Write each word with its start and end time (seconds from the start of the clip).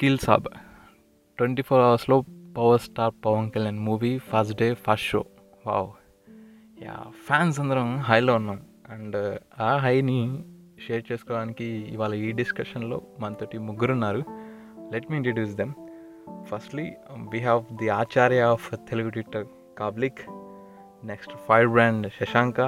Vakeel 0.00 0.18
Saab. 0.18 0.44
Twenty 1.36 1.62
four 1.62 1.80
అవర్స్లో 1.80 2.20
power 2.56 2.80
star 2.80 3.14
Pawan 3.24 3.50
Kalyan 3.50 3.78
movie 3.78 4.18
first 4.18 4.58
day 4.58 4.74
first 4.74 5.06
show. 5.06 5.24
Wow. 5.66 5.90
Yeah 6.82 6.96
fans 7.26 7.60
అందరం 7.60 7.96
హైలో 7.96 8.34
ఉన్నాం. 8.34 8.62
And 8.90 9.40
ఆ 9.60 9.76
హైని 9.76 10.44
షేర్ 10.86 11.12
చేసుకోవడానికి 11.12 11.64
ఇవాళ 11.64 12.14
ఈ 12.14 12.32
డిస్కషన్లో 12.32 13.02
మనతోటి 13.20 13.58
ముగ్గురు 13.58 13.92
ఉన్నారు 13.92 14.22
let 14.92 15.10
me 15.10 15.16
introduce 15.16 15.54
them. 15.54 15.72
Firstly 16.44 16.92
we 17.10 17.38
have 17.38 17.64
the 17.76 17.88
Acharya 17.88 18.40
of 18.40 18.70
Telugu 18.90 19.10
Twitter 19.10 19.46
కాబ్లిక్. 19.78 20.18
Next 21.06 21.32
fire 21.48 21.68
brand 21.68 22.12
Shashanka. 22.22 22.60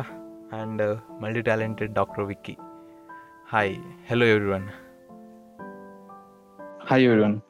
And 0.52 1.00
multi 1.20 1.42
talented 1.42 1.92
doctor 1.92 2.24
Vicky. 2.24 2.56
Hi. 3.48 3.76
Hello 4.10 4.26
everyone. 4.26 4.68
Hi 6.81 7.03
everyone. 7.03 7.41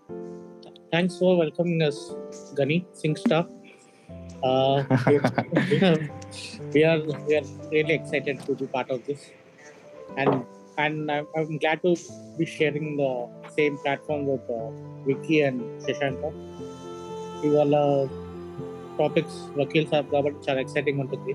Thanks 0.92 1.18
for 1.18 1.38
welcoming 1.38 1.82
us, 1.82 1.98
Gani 2.56 2.86
SingStar. 2.94 3.48
Uh, 4.44 4.84
we 6.74 6.84
are 6.84 7.00
we 7.26 7.36
are 7.38 7.44
really 7.72 7.94
excited 7.94 8.40
to 8.46 8.56
be 8.56 8.68
part 8.68 8.90
of 8.90 9.06
this, 9.06 9.32
and 10.18 10.44
and 10.78 11.10
I'm, 11.10 11.28
I'm 11.38 11.58
glad 11.58 11.82
to 11.84 11.96
be 12.38 12.46
sharing 12.46 12.98
the 12.98 13.30
same 13.58 13.78
platform 13.78 14.26
with 14.26 14.42
uh, 14.50 14.72
Vicky 15.08 15.42
and 15.42 15.62
Shashanka. 15.86 16.32
ఇవాళ 17.48 17.76
topics 19.00 19.40
Vakeel 19.58 19.88
Saab 19.90 20.08
కాబట్టి 20.14 20.40
చాలా 20.46 20.60
exciting 20.66 21.02
ఉంటుంది 21.04 21.34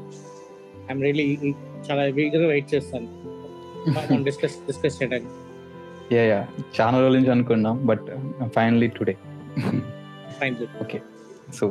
I'm 0.88 1.02
really 1.06 1.26
చాలా 1.86 2.04
వీగర్గా 2.16 2.48
wait 2.52 2.68
చేస్తాను 2.74 3.08
మనం 3.96 4.24
discuss 4.28 4.56
discuss 4.68 4.96
చేయడానికి 5.00 5.32
yeah 6.13 6.23
yeah 6.23 6.39
చాలా 6.79 6.99
రోజుల 6.99 7.17
నుంచి 7.17 7.31
అనుకున్నాం 7.31 7.87
but 7.87 8.07
finally 8.47 8.87
today 8.87 9.15
fine 10.39 10.55
so 11.53 11.65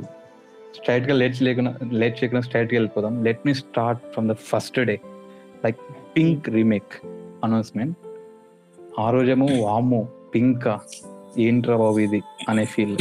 స్ట్రైట్గా 0.74 1.14
లేట్ 1.14 1.42
లేకుండా 1.42 1.70
లేట్ 1.92 2.16
చేయకుండా 2.18 2.42
స్ట్రైట్గా 2.42 2.76
వెళ్ళిపోదాం. 2.76 3.24
Let 3.24 3.46
me 3.46 3.54
start 3.54 4.00
from 4.12 4.28
the 4.28 4.32
first 4.32 4.80
day 4.80 4.96
like 5.64 5.78
Pink 6.14 6.48
remake 6.48 6.94
announcement 7.44 7.96
ఆ 8.98 9.10
రోజేమో 9.10 9.46
వాము 9.60 10.00
పింక్ 10.34 10.68
ఏంట్రా 11.38 11.76
బాబు 11.76 11.98
ఇది? 11.98 12.20
అనే 12.48 12.64
ఫీల్ 12.64 12.96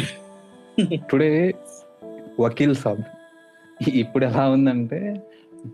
టుడే 1.12 1.30
వకీల్ 2.40 2.76
సాబ్. 2.76 3.04
ఇప్పుడు 3.96 4.26
ఎలా 4.26 4.50
ఉందంటే 4.50 5.00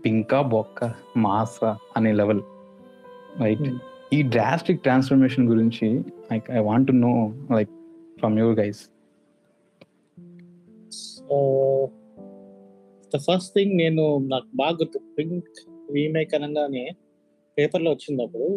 పింకా 0.04 0.42
బొక్క 0.42 0.80
మాసా 1.16 1.76
అనే 1.96 2.12
లెవెల్ 2.12 2.42
రైట్ 3.40 3.60
Hmm. 3.60 3.78
ఈ 4.12 4.22
డ్రాస్టిక్ 4.22 4.82
ట్రాన్స్ఫర్మేషన్ 4.82 5.48
గురించి 5.48 5.86
like 6.32 6.50
I 6.50 6.58
want 6.58 6.88
to 6.88 6.92
know 6.92 7.12
like 7.54 7.70
from 8.18 8.38
your 8.38 8.58
guys 8.60 8.80
so 10.92 11.36
the 13.12 13.18
first 13.18 13.52
thing 13.54 13.74
నేను 13.76 14.04
నాకు 14.18 14.48
బాగా 14.54 14.74
గుర్తు 14.74 14.98
పింక్ 15.18 15.48
రీమేక్ 15.92 16.34
అనగానే 16.34 16.84
పేపర్లో 17.56 17.90
వచ్చింది 17.90 18.22
అప్పుడు. 18.22 18.48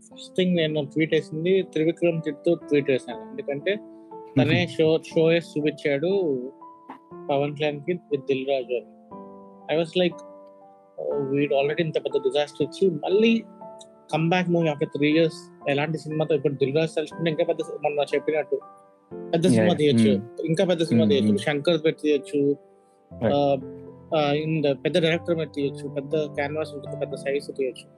ఫస్ట్ 0.00 0.32
థింగ్ 0.36 0.54
నేను 0.56 0.82
ట్వీట్ 0.84 1.14
వేసింది 1.14 1.62
త్రివిక్రమ్ 1.72 2.22
తిట్టు 2.22 2.54
ట్వీట్ 2.68 2.90
వేసాను 2.90 3.22
ఎందుకంటే 3.30 3.72
తనే 4.38 4.60
షో 4.76 4.86
షో 5.04 5.22
వేసి 5.26 5.50
చూపించాడు 5.52 6.10
పవన్ 7.30 7.54
కళ్యాణ్కి 7.56 7.92
విత్ 8.10 8.26
దిల్ 8.26 8.46
రాజు 8.46 8.74
అని. 8.74 8.90
ఐ 9.72 9.76
వాస్ 9.76 9.96
లైక్ 9.96 10.18
వీడు 11.30 11.54
ఆల్రెడీ 11.54 11.82
ఇంత 11.82 11.98
పెద్ద 12.04 12.16
డిజాస్టర్ 12.22 12.64
ఇచ్చి 12.68 12.90
మళ్ళీ 13.04 13.32
comeback 14.12 14.50
movie 14.50 14.68
after 14.68 14.88
three 14.88 15.08
years 15.08 15.70
ఎలాంటి 15.70 15.98
సినిమాతో 15.98 16.34
ఇప్పుడు 16.34 16.52
దిల్ 16.52 16.76
రాజు 16.76 16.94
తలుచుకుంటే 16.96 17.30
ఇంకా 17.30 17.44
పెద్ద 17.44 17.60
మొన్న 17.82 18.00
చెప్పినట్టు. 18.14 18.60
పెద్ద 19.32 19.46
సినిమా. 19.46 19.74
తీయచ్చు. 19.74 20.14
Mm. 20.14 20.46
ఇంకా 20.46 20.64
పెద్ద 20.64 20.82
సినిమా 20.82 21.06
Mm, 21.06 21.14
తీయచ్చు. 21.14 21.32
mm. 21.32 21.40
శంకర్ 21.40 21.84
పెట్టి 21.84 22.02
తీయచ్చు. 22.02 22.56
పెద్ద 24.72 24.98
డైరెక్టర్ 24.98 25.36
మీద 25.36 25.46
తీయచ్చు. 25.54 25.88
పెద్ద 25.88 26.16
క్యాన్వాస్ 26.16 26.74
ఉంటుంది. 26.74 26.96
పెద్ద 26.96 27.14
సైజ్ 27.14 27.56
తీయచ్చు. 27.56 27.88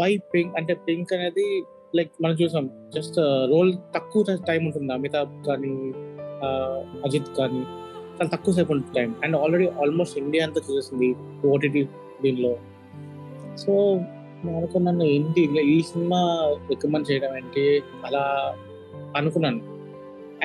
వై 0.00 0.18
పింక్ 0.34 0.56
అంటే 0.56 0.74
పింక్ 0.74 1.12
అనేది 1.12 1.62
లైక్ 1.96 2.10
మనం 2.22 2.34
చూసాం. 2.34 2.70
జస్ట్ 2.94 3.18
రోల్ 3.18 3.74
తక్కువ 3.94 4.24
టైం 4.48 4.64
ఉంటుంది? 4.64 4.92
అమితాబ్ 4.92 5.46
కానీ 5.46 5.92
అజిత్ 7.04 7.36
కానీ 7.38 7.60
చాలా 8.18 8.28
తక్కువ 8.28 8.54
సేపు 8.54 8.72
ఉంటుంది 8.72 8.94
time 8.96 9.14
and 9.24 9.36
already 9.36 9.66
almost 9.66 10.18
India 10.18 10.46
అంతా 10.46 10.60
చూసేసింది. 10.70 11.14
ఓటీటీ 11.48 11.88
దీనిలో. 12.22 12.56
సో 13.56 14.00
నేను 14.44 14.56
అనుకున్నాను 14.56 15.02
ఏంటి 15.02 15.42
ఈ 15.74 15.82
సినిమా 15.82 16.20
రికమెండ్ 16.68 17.10
చేయడం 17.10 17.36
ఏంటి? 17.36 17.82
అలా 18.06 18.24
అనుకున్నాను. 19.16 19.60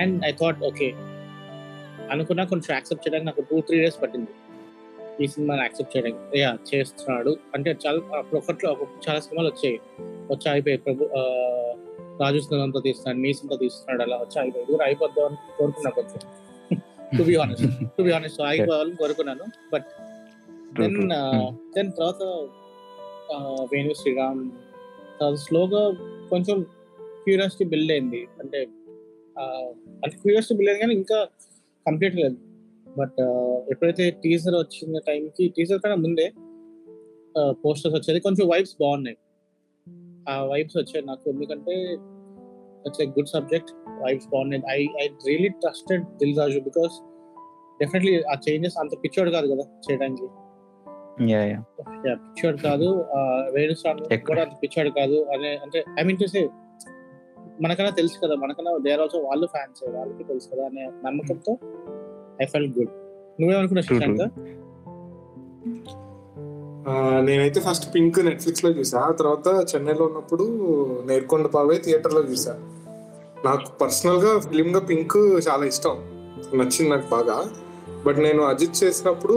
అండ్ 0.01 0.25
ఐ 0.25 0.31
థాట్ 0.31 0.63
ఓకే 0.63 0.87
అనుకున్నా 2.11 2.43
కొంచెం 2.43 2.71
యాక్సెప్ట్ 2.71 3.03
చేయడానికి 3.03 3.27
నాకు 3.27 3.41
టూ 3.41 3.61
త్రీ 3.67 3.77
డేస్ 3.81 4.01
పట్టింది. 4.01 4.31
ఈ 5.23 5.27
సినిమాని 5.27 5.61
యాక్సెప్ట్ 5.61 5.97
చేయడానికి 5.97 6.39
యా 6.39 6.57
చేస్తున్నాడు. 6.69 7.37
అంటే 7.55 7.69
చాలా 7.85 8.17
అప్పుడు 8.17 8.37
ఒకట్లో 8.37 8.69
ఒక 8.71 8.87
చాలా 9.05 9.19
సినిమాలు 9.19 9.49
వచ్చాయి. 9.49 9.77
వచ్చి 10.31 10.51
అయిపోయి 10.51 10.77
ప్రభు 10.77 11.09
రాజు 12.21 12.39
సినిమాతో 12.39 12.79
తీస్తున్నాడు 12.79 13.19
నీ 13.25 13.33
సినిమా 13.33 13.57
తీస్తున్నాడు 13.57 14.01
అలా 14.01 14.17
వచ్చి 14.23 14.41
అయిపోయి 14.41 14.65
కూడా 14.65 14.85
అయిపోద్దాం 14.85 15.25
అని 15.25 15.37
కోరుకున్నా 15.57 15.91
కొంచెం. 15.91 16.19
To 17.17 17.23
be 17.23 17.35
honest 17.35 17.65
to 17.97 18.03
be 18.03 18.11
honest 18.11 18.41
అయిపోవాలని 18.41 18.95
కోరుకున్నాను. 18.95 19.45
బట్ 19.73 19.89
దెన్ 20.79 20.99
దెన్ 21.75 21.91
తర్వాత 21.99 22.21
వేణు 23.73 23.93
శ్రీరామ్. 23.93 24.51
తర్వాత 25.19 25.37
స్లోగా 25.37 25.83
కొంచెం 26.29 26.57
క్యూరియాసిటీ 27.23 27.65
బిల్డ్ 27.65 27.91
అయింది. 27.91 28.21
అంటే 28.41 28.59
అంటే 30.03 30.15
క్యూరియాసిటీ 30.21 30.55
బిల్డ్ 30.55 30.71
అయింది 30.71 30.83
కానీ 30.83 30.95
ఇంకా 30.95 31.19
కంప్లీట్ 31.87 32.15
లేదు. 32.15 32.37
బట్ 32.97 33.21
ఎప్పుడైతే 33.71 34.05
టీజర్ 34.23 34.55
వచ్చిన 34.55 34.99
టైంకి 35.07 35.53
టీజర్ 35.57 35.81
కన్నా 35.81 35.95
ముందే 35.95 36.27
పోస్టర్స్ 37.65 37.95
వచ్చేది. 37.97 38.19
కొంచెం 38.19 38.47
వైబ్స్ 38.47 38.75
బాగున్నాయి. 38.81 39.17
ఆ 40.29 40.35
వైబ్స్ 40.45 40.77
వచ్చాయి 40.77 41.05
నాకు. 41.05 41.29
ఎందుకంటే 41.29 41.75
it's 42.87 43.01
a 43.01 43.05
good 43.05 43.27
subject 43.27 43.71
vibes 44.03 44.27
బాగున్నాయి. 44.27 44.63
I 44.69 44.81
I 45.03 45.07
really 45.27 45.49
trusted 45.49 46.05
Dil 46.21 46.37
Raju 46.39 46.59
because 46.59 46.95
definitely 47.81 48.13
ఆ 48.31 48.35
చేంజెస్ 48.49 48.77
అంత 48.79 48.93
పిచ్చోడు 49.03 49.31
కాదు 49.31 49.47
కదా 49.53 49.65
చేయడానికి. 49.85 50.27
పిచ్చోడు 51.17 52.57
కాదు 52.57 52.87
ఆ, 53.15 53.19
వేణు 53.51 53.73
స్వామి 53.73 54.01
ఎక్కడ? 54.11 54.27
కూడా 54.29 54.41
అంత 54.41 54.55
పిచ్చోడు 54.61 54.89
కాదు 54.89 55.17
అనే 55.33 55.51
అంటే 55.57 55.83
ఐ 55.99 56.03
మీన్ 56.03 56.17
టు 56.17 56.25
సే 56.25 56.41
మనకన్నా 57.61 57.89
తెలుసు 57.91 58.19
కదా 58.23 58.35
మనకన్నా 58.35 58.71
దేర్ 58.77 59.01
ఆల్సో 59.01 59.19
వాళ్ళు 59.19 59.47
ఫ్యాన్స్ 59.47 59.83
వాళ్ళకి 59.95 60.23
తెలుసు 60.23 60.49
కదా 60.53 60.65
అనే 60.65 60.83
నమ్మకంతో 61.05 61.53
ఐ 62.41 62.45
ఫెల్ 62.45 62.69
గుడ్ 62.77 62.93
నువ్వేమనుకున్నావు 63.39 63.87
శశాంక? 63.89 64.23
ఆ, 66.87 66.93
నేనైతే 67.19 67.61
ఫస్ట్ 67.61 67.93
పింక్ 67.93 68.19
నెట్ఫ్లిక్స్లో 68.25 68.69
చూసా 68.71 68.99
ఆ 68.99 69.11
తర్వాత 69.11 69.47
చెన్నైలో 69.69 70.05
ఉన్నప్పుడు 70.05 70.45
నేర్కొండ 71.05 71.47
పావే 71.47 71.77
థియేటర్లో 71.77 72.21
చూసా. 72.23 72.53
నాకు 73.45 73.71
పర్సనల్గా 73.81 74.39
ఫిలిం 74.39 74.75
గా 74.75 74.79
పింక్ 74.87 75.17
చాలా 75.47 75.65
ఇష్టం. 75.65 75.95
నచ్చింది 76.53 76.89
నాకు 76.89 77.07
బాగా. 77.09 77.37
బట్ 78.05 78.17
నేను 78.17 78.43
అజిత్ 78.43 78.83
చేసినప్పుడు 78.83 79.33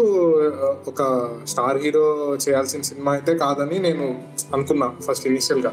ఒక 0.88 1.28
స్టార్ 1.44 1.76
హీరో 1.76 2.36
చేయాల్సిన 2.48 2.80
సినిమా 2.80 3.12
అయితే 3.12 3.34
కాదని 3.34 3.78
నేను 3.78 4.22
అనుకున్నా 4.54 4.94
ఫస్ట్ 5.00 5.26
ఇనిషియల్గా 5.26 5.72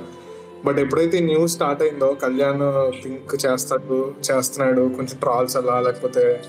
బట్ 0.66 0.80
ఎప్పుడైతే 0.80 1.20
న్యూస్ 1.20 1.54
స్టార్ట్ 1.54 1.84
అయిందో 1.84 2.14
కళ్యాణ్ 2.14 2.62
పింక్ 3.06 3.46
చేస్తాడు 3.46 4.14
చేస్తున్నాడు 4.32 4.82
కొంచెం 4.82 5.18
ట్రాల్స్ 5.20 5.58
అలా 5.58 5.82
లేకపోతే 5.82 6.42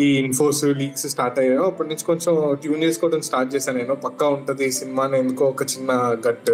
ఈ 0.00 0.18
ఇన్ఫోస్ 0.18 0.64
లీక్స్ 0.64 1.06
స్టార్ట్ 1.06 1.38
అయ్యాయో 1.38 1.62
అప్పటి 1.62 1.88
నుంచి 1.88 2.04
కొంచెం 2.04 2.54
ట్యూన్ 2.54 2.82
చేసుకోవడం 2.82 3.20
స్టార్ట్ 3.20 3.54
చేశాను 3.54 3.78
నేను. 3.78 3.94
పక్కా 3.94 4.28
ఉంటుంది 4.28 4.64
ఈ 4.64 4.70
సినిమా 4.70 5.04
అని 5.04 5.18
ఎందుకో 5.18 5.44
ఒక 5.44 5.62
చిన్న 5.62 6.16
గట్. 6.28 6.50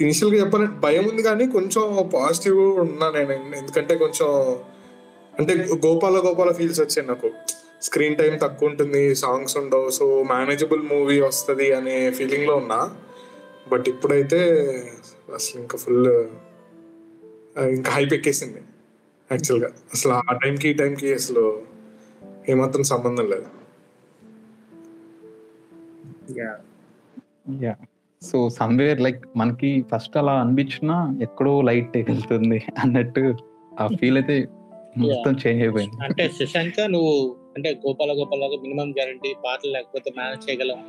ఇనిషియల్గా 0.00 0.44
చెప్పాలంటే 0.44 0.72
భయం 0.80 1.08
ఉంది 1.08 1.22
కానీ 1.22 1.46
కొంచెం 1.46 2.10
పాజిటివ్ 2.14 2.58
ఉన్నా 2.58 3.10
నేను. 3.10 3.32
ఎందుకంటే 3.32 3.94
కొంచెం 3.98 4.56
అంటే 5.40 5.52
గోపాల 5.86 6.16
గోపాల 6.26 6.50
ఫీల్స్ 6.52 6.80
వచ్చాయి 6.80 7.06
నాకు. 7.08 7.30
స్క్రీన్ 7.82 8.16
టైం 8.16 8.32
తక్కువ 8.42 8.68
ఉంటుంది 8.68 9.02
సాంగ్స్ 9.14 9.56
ఉండవు 9.56 9.90
సో 9.90 10.06
మేనేజబుల్ 10.22 10.82
మూవీ 10.82 11.20
వస్తుంది 11.20 11.66
అనే 11.72 11.96
ఫీలింగ్లో 12.10 12.56
ఉన్నా. 12.56 12.80
బట్ 13.72 13.86
ఇప్పుడైతే 13.88 14.40
అసలు 15.34 15.56
ఇంకా 15.60 15.78
ఫుల్ 15.78 16.08
ఇంకా 17.74 17.90
హైప్ 17.92 18.12
ఎక్కేసింది 18.14 18.60
యాక్చువల్గా. 19.30 19.70
అసలు 19.94 20.12
ఆ 20.12 20.32
టైంకి 20.42 20.68
ఈ 20.68 20.72
టైంకి 20.72 21.08
అసలు 21.14 21.44
ఏమాత్రం 22.48 22.84
సంబంధం 22.92 23.26
లేదు. 23.30 23.48
యా 27.64 27.74
సో 28.22 28.38
సమ్వేర్ 28.50 29.00
లైక్ 29.00 29.20
మనకి 29.36 29.68
ఫస్ట్ 29.92 30.16
అలా 30.16 30.32
అనిపించినా 30.40 30.96
ఎక్కడో 31.22 31.52
లైట్ 31.62 31.96
వెళ్తుంది 32.08 32.58
అన్నట్టు 32.78 33.22
ఆ 33.80 33.86
ఫీల్ 34.00 34.18
అయితే 34.18 34.36
మొత్తం 34.98 35.32
చేంజ్ 35.42 35.62
అయిపోయింది. 35.62 35.96
అంటే 36.04 36.30
శశాంక 36.38 36.80
నువ్వు 36.94 37.12
అంటే 37.56 37.70
గోపాల 37.86 38.12
గోపాల 38.18 38.48
మినిమం 38.64 38.88
గ్యారంటీ 38.98 39.30
పాటలు 39.44 39.70
లేకపోతే 39.70 40.10
మేనేజ్ 40.18 40.44
చేయగలం 40.48 40.80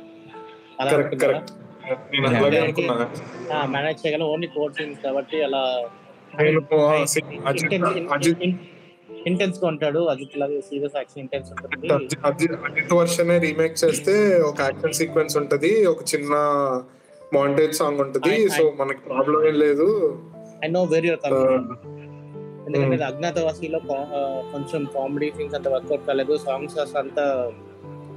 మేనేజ్ 3.74 4.00
చేయగలం 4.02 4.26
ఓన్లీ 4.32 4.48
సీన్స్ 4.78 5.00
కాబట్టి 5.04 5.42
అలా 5.42 5.62
ఇంటెన్స్గా 9.26 9.66
ఉంటాడు. 9.68 10.00
అజిత్ 10.12 10.36
లాగా 10.38 10.60
సీరియస్ 10.60 10.96
యాక్షన్ 10.96 11.22
ఇంటెన్స్ 11.22 11.50
ఉంటుంది. 11.52 11.88
అజిత్ 12.24 12.94
వర్షన్ 12.94 13.32
రీమేక్ 13.46 13.76
చేస్తే 13.84 14.14
ఒక 14.50 14.60
యాక్షన్ 14.60 14.98
సీక్వెన్స్ 15.00 15.36
ఉంటది. 15.36 15.86
ఒక 15.86 16.02
చిన్న 16.14 16.34
మాంటేజ్ 17.34 17.74
సాంగ్ 17.74 18.00
ఉంటది. 18.00 18.48
సో 18.48 18.64
మనకి 18.80 19.00
ప్రాబ్లం 19.08 19.46
ఏం 19.48 19.54
లేదు. 19.54 19.88
ఐ 20.64 20.68
నో 20.68 20.84
వెరీ 20.84 21.10
ఎందుకంటే. 22.66 23.04
అజ్ఞాతవాసిలో 23.10 23.78
కొంచెం 24.52 24.82
కామెడీ 24.94 25.28
సీన్స్ 25.36 25.56
అంత 25.58 25.68
వర్కౌట్ 25.74 26.04
కాలేదు. 26.08 26.34
సాంగ్స్ 26.46 26.78
అంత 27.02 27.20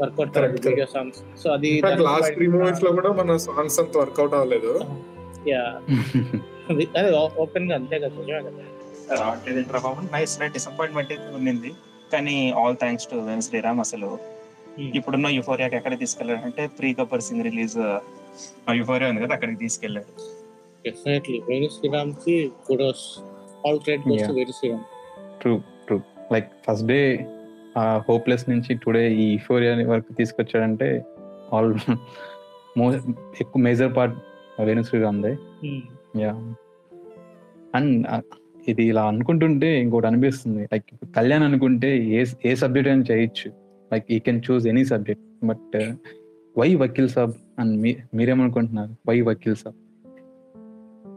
వర్కౌట్ 0.02 0.32
కాలేదు. 0.38 0.68
వీడియో 0.70 0.88
సాంగ్స్ 0.94 1.20
సో 1.42 1.50
అది 1.56 1.72
లాస్ట్ 2.10 2.34
త్రీ 2.38 2.48
మూవీస్లో 2.56 2.92
కూడా 3.00 3.12
మన 3.20 3.38
సాంగ్స్ 3.48 3.80
అంత 3.84 3.98
వర్కౌట్ 4.04 4.36
అవ్వలేదు. 4.40 4.74
యా 5.54 5.66
అదే 6.70 7.10
ఓపెన్గా 7.44 7.76
అంతే 7.80 8.00
కదా 8.06 8.50
రావట్లేదు 9.22 9.60
నైస్ 10.14 10.34
రైట్ 10.42 10.56
డిసప్పాయింట్మెంట్ 10.60 11.12
అయితే 11.16 11.28
ఉన్నింది. 11.40 11.72
కానీ 12.14 12.38
all 12.62 12.78
thanks 12.84 13.10
to 13.12 13.18
Venu 13.30 13.46
Sriram 13.50 13.82
అసలు. 13.88 14.10
Hmm. 14.78 14.88
ఇప్పుడున్న 14.98 15.28
యుఫోరియాకి 15.36 15.76
ఎక్కడ 15.80 15.94
తీసుకెళ్ళాడు 16.00 16.42
అంటే 16.48 16.64
pre 16.78 16.90
Gabbar 17.00 17.22
Singh 17.26 17.44
release 17.48 17.76
euphoria 18.80 19.10
ఉంది 19.12 19.22
కదా 19.24 19.34
అక్కడికి 19.36 19.60
తీసుకెళ్ళాడు. 19.62 20.12
Definitely 20.86 21.38
Venu 21.48 21.68
శ్రీరామ్కి 21.76 22.36
kudos 22.66 23.06
all 23.68 23.80
credit 23.80 24.08
goes 24.08 24.28
to 24.48 24.52
Sriram 24.52 24.84
true 25.42 25.58
true 25.58 25.98
like 26.32 26.50
first 26.66 26.88
day 26.88 27.00
ఆ 27.78 27.84
హోప్లెస్ 28.10 28.50
నుంచి 28.50 28.76
టుడే 28.76 29.14
ఈ 29.14 29.34
ఇఫోరియా 29.34 29.88
వరకు 29.88 30.14
తీసుకొచ్చాడంటే 30.14 31.06
ఆల్ 31.54 31.74
మో 32.78 32.94
ఎక్కువ 33.42 33.62
మేజర్ 33.62 33.96
పార్ట్ 33.98 34.16
వేణు 34.62 34.84
శ్రీరామ్దే 34.84 35.38
యా 36.22 36.32
అండ్ 37.76 38.08
ఇది 38.68 38.84
ఇలా 38.84 39.04
అనుకుంటుంటే 39.08 39.82
ఇంకోటి 39.82 40.08
అనిపిస్తుంది. 40.08 40.64
లైక్ 40.74 40.86
కళ్యాణ్ 41.16 41.44
అనుకుంటే 41.44 41.98
ఏ 41.98 42.26
ఏ 42.46 42.56
సబ్జెక్ట్ 42.56 42.90
అయినా 42.90 43.04
చేయొచ్చు. 43.12 43.50
లైక్ 43.94 44.06
ఈ 44.12 44.20
can 44.20 44.42
choose 44.52 44.68
any 44.68 44.86
subject 44.86 45.46
but 45.46 45.76
why 46.58 46.76
Vakeel 46.76 47.10
Saab 47.10 47.34
అని 47.60 47.78
మీ 47.78 47.96
మీరేమనుకుంటున్నారు? 48.14 48.96
వై 49.10 49.22
వకీల్ 49.22 49.56
సాబ్ 49.56 49.76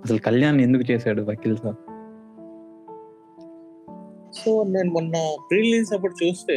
అసలు 0.05 0.19
కళ్యాణ్ 0.19 0.61
ఎందుకు 0.61 0.93
చేశాడు 0.93 1.23
వకీల్ 1.23 1.57
సాబ్ 1.57 1.88
సో 4.41 4.51
నేను 4.65 4.91
మొన్న 4.91 5.15
ప్రీ 5.51 5.59
రిలీజ్ 5.61 5.93
అప్పుడు 5.93 6.15
చూస్తే 6.25 6.57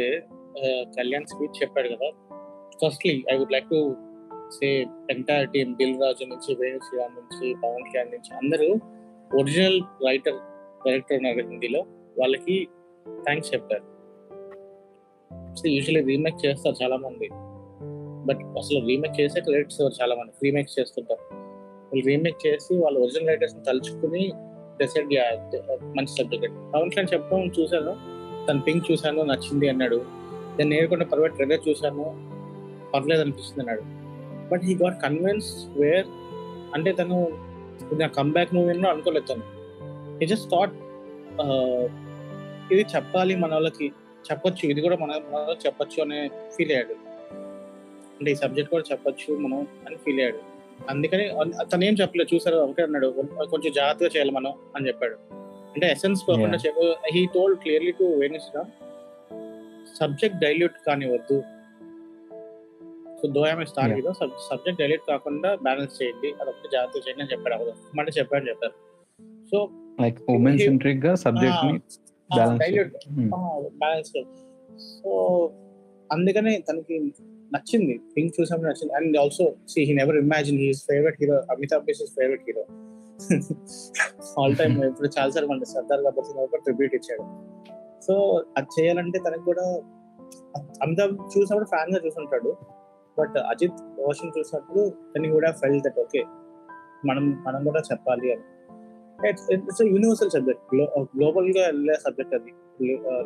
కళ్యాణ్ 0.98 1.25
స్పీచ్ 1.25 1.63
చెప్పాడు 1.63 1.88
కదా. 1.88 2.10
Firstly 2.81 3.13
I 3.31 3.38
would 3.38 3.51
like 3.51 3.66
to 3.66 3.95
say 4.50 4.68
entire 5.12 5.50
team 5.50 5.75
Dil 5.75 6.01
Raju 6.01 6.25
నుంచి 6.25 6.56
వేణు 6.62 6.80
శ్రీరామ్ 6.80 7.16
నుంచి 7.19 7.48
పవన్ 7.63 7.83
కళ్యాణ్ 7.83 8.12
నుంచి 8.12 8.31
అందరూ 8.38 8.69
ఒరిజినల్ 9.39 9.80
రైటర్ 10.07 10.39
డైరెక్టర్ 10.86 11.18
ఉన్నారు 11.18 11.48
హిందీలో 11.50 11.81
వాళ్ళకి 12.19 12.68
థ్యాంక్స్ 13.24 13.54
చెప్పారు. 13.54 13.86
సో 15.56 15.69
యూజువల్లీ 15.69 16.01
రీమేక్ 16.01 16.45
చేస్తారు 16.45 16.75
చాలా 16.83 16.98
మంది 16.98 17.30
బట్ 18.28 18.42
అసలు 18.57 18.80
రీమేక్ 18.86 19.16
చేసే 19.22 19.39
క్రెడిట్స్ 19.42 19.81
చాలా 20.01 20.16
మంది 20.16 20.31
రీమేక్ 20.44 20.69
చేస్తుంటారు. 20.80 21.24
వాళ్ళు 21.92 22.06
రీమేక్ 22.06 22.48
చేసి 22.48 22.74
వాళ్ళ 22.83 22.98
ఒరిజినల్ 22.98 23.30
రైటర్స్ 23.30 23.56
తలుచుకుని 23.68 24.24
డెసైడ్ 24.81 25.13
మంచి 25.98 26.13
సబ్జెక్ట్ 26.18 26.50
పవన్ 26.74 26.92
కళ్యాణ్ 26.92 27.13
చెప్పడం 27.13 27.45
చూశాను. 27.60 27.94
తన 28.48 28.60
పింక్ 28.60 28.92
చూశాను 28.92 29.24
నచ్చింది 29.24 29.69
అన్నాడు. 29.69 30.00
నేను 30.57 30.69
నేర్కొండ 30.69 31.04
పర్వాలేదు 31.04 31.36
ట్రైలర్ 31.36 31.69
చూశాను. 31.69 32.06
పర్లేదు 32.94 33.22
అనిపిస్తుంది 33.22 33.60
అన్నాడు. 33.60 33.83
But 34.50 34.62
he 34.63 34.74
got 34.75 35.01
convince 35.01 35.51
where 35.80 36.06
అంటే 36.74 36.92
తను 36.92 37.18
నా 38.00 38.07
కంబ్యాక్ 38.07 38.54
మూవీ 38.54 38.88
అనుకోలేదు 38.88 39.25
తను. 39.25 39.44
హీ 40.19 40.25
జస్ట్ 40.25 40.50
థాట్ 40.51 40.75
ఇది 42.74 42.86
చెప్పాలి 42.95 43.36
మన 43.36 43.54
వాళ్ళకి 43.54 43.88
చెప్పొచ్చు. 44.31 44.69
ఇది 44.69 44.81
కూడా 44.81 44.98
మన 45.01 45.12
మన 45.33 45.56
చెప్పొచ్చు 45.66 46.04
అనే 46.04 46.19
ఫీల్ 46.57 46.72
అయ్యాడు. 46.72 46.95
అంటే 48.19 48.31
ఈ 48.31 48.36
సబ్జెక్ట్ 48.36 48.72
కూడా 48.72 48.83
చెప్పొచ్చు 48.92 49.38
మనం 49.44 49.68
అని 49.88 49.95
ఫీల్ 49.95 50.19
అయ్యాడు. 50.19 50.50
అందుకని 50.89 51.25
తను 51.72 51.83
ఏం 51.88 51.95
చెప్పలేదు 52.01 52.30
చూసారు 52.33 52.57
ఒకటే 52.63 52.81
అన్నాడు 52.88 53.07
కొంచెం 53.51 53.72
జాగ్రత్తగా 53.80 54.10
చేయాలి 54.13 54.33
మనం 54.38 54.51
అని 54.75 54.88
చెప్పాడు. 54.88 55.16
అంటే 55.74 55.86
ఎసెన్స్ 55.95 56.22
కాకుండా 56.30 56.57
he 57.16 57.22
told 57.36 57.60
clearly 57.63 57.94
to 58.00 58.06
Venu Sriram 58.22 58.72
subject 60.00 60.38
dilute 60.44 60.78
కానివద్దు 60.88 61.38
so 63.19 63.28
though 63.36 63.42
ఆమె 63.51 63.66
స్టార్. 63.72 63.92
హీరో 63.98 64.13
సబ్జెక్ట్ 64.50 64.80
డైల్యూట్ 64.81 65.06
కాకుండా 65.10 65.50
బ్యాలెన్స్ 65.66 65.95
చేయండి 66.00 66.30
అదొకటి 66.42 66.69
జాగ్రత్త 66.75 67.04
చేయండి 67.06 67.24
అని 67.24 67.31
చెప్పాడు 67.33 67.56
అవదు 67.57 67.74
అంటే 68.01 68.13
చెప్పాడు 68.19 68.45
చెప్పారు. 68.51 68.75
సో 69.51 69.57
లైక్ 70.04 70.19
ఉమెన్ 70.36 70.60
సెంట్రిక్గా 70.68 71.13
సబ్జెక్ట్ని 71.25 71.74
బ్యాలెన్స్ 72.30 72.62
బ్యాలెన్స్ 73.81 74.12
సో 75.01 75.12
అందుకనే 76.10 76.54
తనకి 76.69 76.95
నచ్చింది. 77.53 77.95
థింగ్ 78.15 78.31
చూసాము 78.42 78.63
నచ్చింది. 78.63 78.94
And 78.94 79.18
also 79.18 79.45
see 79.69 79.80
he 79.88 79.94
never 79.94 80.18
imagine 80.18 80.59
he's 80.59 80.81
favourite 80.89 81.18
hero 81.21 81.38
Amitabh 81.53 81.83
Bachchan 81.86 82.12
favourite 82.19 82.44
hero 82.48 82.63
all 84.42 84.56
time 84.56 84.75
ఇప్పుడు 84.83 85.09
చాలా 85.19 85.30
సార్లు 85.31 85.50
మన 85.50 85.63
సర్దార్ 85.63 86.01
గబ్బర్ 86.01 86.25
సింగ్ 86.25 86.44
ఒక 86.44 86.56
ట్రిబ్యూట్ 86.56 86.95
ఇచ్చాడు. 86.95 87.25
సో 88.07 88.13
అది 88.57 88.69
చేయాలంటే 88.77 89.18
తనకు 89.19 89.45
కూడా 89.45 89.65
అమితాబ్ 90.83 91.13
చూసినప్పుడు 91.33 91.69
ఫ్యాన్గా 91.69 92.00
చూసుంటాడు. 92.06 92.51
బట్ 93.19 93.38
అజిత్ 93.51 93.81
వర్షన్ 94.07 94.31
చూసినప్పుడు 94.38 94.81
తనకి 95.15 95.31
కూడా 95.31 95.51
ఫెల్ 95.51 95.80
దట్ 95.86 96.00
ఓకే 96.00 96.24
మనం 97.09 97.25
మనం 97.47 97.62
కూడా 97.63 97.81
చెప్పాలి 97.92 98.27
అని. 98.33 98.45
ఇట్స్ 99.30 99.81
యూనివర్సల్ 99.81 100.30
సబ్జెక్ట్ 100.30 100.75
గ్లోబల్గా 101.18 101.63
వెళ్ళే 101.65 101.95
సబ్జెక్ట్ 102.06 102.33
అది. 102.33 102.51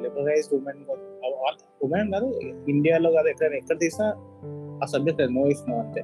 లిబరైజ్డ్ 0.04 0.54
ఉమెన్ 0.54 0.82
ఉమెన్ 1.82 2.12
కాదు 2.14 2.28
ఇండియాలో 2.68 3.12
కాదు 3.12 3.28
ఎక్కడైనా 3.28 3.56
ఎక్కడ 3.56 3.78
తీసినా 3.80 4.08
ఆ 4.84 4.86
సబ్జెక్ట్ 4.86 5.22
నో 5.32 5.48
ఇస్ 5.48 5.64
నో 5.70 5.76
అంతే. 5.80 6.02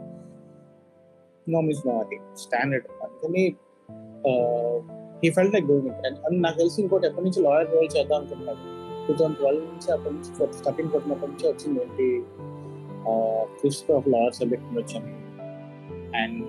నో 1.48 1.62
మిస్ 1.62 1.88
నో 1.88 1.94
అది 2.00 2.18
స్టాండర్డ్ 2.36 2.88
అందుకని 3.03 3.44
he 5.24 5.30
felt 5.30 5.53
like 5.53 5.68
doing 5.68 5.88
it 5.88 6.25
and 6.25 6.44
నాకు 6.44 6.57
తెలిసి 6.57 6.81
ఇంకోటి 6.81 7.07
ఎప్పటి 7.07 7.25
నుంచి 7.25 7.42
లాయర్ 7.42 7.72
రోల్ 7.72 7.89
చేద్దాం 7.98 8.17
అనుకుంటున్నాడు 8.17 8.63
టూ 9.08 9.13
థౌసండ్ 9.13 9.38
ట్వెల్వ్ 9.38 9.63
నుంచి 9.65 9.91
అప్పటి 9.91 10.13
నుంచి 10.15 10.31
స్టార్టింగ్ 10.53 10.89
కొట్టినప్పటి 10.89 11.31
నుంచి 11.31 11.48
వచ్చింది 11.48 11.79
ఏంటి? 11.81 12.08
ఫిఫ్త్ 13.62 13.91
ఆఫ్ 13.91 14.08
లాయర్ 14.08 14.34
సబ్జెక్ట్ 14.34 14.77
వచ్చింది 14.77 15.13
అండ్ 16.17 16.41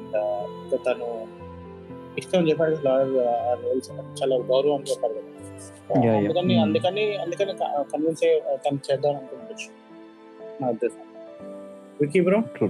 తను 0.86 1.08
ఇష్టం 2.18 2.48
చెప్పాడు 2.48 2.76
లాయర్ 2.84 3.12
రోల్స్ 3.64 3.90
చాలా 4.22 4.36
గౌరవం 4.36 4.82
చెప్పాడు 4.82 5.14
కదా. 5.14 5.41
అందుకని 5.90 6.54
Hmm. 6.54 6.62
అందుకని 6.62 7.16
అందుకని 7.16 7.52
కన్విన్స్ 7.92 8.24
అయ్యి 8.24 8.40
తను 8.56 8.78
చేద్దాం 8.92 9.14
నా 10.60 10.68
ఉద్దేశం. 10.68 11.02
Vicky 12.00 12.20
bro? 12.20 12.68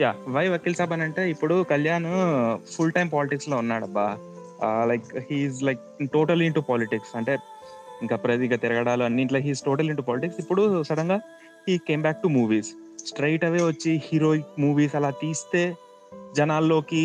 Ya 0.00 0.14
why 0.28 0.48
Vakeel 0.48 0.74
Saab 0.74 0.92
అని 0.92 1.02
అంటే 1.02 1.30
ఇప్పుడు 1.30 1.62
కళ్యాణ్ 1.62 2.06
ఫుల్ 2.76 2.92
టైం 2.92 3.08
పాలిటిక్స్లో 3.08 3.56
ఉన్నాడబ్బా. 3.56 4.18
Like 4.84 5.04
he's 5.30 5.62
like 5.62 5.80
total 6.12 6.42
into 6.42 6.60
politics 6.60 7.16
అంటే 7.16 7.38
ఇంకా 8.02 8.16
ప్రతిగా 8.16 8.56
తిరగడాలు 8.56 9.02
అన్నింట్లో 9.02 9.38
హీస్ 9.38 9.62
టోటల్ 9.62 9.90
ఇంటూ 9.90 10.02
పాలిటిక్స్ 10.02 10.40
ఇప్పుడు 10.40 10.82
సడన్గా 10.82 11.20
he 11.68 11.78
came 11.78 12.02
back 12.02 12.22
to 12.22 12.28
movies 12.28 12.70
straight 13.06 13.44
away 13.44 13.62
వచ్చి 13.62 14.02
హీరోయిక్ 14.04 14.60
మూవీస్ 14.60 14.94
అలా 14.94 15.10
తీస్తే 15.10 15.76
జనాల్లోకి 16.36 17.02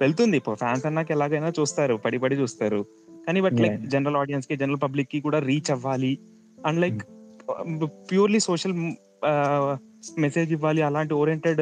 వెళ్తుంది. 0.00 0.38
ఫ్యాన్స్ 0.38 0.86
అన్నాక 0.86 1.10
ఎలాగైనా 1.10 1.52
చూస్తారు 1.60 1.94
పడి 1.94 2.18
పడి 2.18 2.34
చూస్తారు. 2.34 2.86
కానీ 3.26 3.40
బట్ 3.40 3.52
లైక్. 3.52 3.82
జనరల్ 3.86 4.16
ఆడియన్స్కి 4.16 4.56
జనరల్ 4.56 4.76
పబ్లిక్కి 4.82 5.20
కూడా 5.20 5.38
రీచ్ 5.38 5.70
అవ్వాలి. 5.70 6.18
And 6.66 6.80
like 6.80 7.02
purely 8.10 8.40
social 8.40 8.92
message 10.18 10.52
ఇవ్వాలి 10.52 10.82
అలాంటి 10.82 11.14
ఓరియంటెడ్ 11.14 11.60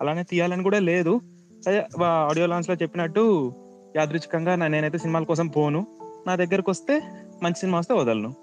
అలానే 0.00 0.22
తీయాలని 0.22 0.62
కూడా 0.62 0.78
లేదు. 0.78 1.20
అదే 1.68 2.04
ఆడియో 2.04 2.46
లాంచ్లో 2.46 2.74
చెప్పినట్టు 2.74 3.52
యాదృచ్ఛికంగా 3.96 4.56
నా- 4.56 4.68
నేనైతే 4.68 4.98
సినిమాల 4.98 5.24
కోసం 5.24 5.48
పోను. 5.48 5.86
నా 6.26 6.36
దగ్గరకు 6.36 6.70
వస్తే 6.70 7.02
మంచి 7.42 7.54
సినిమా 7.54 7.78
వస్తే 7.78 7.94
వదలను. 7.94 8.34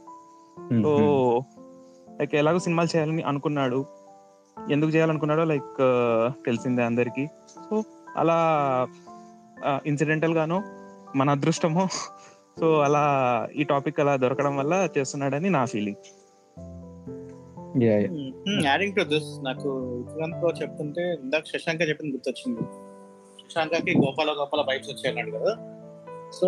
సో 0.83 0.97
లైక్ 2.19 2.35
ఎలాగో 2.35 2.59
సినిమాలు 2.59 2.95
చేయాలని 2.95 3.21
అనుకున్నాడు. 3.21 3.85
ఎందుకు 4.71 4.91
చేయాలనుకున్నాడో 4.91 5.43
లైక్ 5.43 5.77
తెలిసిందే 6.45 6.83
అందరికి. 6.83 7.27
సో 7.69 7.83
అలా 8.17 8.87
ఇన్సిడెంటల్ 9.85 10.33
గాను 10.33 10.80
మన 11.15 11.29
అదృష్టమో. 11.29 11.87
సో 12.59 12.67
అలా 12.81 13.03
ఈ 13.55 13.63
టాపిక్ 13.63 13.99
అలా 13.99 14.15
దొరకడం 14.15 14.57
వల్ల 14.57 14.73
చేస్తున్నాడని 14.97 15.49
నా 15.49 15.65
feeling 15.65 16.01
yeah 17.83 17.95
adding 18.63 18.95
to 18.95 19.03
this 19.03 19.29
నాకు 19.45 19.69
ఇదంతా 20.09 20.47
చెప్తుంటే 20.61 21.03
ఇందాక 21.23 21.43
శశాంక 21.45 21.81
చెప్పింది 21.81 22.11
గుర్తొచ్చింది. 22.11 22.63
శశాంకకి 23.41 23.93
గోపాల 23.97 24.31
గోపాల 24.31 24.61
బైక్స్ 24.61 24.89
వచ్చాయి 24.89 25.09
అన్నాడు 25.09 25.31
కదా 25.37 25.53
సో 26.31 26.47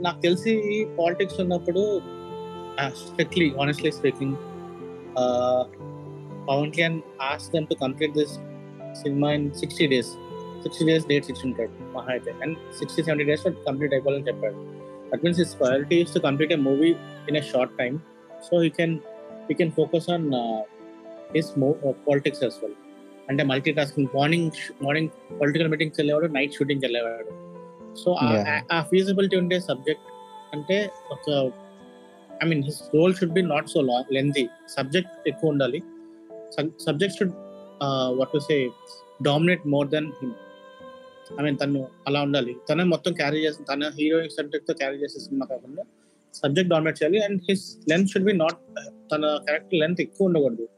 నాకు 0.00 0.20
తెలిసి 0.20 0.52
పాలిటిక్స్ 0.98 1.40
ఉన్నప్పుడు 1.40 1.82
strictly 2.88 3.52
honestly 3.60 3.90
speaking 3.90 4.36
Pawan 6.48 6.72
Kalyan 6.72 7.00
as 7.22 7.50
them 7.50 7.66
to 7.66 7.74
complete 7.74 8.14
this 8.18 8.34
cinema 9.02 9.32
in 9.32 9.52
sixty 9.52 9.86
days 9.86 10.12
sixty 10.64 10.86
days 10.86 11.06
dates 11.06 11.30
ఇచ్చి 11.30 11.42
ఉంటాడు. 11.44 11.92
మహా 11.92 12.10
అయితే. 12.10 12.34
And 12.42 12.58
sixty 12.78 13.02
seventy 13.02 13.24
days 13.24 13.42
complete 13.44 13.94
అయిపోవాలని 13.94 14.28
చెప్పాడు. 14.28 14.54
That 15.12 15.24
means 15.24 15.40
his 15.40 15.60
priority 15.60 15.96
is 16.00 16.14
to 16.14 16.18
complete 16.18 16.52
a 16.52 16.56
movie 16.56 16.90
in 17.28 17.36
a 17.36 17.40
short 17.40 17.78
time 17.78 17.98
so 18.50 18.60
he 18.60 18.68
can 18.68 18.98
he 19.48 19.54
can 19.54 19.70
focus 19.70 20.10
on 20.10 20.34
his 21.34 21.50
politics 22.08 22.42
as 22.42 22.64
well 22.64 22.74
అంటే 23.28 23.44
multi 23.44 23.72
tasking 23.72 24.16
morning 24.16 24.50
morning 24.82 25.08
political 25.40 25.68
meetings 25.68 26.00
వెళ్ళేవాడు 26.00 26.26
night 26.26 26.52
షూటింగ్కి 26.52 26.86
వెళ్ళేవాడు. 26.86 27.30
So. 27.94 28.16
ఆ 28.72 28.82
feasibility 28.82 29.36
ఉండే 29.36 29.60
subject 29.60 30.02
అంటే 30.52 30.90
ఒక 31.10 31.50
I 32.44 32.48
mean 32.48 32.64
his 32.64 32.82
role 32.94 33.14
should 33.14 33.32
be 33.32 33.42
not 33.42 33.68
so 33.68 33.80
long 33.80 34.14
lengthy 34.14 34.48
subject 34.68 35.28
ఎక్కువ 35.28 35.50
ఉండాలి. 35.50 35.82
Subject 36.86 37.16
should 37.16 37.32
what 38.18 38.28
to 38.28 38.38
say 38.38 38.70
dominate 39.22 39.66
more 39.66 39.88
than 39.88 40.06
him 40.06 40.32
I 41.40 41.44
mean 41.44 41.56
తను 41.62 41.86
అలా 42.06 42.22
ఉండాలి. 42.22 42.56
తనే 42.68 42.84
మొత్తం 42.84 43.12
క్యారీ 43.12 43.38
చేసి 43.38 43.62
తన 43.62 43.92
హీరోయిన్ 44.00 44.30
సబ్జెక్ట్తో 44.30 44.74
క్యారీ 44.74 44.96
చేసే 44.96 45.20
సినిమా 45.20 45.46
కాకుండా 45.46 45.82
సబ్జెక్ట్ 46.34 46.70
డామినేట్ 46.70 47.02
చేయాలి. 47.02 47.24
And 47.24 47.42
his 47.50 47.76
length 47.90 48.10
should 48.10 48.24
be 48.24 48.32
not 48.32 48.56
తన 49.12 49.20
క్యారెక్టర్ 49.20 49.74
లెంత్ 49.74 50.00
ఎక్కువ 50.00 50.26
ఉండకూడదు. 50.26 50.68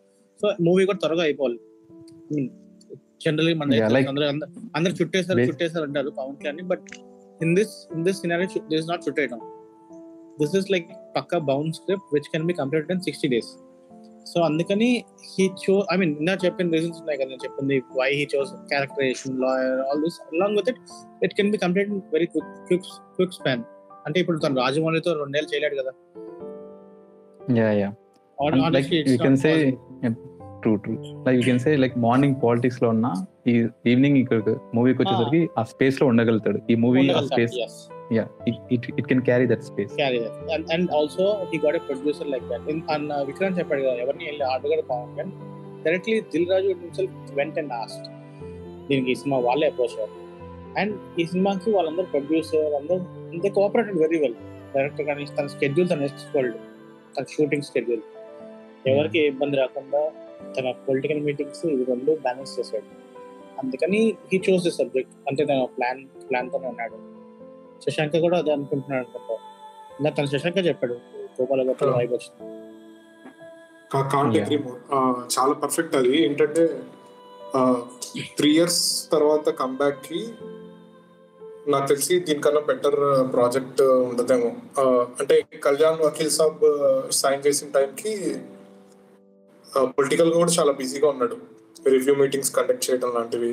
సో 0.42 0.52
మూవీ 0.60 0.86
కూడా 0.86 0.98
త్వరగా 0.98 1.22
అయిపోవాలి. 1.22 1.60
జనరలీ 3.26 3.54
మన 3.54 3.84
అందరూ 4.08 4.24
అందరూ- 4.76 5.02
చుట్టేసారు 5.02 5.38
చుట్టేసారు 5.38 5.84
అంటారు 5.84 6.10
Pawan 6.10 6.36
Kalyan 6.36 6.62
but 6.62 6.82
in 7.42 7.56
this 7.56 7.88
in 7.94 8.04
this 8.04 8.16
scenario 8.16 8.46
this 8.58 8.88
not 8.88 9.02
చుట్టేయడం 9.08 9.40
this 10.40 10.56
is 10.56 10.70
like 10.70 10.86
Pakka 11.16 11.38
bound 11.38 11.74
script 11.74 12.14
which 12.14 12.30
can 12.32 12.44
be 12.44 12.52
completed 12.52 12.92
in 12.92 13.00
sixty 13.00 13.28
days 13.28 13.65
so 14.26 14.40
అందుకని 14.40 15.04
హీ 15.32 15.50
చో 15.64 15.74
ఐ 15.92 15.96
మీన్ 15.96 16.16
ఇందా 16.18 16.34
చెప్పిన 16.44 16.70
రీజన్స్ 16.70 17.00
ఉన్నాయి 17.00 17.18
కదా 17.18 17.28
నేను 17.28 17.44
చెప్పింది 17.44 17.82
why 17.98 18.10
he 18.10 18.26
chose 18.36 18.52
characterization 18.52 19.40
lawyer 19.40 19.80
all 19.80 20.02
this 20.02 20.20
along 20.34 20.56
with 20.56 20.68
it 20.68 20.80
it 21.24 21.34
can 21.34 21.50
be 21.50 21.58
complete 21.58 21.90
very 22.12 22.26
quick 22.26 22.50
quick 22.66 22.88
quick 23.16 23.32
span 23.32 23.62
అంటే 24.06 24.20
ఇప్పుడు 24.20 24.38
తను 24.38 24.60
రాజమౌళితో 24.60 25.12
రెండేళ్ళు 25.12 25.50
చేయలేడు 25.54 25.76
కదా. 25.82 25.92
Yeah 27.56 27.70
yeah 27.72 27.90
not 28.38 28.74
say 29.36 29.56
possible. 29.62 30.16
True 30.62 30.76
true 30.76 30.92
like 31.26 31.36
you 31.36 31.42
can 31.42 31.58
say 31.58 31.76
like 31.76 31.98
morning 31.98 32.36
పాలిటిక్స్లో 32.44 32.88
ఉన్న 32.88 33.06
ఈ 33.46 33.52
ఈవినింగ్ 33.86 34.16
ఇక్కడ 34.16 34.54
మూవీకి 34.74 35.02
వచ్చేసరికి 35.02 35.48
ఆ 35.58 35.62
స్పేస్లో 35.62 36.06
ఉండగలుగుతాడు. 36.06 36.58
ఈ 36.70 36.74
మూవీ 36.74 37.02
ఆ 37.10 37.20
space 37.20 37.54
yeah 38.14 38.26
it, 38.46 38.56
it, 38.74 38.82
it 38.98 39.06
can 39.10 39.20
carry 39.28 39.46
that 39.46 39.62
space. 39.68 39.92
Carry 40.00 40.18
that. 40.24 40.34
And, 40.54 40.64
and 40.74 40.90
also 40.90 41.24
he 41.50 41.58
got 41.58 41.74
a 41.74 41.80
producer 41.80 42.24
like 42.24 42.44
that. 42.50 42.62
In 42.72 42.78
and 42.94 43.06
uh, 43.12 43.22
vikram 43.28 43.54
చెప్పాడు 43.58 43.82
కదా 43.86 43.94
ఎవరిని 44.04 44.24
వెళ్ళి 44.28 44.44
అడగడు 44.54 44.84
Pawan 44.90 45.08
Kalyan 45.10 45.32
directly 45.84 46.14
Dil 46.32 46.46
Raju 46.52 46.68
himself 46.82 47.16
went 47.38 47.58
and 47.62 47.72
asked 47.80 48.06
దీనికి 48.88 49.10
ఈ 49.14 49.16
cinema 49.22 49.38
వాళ్ళే 49.46 49.66
approach 49.70 49.96
అయ్యారు. 49.96 50.14
And 50.80 50.94
ఈ 51.20 51.24
సినిమాకి 51.32 51.70
వాళ్ళందరూ 51.76 52.06
ప్రొడ్యూసర్ 52.14 52.74
అందరూ 52.80 52.98
ఇంత 53.36 53.46
కోఆపరేటెడ్ 53.56 53.98
వెరీ 54.04 54.20
వెల్ 54.24 54.36
డైరెక్టర్ 54.76 55.06
కానీ 55.10 55.26
తన 55.38 55.46
స్కెడ్యూల్ 55.54 55.88
తన 55.92 55.98
నేర్చుకోలేదు. 56.04 56.60
తన 57.16 57.24
షూటింగ్ 57.34 57.66
స్కెడ్యూల్ 57.70 58.04
ఎవరికి 58.92 59.20
ఇబ్బంది 59.32 59.56
రాకుండా 59.62 60.02
తన 60.56 60.70
పొలిటికల్ 60.88 61.20
మీటింగ్స్ 61.28 61.66
ఇవి 61.66 61.84
రెండు 61.92 62.12
బ్యాలెన్స్ 62.26 62.54
చేశాడు. 62.60 62.88
అందుకని 63.62 64.00
హీ 64.30 64.38
చూస్ 64.48 64.64
ది 64.68 64.74
సబ్జెక్ట్ 64.80 65.14
అంటే 65.28 65.44
తన 65.44 65.60
ప్లాన్ 65.76 66.02
ప్లాన్ 66.30 66.50
తోనే 66.54 66.68
ఉన్నాడు. 66.74 66.98
శశాంక 67.82 68.16
కూడా 68.24 68.38
అదే 68.38 68.52
అనుకుంటున్నాడు 68.52 69.04
అనుకుంటా 69.04 69.34
ఇలా 70.00 70.10
తన 70.10 70.24
శశాంక 70.24 70.58
చెప్పాడు 70.66 70.94
గోపాల 71.40 71.60
గోపాల 71.68 71.90
వైబ్ 71.96 72.12
వచ్చింది. 72.12 72.52
చాలా 75.34 75.54
పర్ఫెక్ట్ 75.62 75.94
అది. 75.96 76.12
ఏంటంటే 76.24 76.62
త్రీ 78.36 78.50
ఇయర్స్ 78.56 79.10
తర్వాత 79.12 79.48
కంబ్యాక్కి 79.62 80.20
నాకు 81.70 81.86
తెలిసి 81.88 82.14
దీనికన్నా 82.20 82.60
బెటర్ 82.60 83.00
ప్రాజెక్ట్ 83.32 83.82
ఉండదేమో. 83.82 84.50
అంటే 85.20 85.34
కళ్యాణ్ 85.64 85.98
వకీల్ 86.06 86.30
సాబ్ 86.30 86.60
సైన్ 87.12 87.42
చేసిన 87.46 87.68
టైంకి 87.74 88.12
పొలిటికల్గా 89.78 90.36
కూడా 90.36 90.52
చాలా 90.52 90.72
బిజీగా 90.72 91.08
ఉన్నాడు. 91.08 91.36
రివ్యూ 91.88 92.14
మీటింగ్స్ 92.14 92.52
కండక్ట్ 92.56 92.84
చేయడం 92.90 93.10
లాంటివి. 93.14 93.52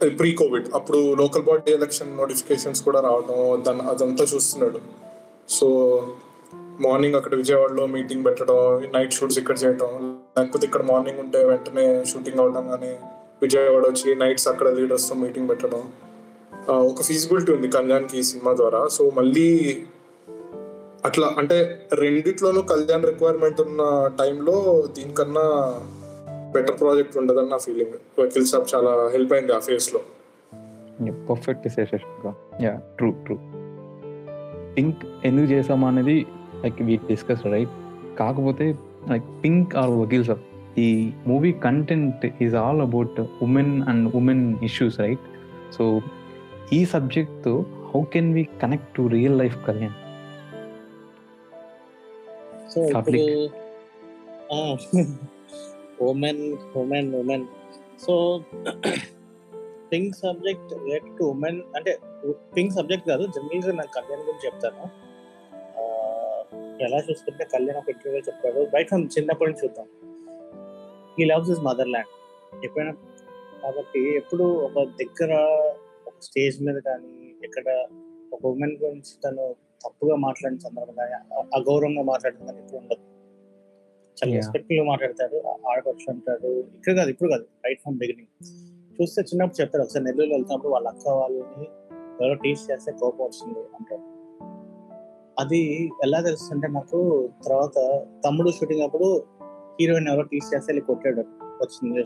ప్రీ 0.00 0.32
కోవిడ్ 0.32 0.68
అప్పుడు 0.74 1.14
లోకల్ 1.14 1.42
బాడీ 1.42 1.72
ఎలక్షన్ 1.72 2.16
నోటిఫికేషన్స్ 2.16 2.82
కూడా 2.82 3.00
రావడం 3.00 3.64
దాన్ని 3.66 3.82
అదంతా 3.82 4.24
చూస్తున్నాడు. 4.34 4.80
సో 5.48 5.66
మార్నింగ్ 6.80 7.14
అక్కడ 7.14 7.34
విజయవాడలో 7.34 7.86
మీటింగ్ 7.86 8.24
పెట్టడం 8.24 8.82
నైట్ 8.94 9.12
షూట్స్ 9.12 9.38
ఇక్కడ 9.38 9.56
చేయడం 9.64 9.90
లేకపోతే 10.38 10.66
ఇక్కడ 10.66 10.82
మార్నింగ్ 10.82 11.18
ఉంటే 11.18 11.44
వెంటనే 11.44 12.04
షూటింగ్ 12.04 12.40
అవడం 12.40 12.68
కానీ 12.68 12.92
విజయవాడ 13.42 13.84
వచ్చి 13.88 14.14
నైట్స్ 14.14 14.48
అక్కడ 14.48 14.68
లీడర్స్తో 14.68 15.14
మీటింగ్ 15.14 15.48
పెట్టడం. 15.48 15.82
ఒక 16.70 17.02
ఫీజిబిలిటీ 17.02 17.52
ఉంది 17.52 17.68
కళ్యాణ్కి 17.68 18.18
ఈ 18.18 18.22
సినిమా 18.22 18.52
ద్వారా. 18.52 18.88
సో 18.88 19.10
మళ్ళీ 19.10 19.48
అట్లా 21.04 21.34
అంటే 21.38 21.88
రెండిట్లోనూ 21.92 22.62
కళ్యాణ్ 22.62 23.04
రిక్వైర్మెంట్ 23.04 23.60
ఉన్న 23.60 24.10
టైంలో 24.18 24.88
దీనికన్నా 24.96 25.46
బెటర్ 26.52 26.80
ప్రాజెక్ట్ 26.80 27.16
ఉండదని 27.16 27.48
నా 27.48 27.56
ఫీలింగ్ 27.56 28.20
వకీల్ 28.20 28.46
సాబ్ 28.46 28.74
చాలా 28.74 29.08
హెల్ప్ 29.12 29.32
అయింది 29.32 29.52
ఆ 29.52 29.58
ఫేస్లో. 29.58 30.00
Perfect 31.30 31.68
yeah 32.62 32.80
true 32.98 33.10
true 33.10 33.36
Pink 34.74 34.96
ఎందుకు 35.24 35.46
చేసామా 35.46 35.88
అనేది 35.88 36.26
లైక్ 36.62 36.82
వీ 36.82 36.96
డిస్కస్ 36.96 37.46
రైట్ 37.46 37.70
కాకపోతే 38.18 38.78
like 39.10 39.24
Pink 39.44 39.76
or 39.76 39.90
Vakeel 39.90 40.24
Saab 40.24 40.38
ఈ 40.78 41.10
movie 41.26 41.52
content 41.52 42.42
is 42.42 42.54
all 42.54 42.80
about 42.80 43.20
women 43.20 43.82
and 43.82 44.14
women 44.14 44.56
issues 44.62 45.00
right 45.00 45.20
so 45.72 46.00
ఈ 46.72 46.84
subject 46.84 47.48
how 47.94 48.02
can 48.02 48.34
we 48.34 48.48
connect 48.62 48.96
to 48.96 49.02
real 49.02 49.38
life 49.38 49.66
Kalyan 49.66 49.94
so 52.74 52.88
women 56.08 56.42
women 56.76 57.10
women 57.14 57.46
so 58.04 58.14
Pink 59.92 60.16
subject 60.16 60.72
related 60.74 61.16
to 61.18 61.24
women 61.24 61.60
అంటే 61.76 61.92
Pink 62.56 62.74
subject 62.74 63.06
కాదు 63.08 63.24
జనరల్గా 63.36 63.72
నాకు 63.72 63.92
కళ్యాణ్ 63.94 64.22
గురించి 64.26 64.46
చెప్తాను. 64.46 64.84
ఎలా 66.86 66.98
చూసుకుంటే 66.98 67.44
కళ్యాణ్ 67.44 67.78
ఒక 67.78 67.88
ఇంటర్వ్యూ 67.88 68.20
చెప్తాడు 68.20 68.60
బయట 68.74 68.88
మనం 68.94 69.06
చిన్నప్పటి 69.06 69.50
నుంచి 69.50 69.62
చూద్దాం. 69.64 69.86
ఈ 71.20 71.24
లవ్స్ 71.24 71.50
ఇస్ 71.50 71.60
మదర్ 71.60 71.88
ల్యాండ్ 71.88 72.14
ఎప్పుడైనా 72.64 72.92
కాబట్టి 73.62 74.02
ఎప్పుడు 74.16 74.44
ఒక 74.66 74.84
దగ్గర 75.00 75.32
ఒక 76.08 76.14
స్టేజ్ 76.28 76.62
మీద 76.62 76.78
కానీ 76.88 77.34
ఎక్కడ 77.44 77.68
ఒక 78.32 78.42
ఉమెన్ 78.46 78.76
గురించి 78.84 79.12
తను 79.24 79.44
తప్పుగా 79.84 80.16
మాట్లాడిన 80.26 80.58
సందర్భం 80.58 80.94
కానీ 80.94 81.14
అగౌరవంగా 81.58 82.02
మాట్లాడిన 82.02 82.46
కానీ 82.46 82.58
ఎప్పుడు 82.58 82.80
ఉండదు. 82.82 83.02
చాలా. 84.16 84.36
రెస్పెక్ట్ఫుల్గా 84.36 84.84
మాట్లాడతారు 84.84 85.36
ఆ- 85.48 85.72
ఆడపడుచు 85.72 86.10
అంటారు 86.10 86.58
ఇక్కడ 86.76 86.96
కాదు 86.96 87.10
ఇప్పుడు 87.10 87.30
కాదు 87.30 87.42
రైట్ 87.64 87.80
ఫ్రమ్ 87.80 87.98
బిగినింగ్ 87.98 88.28
చూస్తే 89.02 89.22
చిన్నప్పుడు 89.22 89.62
చెప్తారు 89.62 89.82
ఒకసారి 89.82 90.04
నెల్లూరు 90.04 90.30
వెళ్తున్నప్పుడు 90.30 90.72
వాళ్ళ 90.72 90.88
అక్క 90.88 91.08
వాళ్ళని 91.08 91.64
ఎవరో 92.20 92.34
టీచ్ 92.34 92.70
చేస్తే 92.70 92.92
కోపం 92.92 93.24
వచ్చింది 93.24 93.60
అంటారు. 93.60 94.02
అది 95.38 95.90
ఎలా 96.04 96.20
తెలుస్తుంటే 96.20 96.68
నాకు 96.68 97.28
తర్వాత 97.46 97.76
తమ్ముడు 98.24 98.50
షూటింగ్ 98.50 98.82
అప్పుడు 98.82 99.26
హీరోయిన్ 99.80 100.08
ఎవరో 100.08 100.22
టీచ్ 100.22 100.54
చేస్తే 100.54 100.72
వెళ్ళి 100.72 100.86
కొట్టాడు 100.86 101.20
వచ్చింది. 101.62 102.04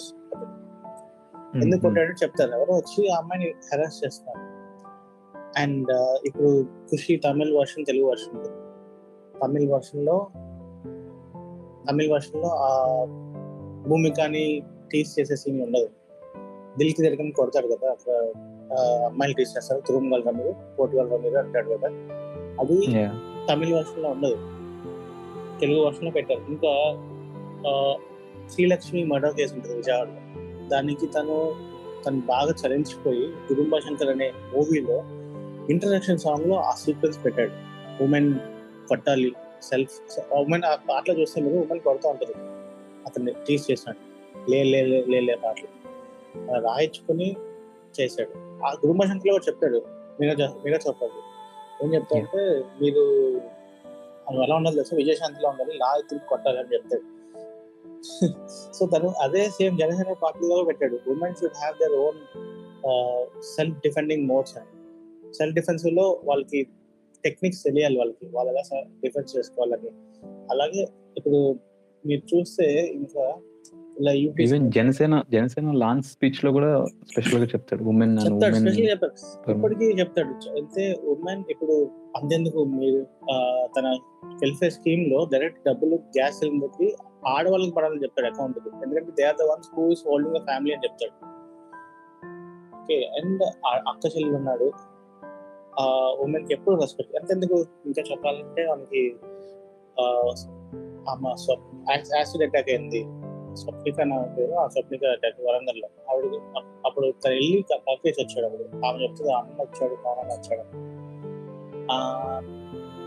ఎందుకు 1.63 1.83
కొట్టాడో 1.83 2.13
చెప్తారు 2.13 2.51
ఎవరో 2.51 2.75
వచ్చి 2.75 3.09
ఆ 3.09 3.19
అమ్మాయిని 3.19 3.47
హెరాస్ 3.73 4.05
చేస్తున్నారు 4.05 4.43
అండ్ 5.59 5.93
ఇప్పుడు 6.27 6.63
ఖుషి 6.93 7.17
తమిళ్ 7.17 7.57
వర్షన్ 7.57 7.87
తెలుగు 7.87 8.07
వర్షన్ 8.07 8.45
తమిళ్ 9.43 9.71
వర్షన్లో 9.71 10.17
తమిళ్ 11.89 12.11
వర్షన్లో 12.13 12.49
ఆ 12.49 12.71
భూమికని 13.89 14.63
టీస్ 14.93 15.21
చేసే 15.21 15.37
సీన్ 15.37 15.61
ఉండదు. 15.63 15.89
దిల్కి 16.79 17.03
దగ్గర 17.03 17.31
కొడతాడు 17.37 17.67
కదా 17.67 17.91
అక్కడ 17.91 18.15
అమ్మాయిలు 19.05 19.37
టీస్ 19.37 19.57
చేస్తారు 19.57 19.81
తురుముగలరా 19.81 20.33
మీరు 20.33 20.55
పోటుగలరా 20.79 21.17
మీరు 21.17 21.37
అంటాడు 21.37 21.71
కదా. 21.71 21.89
అది 22.61 22.79
తమిళ 23.49 23.77
వర్షన్లో 23.77 24.09
ఉండదు. 24.11 24.39
తెలుగు 25.61 25.85
వర్షన్లో 25.85 26.11
పెట్టారు. 26.11 26.41
ఇంకా 26.49 26.73
శ్రీలక్ష్మి 28.51 29.05
మర్డర్ 29.05 29.35
కేసు 29.35 29.55
ఉంటుంది 29.55 29.77
విజయవాడలో. 29.77 30.21
దానికి 30.69 31.07
తను 31.07 31.55
తను 32.07 32.21
బాగా 32.21 32.53
చలించిపోయి 32.63 33.27
కుటుంబ 33.49 33.79
శంకర్ 33.79 34.09
అనే 34.09 34.33
మూవీలో 34.55 34.99
ఇంట్రడక్షన్ 35.71 36.19
సాంగ్లో 36.19 36.57
ఆ 36.57 36.73
సీక్వెన్స్ 36.73 37.25
పెట్టాడు. 37.25 37.53
ఉమెన్ 38.05 38.39
కొట్టాలి 38.89 39.33
సెల్ఫ్ 39.69 39.97
ఉమెన్ 40.41 40.65
ఆ 40.65 40.73
పాటలో 40.89 41.15
చూస్తే 41.21 41.39
మీరు 41.41 41.57
ఉమెన్ 41.57 41.81
కొడతా 41.81 42.09
ఉంటుంది. 42.11 42.35
అతన్ని 43.07 43.33
టీస్ 43.49 43.65
చేసినట్టు. 43.71 44.05
లే 44.51 44.61
లే 44.73 44.81
లే, 45.13 45.21
లే 45.21 45.35
పాటలు. 45.45 45.71
రాయించుకుని 46.67 47.29
చేశాడు. 47.97 48.33
ఆ 48.67 48.71
కుటుంబ 48.75 49.03
శంకర్ 49.05 49.31
కూడా 49.31 49.47
చెప్పాడు 49.49 49.79
మీగా 50.21 50.47
మీగా 50.65 50.79
చెప్పాడు. 50.87 51.19
ఏం 51.83 51.89
చెప్తాడంటే 51.95 52.41
మీరు 52.83 53.03
అది 54.29 54.39
ఎలా 54.45 54.55
ఉండాలి 54.57 54.77
తెలుసా? 54.77 54.97
విజయశాంతిలో 54.97 55.49
ఉండాలి 55.49 55.73
లా 55.83 55.89
తిరిగి 56.11 56.29
కొట్టాలి 56.29 56.59
అని 56.59 56.73
చెప్తాడు 56.75 57.05
సో 58.77 58.83
తను 58.87 59.09
అదే 59.23 59.43
సేమ్ 59.51 59.77
జనసేన 59.79 60.13
పార్టీలో 60.23 60.57
పెట్టాడు. 60.65 60.97
Women 61.13 61.37
should 61.41 61.59
have 61.61 61.77
their 61.83 61.95
own 62.05 62.19
self 63.57 63.77
defending 63.79 64.25
modes 64.29 64.55
అని. 64.59 64.71
సెల్ఫ్ 65.33 65.55
డిఫెన్స్లో 65.55 66.05
వాళ్ళకి 66.25 66.61
టెక్నిక్స్ 67.25 67.63
తెలియాలి 67.67 67.97
వాళ్ళకి. 68.01 68.27
వాళ్ళు 68.37 68.51
ఎలా 68.53 68.63
డిఫెన్స్ 69.03 69.33
చేసుకోవాలని. 69.37 69.91
అలాగే 70.55 70.85
ఇప్పుడు 71.19 71.41
మీరు 72.05 72.23
చూస్తే 72.33 72.67
ఇంకా 73.01 73.25
ఇలా 74.01 74.13
యూపీ 74.21 74.45
జనసేన 74.77 75.15
జనసేన 75.35 75.73
లాంచ్ 75.83 76.07
స్పీచ్లో 76.13 76.51
కూడా 76.57 76.71
స్పెషల్గా 77.11 77.47
చెప్తాడు 77.53 77.83
ఉమెన్ 77.91 78.15
చెప్తాడు. 78.25 79.13
ఇప్పటికీ 79.53 79.87
చెప్తాడు. 80.01 80.33
అయితే 80.59 80.85
ఉమెన్ 81.13 81.43
ఇప్పుడు 81.55 81.75
అంతెందుకు 82.19 82.61
మీరు 82.79 83.01
తన 83.77 83.87
వెల్ఫేర్ 84.43 84.75
స్కీమ్లో 84.79 85.21
డైరెక్ట్ 85.33 85.61
డబ్బులు 85.69 85.97
గ్యాస్ 86.17 86.39
సిలిండర్కి 86.41 86.89
ఆడవాళ్ళకి 87.35 87.75
పడాలని 87.77 88.03
చెప్తాడు 88.05 88.29
అకౌంట్ 88.33 88.59
ఎందుకంటే 88.85 89.13
they 89.21 89.27
are 89.31 89.39
the 89.43 89.47
ones 89.51 89.71
who 89.77 89.85
is 89.97 90.03
holding 90.09 90.41
family 90.49 90.75
అని 90.77 90.85
చెప్తాడు. 90.87 91.15
ఓకే 92.81 92.99
అండ్ 93.21 93.45
అక్క 93.93 94.05
చెల్లి 94.17 94.35
ఉన్నాడు. 94.41 94.69
ఆ 95.81 95.85
ఉమెన్కి 96.21 96.53
ఎప్పుడు 96.55 96.75
రెస్పెక్ట్ 96.81 97.17
అంతెందుకు 97.17 97.57
ఇంకా 97.87 98.03
చెప్పాలంటే 98.11 98.63
మనకి 98.71 99.03
ఆమె 101.13 101.31
యాసిడ్ 102.17 102.43
అటాక్ 102.43 102.71
అయింది. 102.71 103.01
స్వప్నిక 103.57 104.01
నా 104.01 104.17
పేరు. 104.37 104.53
ఆ 104.53 104.67
స్వప్నిక 104.69 105.05
అటాక్ 105.05 105.41
వరంగల్లో 105.47 105.89
ఆవిడ 106.13 106.35
అప్పుడు 106.87 107.07
తను 107.25 107.35
వెళ్ళి 107.35 107.65
కక్కేసి 107.73 108.19
వచ్చాడు 108.23 108.47
అప్పుడు. 108.47 108.87
ఆమె 108.87 108.97
చెప్తుంది 109.03 109.33
అన్న 109.33 109.63
వచ్చాడు 109.63 109.95
నాన్న 110.07 110.33
వచ్చాడు. 110.35 110.65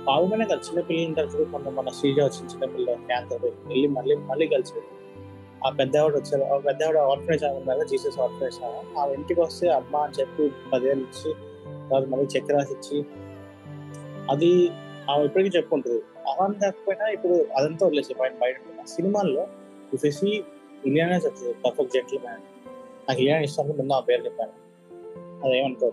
పావుగానే 0.08 0.46
బాగుగానే 0.46 0.46
కదా 0.46 0.62
చిన్నపిల్లలు 0.68 1.08
ఉంటారు 1.08 1.28
చూడు, 1.28 1.50
మొన్న 1.50 1.70
మన 1.70 1.90
శ్రీజ 1.90 2.20
వచ్చిన 2.20 2.46
చిన్నపిల్ల 2.52 2.94
క్యాన్సర్ 2.94 3.42
వెళ్ళి 3.46 3.88
మళ్ళీ 3.88 4.16
మళ్ళీ 4.16 4.48
కలిసాడు 4.48 4.90
ఆ 5.68 5.70
పెద్దవాడు 5.70 6.18
వచ్చారు. 6.18 6.44
ఆ 6.54 6.58
పెద్దవాడు 6.58 6.98
ఆర్ఫనేజ్ 6.98 7.44
ఆర్ఫనేజ్ 7.44 7.44
ఉన్నారు 7.44 7.88
జీసస్ 7.88 8.20
ఆర్ఫనేజ్ 8.20 8.58
ఆ 9.00 9.06
ఇంటికి 9.18 9.42
వస్తే 9.42 9.68
అమ్మ 9.70 9.96
అని 9.98 10.16
చెప్పి 10.20 10.52
పదేళ్ళు 10.74 11.04
ఇచ్చి 11.04 11.32
తర్వాత 11.90 12.08
మళ్ళీ 12.08 12.28
చెక్ 12.36 12.52
రాసి 12.52 12.74
ఇచ్చి 12.74 13.06
అది 14.32 14.70
ఆమె 15.12 15.26
ఇప్పటికీ 15.26 15.58
చెప్పుకుంటుంది. 15.58 16.02
అవన్నీ 16.28 16.60
కాకపోయినా 16.60 17.08
ఇప్పుడు 17.08 17.46
అదంతా 17.58 17.86
వదిలేసి 17.86 18.14
బయట 18.14 18.32
బయట 18.42 18.86
సినిమాల్లో 18.86 19.48
ఇఫ్ 19.94 20.16
సి 20.16 20.44
ఇలియానే 20.86 21.16
చెప్తుంది 21.16 21.54
పర్ఫెక్ట్ 21.54 21.94
జెంట్లు 21.94 22.20
మ్యాన్ 22.20 22.42
నాకు 23.10 23.20
ఇలియానా 23.20 23.42
ఇష్టం 23.42 23.68
ముందు 23.68 23.94
ఆ 23.94 24.00
పేరు 24.00 24.26
చెప్పాను. 24.26 24.68
అదేమనుకో. 25.46 25.92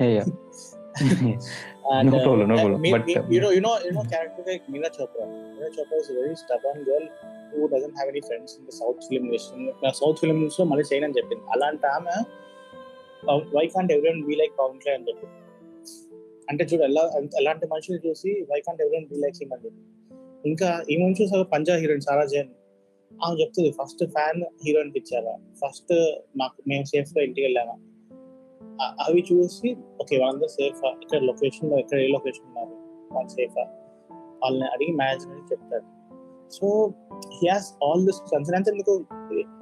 a 6.10 6.16
very 6.20 6.34
stubborn 6.34 6.78
girl 6.88 7.04
who 7.52 7.68
doesn't 7.68 7.94
have 7.98 8.08
any 8.12 8.22
friends 8.28 8.50
in 8.58 8.62
the 8.66 8.72
South 8.72 9.00
film 9.08 9.24
industry. 9.24 9.90
South 9.92 10.18
ఫిల్మ్లో 10.18 10.64
మళ్ళీ 10.64 10.84
చేయను 10.92 11.06
అని 11.06 11.14
చెప్పింది. 11.18 11.44
అలాంటి 11.52 11.86
ఆమె 11.86 12.24
వై 13.56 13.66
కాంట్ 13.66 13.92
ఎవరైనా 13.92 14.26
బీ 14.26 14.34
లైక్ 14.34 14.52
పవన్ 14.58 14.90
అని 14.90 15.08
చెప్పింది 15.08 15.43
అంటే 16.50 16.64
చూడు 16.64 16.82
ఎలా 16.82 17.02
ఎలాంటి 17.38 17.66
మనుషులు 17.66 18.08
చూసి 18.08 18.30
వై 18.50 18.60
కాంట్ 18.60 18.82
ఎవరైనా 18.82 19.06
బీ 19.12 19.16
లైక్ 19.16 19.38
ఇంకా 20.46 20.84
ఈ 20.90 20.96
మనిషి 21.02 21.22
చూసాక 21.22 21.46
పంజాబ్ 21.52 21.80
హీరోయిన్ 21.80 22.02
సారా 22.02 22.24
జైన్. 22.24 22.50
ఆమె 23.24 23.34
చెప్తుంది 23.40 23.70
ఫస్ట్ 23.70 24.04
ఫ్యాన్ 24.04 24.42
హీరోయిన్కి 24.66 24.98
ఇచ్చారా 24.98 25.34
ఫస్ట్ 25.62 25.92
మాకు 26.36 26.68
మేము 26.68 26.84
సేఫ్గా 26.84 27.24
ఇంటికి 27.24 27.44
వెళ్ళామా? 27.46 27.76
అవి 29.06 29.24
చూసి 29.32 29.68
ఓకే 30.00 30.14
వాళ్ళందరూ 30.18 30.48
సేఫ్ 30.48 30.82
ఇక్కడ 31.02 31.20
లొకేషన్లో 31.22 31.78
ఇక్కడ 31.78 31.98
ఏ 31.98 32.06
లొకేషన్ 32.06 32.46
ఉన్నారు? 32.46 32.74
వాళ్ళు 33.14 33.30
సేఫ్ 33.30 33.58
వాళ్ళని 34.42 34.68
అడిగి 34.68 34.92
మేనేజర్ 34.92 35.32
అని 35.32 35.46
చెప్తాడు 35.52 35.87
so 36.50 36.66
he 37.33 37.48
has 37.48 37.68
all 37.85 38.04
this 38.07 38.20
concern 38.33 38.70
ఎందుకు? 38.72 38.94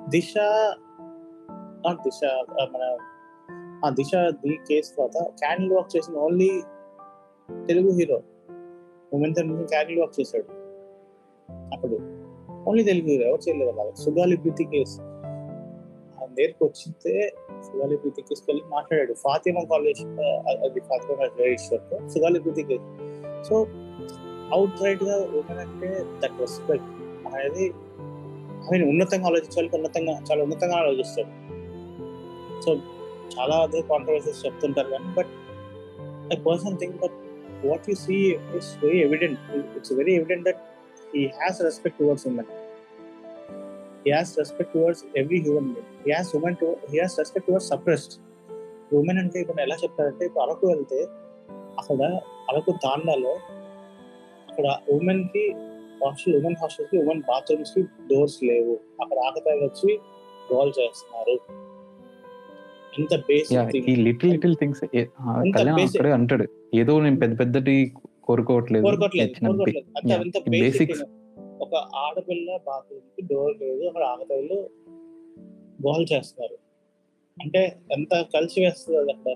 దిశ 0.08 0.34
నాట్ 1.86 2.00
దిశ 2.00 2.20
మన 2.74 2.84
ఆ 3.84 3.88
దిశ 3.90 4.10
ది 4.44 4.54
కేసు 4.68 4.90
తర్వాత 4.96 5.18
క్యాండిల్ 5.38 5.72
వర్క్ 5.72 5.96
చేసిన 5.96 6.16
ఓన్లీ 6.16 6.50
తెలుగు 7.68 7.90
హీరో 7.98 8.18
ఉమెన్ 9.14 9.34
నుంచి 9.48 9.64
క్యారీ 9.64 9.94
వర్క్ 10.00 10.20
చేశాడు. 10.20 10.48
అప్పుడు 11.74 11.96
ఓన్లీ 12.68 12.84
తెలుగు 12.84 13.08
హీరో 13.12 13.24
ఎవరు 13.28 13.42
చేయలేదు 13.48 13.70
అలాగే 13.70 13.92
సుగాలి 14.04 14.36
బ్యూటీ 14.36 14.64
కేసు. 14.64 14.98
ఆ 16.18 16.26
దగ్గరికి 16.36 16.64
వచ్చితే 16.64 17.14
సుగాలి 17.66 17.96
బ్యూటీ 17.96 18.22
తీసుకెళ్ళి 18.28 18.62
మాట్లాడాడు. 18.74 19.14
ఫాతిమా 19.24 19.62
కాలేజ్ 19.72 20.02
అది 20.66 20.80
ఫాతిమా 20.80 21.26
జగదీశ్వర్ 21.26 22.08
సుగాలి 22.14 22.40
బ్యూటీ 22.40 22.62
కేసు. 22.62 22.86
సో 23.48 23.54
అవుట్ 24.56 24.82
రైట్గా 24.84 25.16
ఉమెన్ 25.40 25.58
అంటే 25.58 25.90
దట్ 26.22 26.40
రెస్పెక్ట్ 26.40 26.90
అనేది 27.28 27.64
ఐ 28.64 28.70
మీన్ 28.72 28.84
ఉన్నతంగా 28.90 29.26
ఆలోచించాలి 29.26 29.70
ఉన్నతంగా 29.78 30.12
చాలా 30.30 30.40
ఉన్నతంగా 30.42 30.76
ఆలోచిస్తాడు. 30.82 31.32
సో 32.64 32.72
చాలా 33.34 33.56
అదే 33.56 33.82
కాంట్రవర్సీస్ 33.82 34.46
చెప్తుంటారు 34.46 34.88
కానీ 34.88 35.10
but 35.18 35.32
I 36.34 36.36
person 36.48 36.76
think 36.78 36.96
but 36.96 37.16
what 37.64 37.86
you 37.88 37.96
see 38.02 38.18
is 38.58 38.70
very 38.82 39.00
evident 39.06 39.40
it's 39.78 39.94
very 40.00 40.14
evident 40.14 40.44
that 40.48 40.60
he 41.12 41.22
has 41.38 41.56
respect 41.64 41.98
towards 42.02 42.24
women 42.26 42.50
he 44.04 44.10
has 44.10 44.28
respect 44.38 44.70
towards 44.72 45.00
every 45.16 45.40
human 45.40 45.66
being. 45.74 45.90
He 46.04 46.10
has 46.10 46.28
women 46.34 46.54
to 46.56 46.68
he 46.90 46.96
has 46.98 47.12
respect 47.18 47.46
towards 47.48 47.66
suppressed. 47.72 48.14
Women 48.96 49.18
అంటే 49.20 49.38
ఇప్పుడు 49.40 49.60
ఎలా 49.60 49.76
చెప్తారంటే 49.82 50.22
ఇప్పుడు 50.24 50.42
అరకు 50.44 50.64
వెళ్తే 50.66 50.98
అక్కడ 51.78 52.00
అరకు 52.50 52.72
తాండాలో 52.82 53.32
అక్కడ 54.48 54.66
ఉమెన్కి 54.92 55.44
హాస్టల్ 56.02 56.34
ఉమెన్ 56.38 56.56
హాస్టల్కి 56.62 56.96
ఉమెన్ 56.98 57.22
బాత్రూమ్స్కి 57.28 57.82
డోర్స్ 58.10 58.38
లేవు 58.50 58.74
అక్కడ 59.02 59.18
ఆకతాయిలు 59.28 59.64
వచ్చి 59.68 59.90
గోల్ 60.50 60.72
చేస్తున్నారు 60.78 61.36
ఎంత 62.98 63.16
బేసిక్ 63.28 63.90
ఈ 63.90 63.96
లిటిల్ 63.96 64.30
లిటిల్ 64.30 64.56
థింగ్స్ 64.56 64.80
కళ్యాణ్ 64.80 65.80
అక్కడే 65.80 66.10
అంటాడు. 66.10 66.46
ఏదో 66.74 67.00
నేను 67.00 67.16
పెద్ద 67.16 67.40
పెద్దటి 67.40 67.94
కోరుకోవట్లేదు 68.24 68.84
కోరుకోవట్లేదు 68.84 70.50
బేసిక్. 70.50 70.96
ఒక 71.60 71.74
ఆడపిల్ల 71.74 72.56
బాత్రూమ్కి 72.66 73.34
డోర్ 73.34 73.54
లేదు 73.60 73.84
అక్కడ 73.84 74.02
ఆకతాయిలు 74.02 74.70
గోల్ 75.86 76.06
చేస్తున్నారు 76.12 76.56
అంటే 77.42 77.76
ఎంత 77.92 78.24
కలిసి 78.34 78.64
వేస్తుంది 78.64 78.98
అది 78.98 79.10
అక్కడ? 79.10 79.32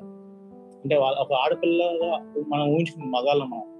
అంటే 0.82 0.96
వాళ్ళ 0.96 1.18
ఒక 1.18 1.32
ఆడపిల్లగా 1.32 2.10
మనం 2.48 2.64
ఊహించుకున్న 2.68 3.04
మగాళ్ళం 3.04 3.50
మనం. 3.50 3.76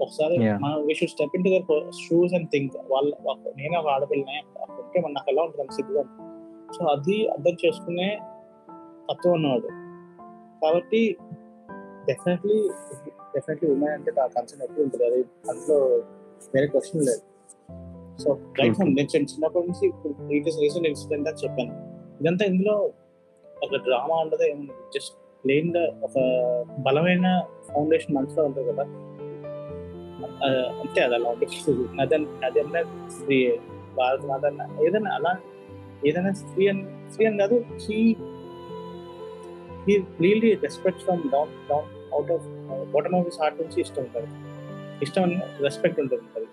ఒకసారి. 0.00 0.38
మనం 0.38 0.86
we 0.86 0.94
should 0.94 1.10
step 1.10 1.36
in 1.36 1.44
to 1.44 1.90
shoes 1.90 2.34
and 2.34 2.48
think 2.48 2.72
వాళ్ళ 2.90 3.14
నేనే 3.56 3.76
ఒక 3.76 3.86
ఆడపిల్లనే 3.86 4.42
అక్కడ 4.60 4.84
ఉంటే 4.84 5.00
మన 5.00 5.12
నాకు 5.12 5.30
ఎలా 5.30 5.42
ఉంటుంది 5.42 5.74
సిగ్గుగా 5.74 6.02
సో 6.78 6.84
అది 6.84 7.28
అర్థం 7.28 7.56
చేసుకునే 7.66 8.18
ఉన్నవాడు 9.10 9.68
కాబట్టి 10.62 11.16
డెఫినెట్లీ 12.06 12.70
డెఫినెట్లీ 13.34 13.70
ఉమెన్ 13.70 13.92
అంటే 13.92 14.12
ఆ 14.20 14.26
కన్సర్న్ 14.26 14.62
ఎప్పుడు 14.62 14.82
ఉంటుంది. 14.82 15.06
అది 15.06 15.24
అందులో 15.50 15.78
వేరే 16.54 16.66
క్వశ్చన్ 16.66 17.02
లేదు. 17.04 17.20
సో 18.22 18.32
రైట్ 18.32 18.76
True, 18.76 18.86
నేను 18.86 19.00
చిన్న- 19.00 19.28
చిన్నప్పటి 19.28 19.66
నుంచి 19.66 19.92
ప్రీవియస్ 20.12 20.60
రీసెంట్ 20.60 20.88
ఇన్సిడెంట్ 20.88 21.28
అని 21.28 21.36
చెప్పాను. 21.36 21.94
ఇదంతా 22.22 22.44
ఇందులో 22.44 22.92
ఒక 23.64 23.76
డ్రామా 23.76 24.16
ఉండదు 24.16 24.42
ఏముంది 24.42 24.72
జస్ట్ 24.94 25.44
ప్లెయిన్గా 25.44 25.86
ఒక 26.02 26.12
బలమైన 26.80 27.42
ఫౌండేషన్ 27.74 28.16
మనసులో 28.16 28.44
ఉంటుంది 28.44 28.72
కదా. 28.72 28.82
అంతే 30.80 31.00
అది 31.00 31.14
అలా 31.14 31.30
ఉంటుంది. 31.30 31.96
నదన్ 31.96 32.26
నదన్న 32.44 33.08
స్త్రీ 33.08 33.58
భారత 33.96 34.24
నదన్న 34.24 34.68
ఏదైనా 34.86 35.10
అలా 35.10 35.36
ఏదైనా 36.06 36.32
స్త్రీ 36.32 36.68
అని 36.68 37.10
స్త్రీ 37.10 37.26
అని 37.26 37.38
కాదు 37.38 37.64
he 39.88 39.94
really 40.20 40.54
respect 40.54 41.00
from 41.00 41.22
down 41.32 41.50
down 41.70 41.88
out 42.12 42.32
of 42.32 42.46
bottom 42.92 43.14
of 43.14 43.24
his 43.24 43.40
heart 43.42 43.60
నుంచి 43.62 43.80
ఇష్టం 43.80 44.02
ఉంటుంది. 44.02 44.30
ఇష్టం 45.02 45.32
రెస్పెక్ట్ 45.60 46.00
ఉంటుంది 46.00 46.24
అది 46.36 46.48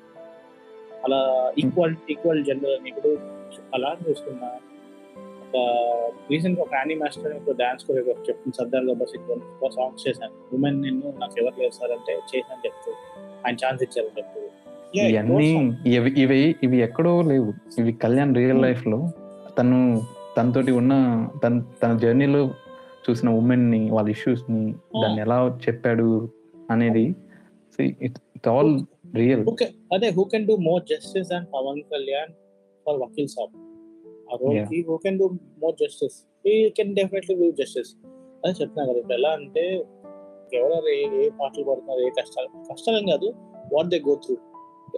అలా 1.06 1.20
ఈక్వల్ 1.58 1.96
ఈక్వల్ 2.10 2.44
జెండర్ 2.44 2.70
అని 2.70 2.90
ఇప్పుడు 2.90 3.12
అలా 3.74 3.98
చూసుకున్నా 4.08 4.50
ఒక 5.46 5.62
రీసెంట్గా 6.32 6.62
ఒక 6.64 6.74
యానీ 6.74 6.96
మాస్టర్ 6.96 7.34
ఒక 7.34 7.56
డాన్స్ 7.58 7.86
కొరియోగ్రాఫ్ 7.86 8.30
చెప్తుంది 8.30 8.58
సర్దార్ 8.58 8.86
గబ్బర్ 8.86 9.10
సింగ్ 9.10 9.32
ఒక 9.32 9.70
సాంగ్స్ 9.72 10.08
చేశాను. 10.08 10.34
ఉమెన్ 10.54 10.82
నిన్ను 10.82 11.08
నాకు 11.20 11.36
ఎవరు 11.42 11.56
లేదు 11.62 11.76
సార్ 11.80 11.92
అంటే 11.92 12.14
చేశాను 12.32 12.62
చెప్తూ 12.66 12.92
ఆయన 13.46 13.56
ఛాన్స్ 13.56 13.84
ఇచ్చారని 13.84 14.16
చెప్తూ. 14.18 14.40
ఇవన్నీ. 14.96 15.50
ఇవి 16.24 16.56
ఇవి 16.64 16.78
ఎక్కడో 16.80 17.22
లేవు. 17.22 17.52
ఇవి 17.80 17.94
కళ్యాణ్ 17.94 18.36
రియల్ 18.36 18.52
Hmm. 18.52 18.66
లైఫ్లో 18.66 19.00
తను 19.60 19.80
తనతోటి 20.38 20.72
ఉన్న 20.72 20.94
తన 21.44 21.54
తన 21.84 21.98
జర్నీలో 21.98 22.42
చూసిన 23.04 23.30
ఉమెన్ని 23.40 23.82
వాళ్ళ 23.92 24.08
ఇష్యూస్ని 24.10 24.64
దాన్ని 25.02 25.22
ఎలా 25.22 25.38
చెప్పాడు 25.66 26.08
అనేది 26.70 27.06
ఇట్స్ 28.06 28.50
ఆల్ 28.50 28.74
రియల్ 29.16 29.44
అదే 29.94 30.10
who 30.18 30.24
can 30.34 30.46
do 30.48 30.56
more 30.70 30.84
justice 30.92 31.32
and 31.32 31.48
Pawan 31.54 31.82
Kalyan 31.94 32.32
for 32.86 32.98
Vakeel 33.02 33.30
Saab 33.30 33.54
ఆ 34.32 34.36
రోల్. 34.42 34.60
కి 34.70 34.80
who 34.90 34.96
can 34.98 35.18
do 35.20 35.28
more 35.64 35.76
justice 35.82 36.18
ఈ 36.46 36.54
కెన్ 36.70 36.94
డెఫినెట్లీ 36.96 37.36
డూ 37.36 37.48
జస్టిస్ 37.62 37.92
అదే 38.44 38.54
చెప్తున్నా 38.62 38.86
కదా 38.86 39.00
ఇప్పుడు 39.00 39.18
ఎలా 39.20 39.32
అంటే 39.40 39.64
ఎవరెవరు 40.54 40.90
ఏ 40.94 41.02
ఏ 41.20 41.28
పాటలు 41.40 41.64
పడుతున్నారు 41.64 42.02
ఏ 42.02 42.12
కష్టాలు 42.20 42.50
కష్టాలేం 42.70 43.06
కాదు 43.12 43.28
what 43.74 43.90
they 43.90 44.00
go 44.08 44.16
through 44.24 44.36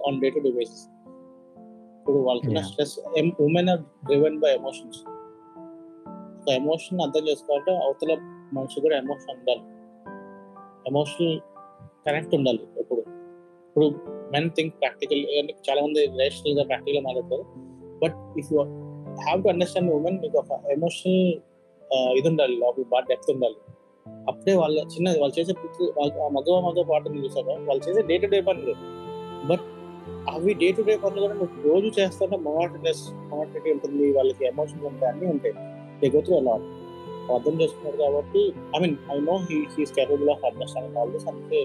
on 0.08 0.20
day 0.22 0.30
to 0.30 0.39
day 0.39 0.52
basis 0.60 0.84
ఇప్పుడు 1.98 2.20
వాళ్ళకున్న 2.28 2.58
Yeah. 2.58 2.70
Stress 2.70 2.96
women 3.42 3.70
are 3.70 3.82
driven 4.06 4.38
by 4.39 4.50
emotions 4.56 4.98
so 6.45 6.53
emotion 6.53 7.01
అర్థం 7.01 7.27
చేసుకోవాలంటే 7.27 7.86
అవతల 7.86 8.17
మనిషి 8.53 8.82
కూడా 8.82 8.97
ఎమోషన్ 8.97 9.38
ఉండాలి. 9.38 9.62
ఎమోషనల్ 10.88 11.39
కనెక్ట్ 12.08 12.36
ఉండాలి 12.36 12.60
ఎప్పుడు. 12.77 12.99
ఇప్పుడు 13.67 13.95
మెన్ 14.08 14.49
థింక్ 14.49 14.75
ప్రాక్టికల్ 14.82 15.19
చాలా 15.69 15.82
మంది 15.82 16.06
రేషనల్గా 16.06 16.63
ప్రాక్టికల్గా 16.63 17.01
మాట్లాడతారు. 17.01 17.45
But 18.03 18.39
if 18.39 18.53
you 18.53 18.63
have 19.23 19.43
to 19.43 19.49
understand 19.49 19.93
women 19.93 20.19
మీకు 20.19 20.38
ఒక 20.38 20.60
ఎమోషనల్ 20.71 21.34
ఇది 21.93 22.27
ఉండాలి 22.27 22.56
లోపల 22.56 22.84
బాగా 22.84 23.06
డెప్త్ 23.10 23.32
ఉండాలి. 23.32 23.56
అప్పుడే 24.27 24.56
వాళ్ళ 24.56 24.79
చిన్న 24.79 25.10
వాళ్ళు 25.10 25.39
చేసే 25.39 25.53
పిచ్చి- 25.53 25.93
మగవ 26.29 26.60
మగవ 26.60 26.84
పాటలు 26.84 27.25
చూసారా 27.25 27.53
వాళ్ళు 27.53 27.89
చేసే 27.89 28.01
డే 28.01 28.17
టు 28.17 28.25
డే 28.25 28.41
పనులు. 28.41 28.75
బట్ 29.47 29.60
అవి 30.29 30.53
డే 30.53 30.71
టు 30.71 30.82
డే 30.82 30.97
పనులు 30.97 31.21
కూడా 31.21 31.34
నువ్వు 31.34 31.73
రోజు 31.73 32.01
చేస్తుంటే 32.01 32.38
మొనాటినెస్ 32.38 33.13
మొనాటిటీ 33.13 33.71
ఉంటుంది 33.71 34.13
వాళ్ళకి 34.13 34.45
ఎమోషన్స్ 34.45 34.86
ఉంటాయి 34.86 35.12
అన్నీ 35.12 35.32
ఉంటాయి. 35.32 35.53
దిగొచ్చు 36.04 36.34
అలా 36.42 36.56
అర్థం 37.36 37.56
చేసుకున్నారు 37.62 37.98
కాబట్టి 38.04 38.42
I 38.76 38.80
mean 38.84 38.96
I 39.13 39.18
know 39.30 39.36
he 39.50 39.58
he's 39.76 39.94
capable 39.98 40.32
of 40.36 40.46
understanding 40.50 40.98
all 41.02 41.12
this 41.16 41.28
అందుకే 41.32 41.62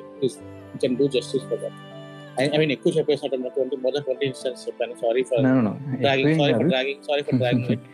can 0.82 0.96
do 1.00 1.06
justice 1.16 1.46
for 1.50 1.62
that 1.64 1.78
I 2.54 2.58
mean 2.62 2.72
ఎక్కువ 2.76 2.92
చెప్పేసినట్టు 2.98 3.50
twenty 3.56 3.76
more 3.84 3.94
than 3.94 4.04
twenty 4.08 4.26
instance 4.32 4.60
చెప్పాను 4.66 4.96
sorry 5.04 5.22
for. 5.30 5.42
Dragging 6.04 6.36
sorry 6.40 6.52
for 6.52 6.58
కాదు. 6.58 6.70
Dragging 6.74 7.02
sorry 7.08 7.22
for 7.28 7.38
dragging. 7.42 7.86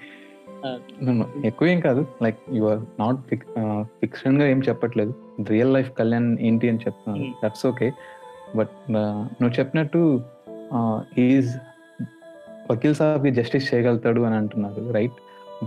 ఎక్కువేం 1.48 1.78
కాదు 1.86 2.02
like 2.24 2.38
you 2.58 2.64
are 2.72 2.82
not 3.00 3.18
ఫిక్షన్గా 4.02 4.44
ఏం 4.52 4.60
చెప్పట్లేదు 4.68 5.12
real 5.52 5.72
life 5.76 5.90
Kalyan 6.00 6.28
ఏంటి 6.48 6.66
అని 6.72 6.82
చెప్తున్నాను. 6.86 7.26
దట్స్ 7.42 7.64
ఓకే 7.70 7.88
బట్ 8.58 8.76
నువ్వు 8.94 9.54
చెప్పినట్టు 9.58 10.02
ఈజ్ 11.26 11.50
వకీల్ 12.70 12.96
సాబ్కి 13.00 13.30
జస్టిస్ 13.38 13.66
చేయగలుగుతాడు 13.70 14.20
అని 14.28 14.36
అంటున్నారు 14.40 14.82
రైట్ 14.98 15.18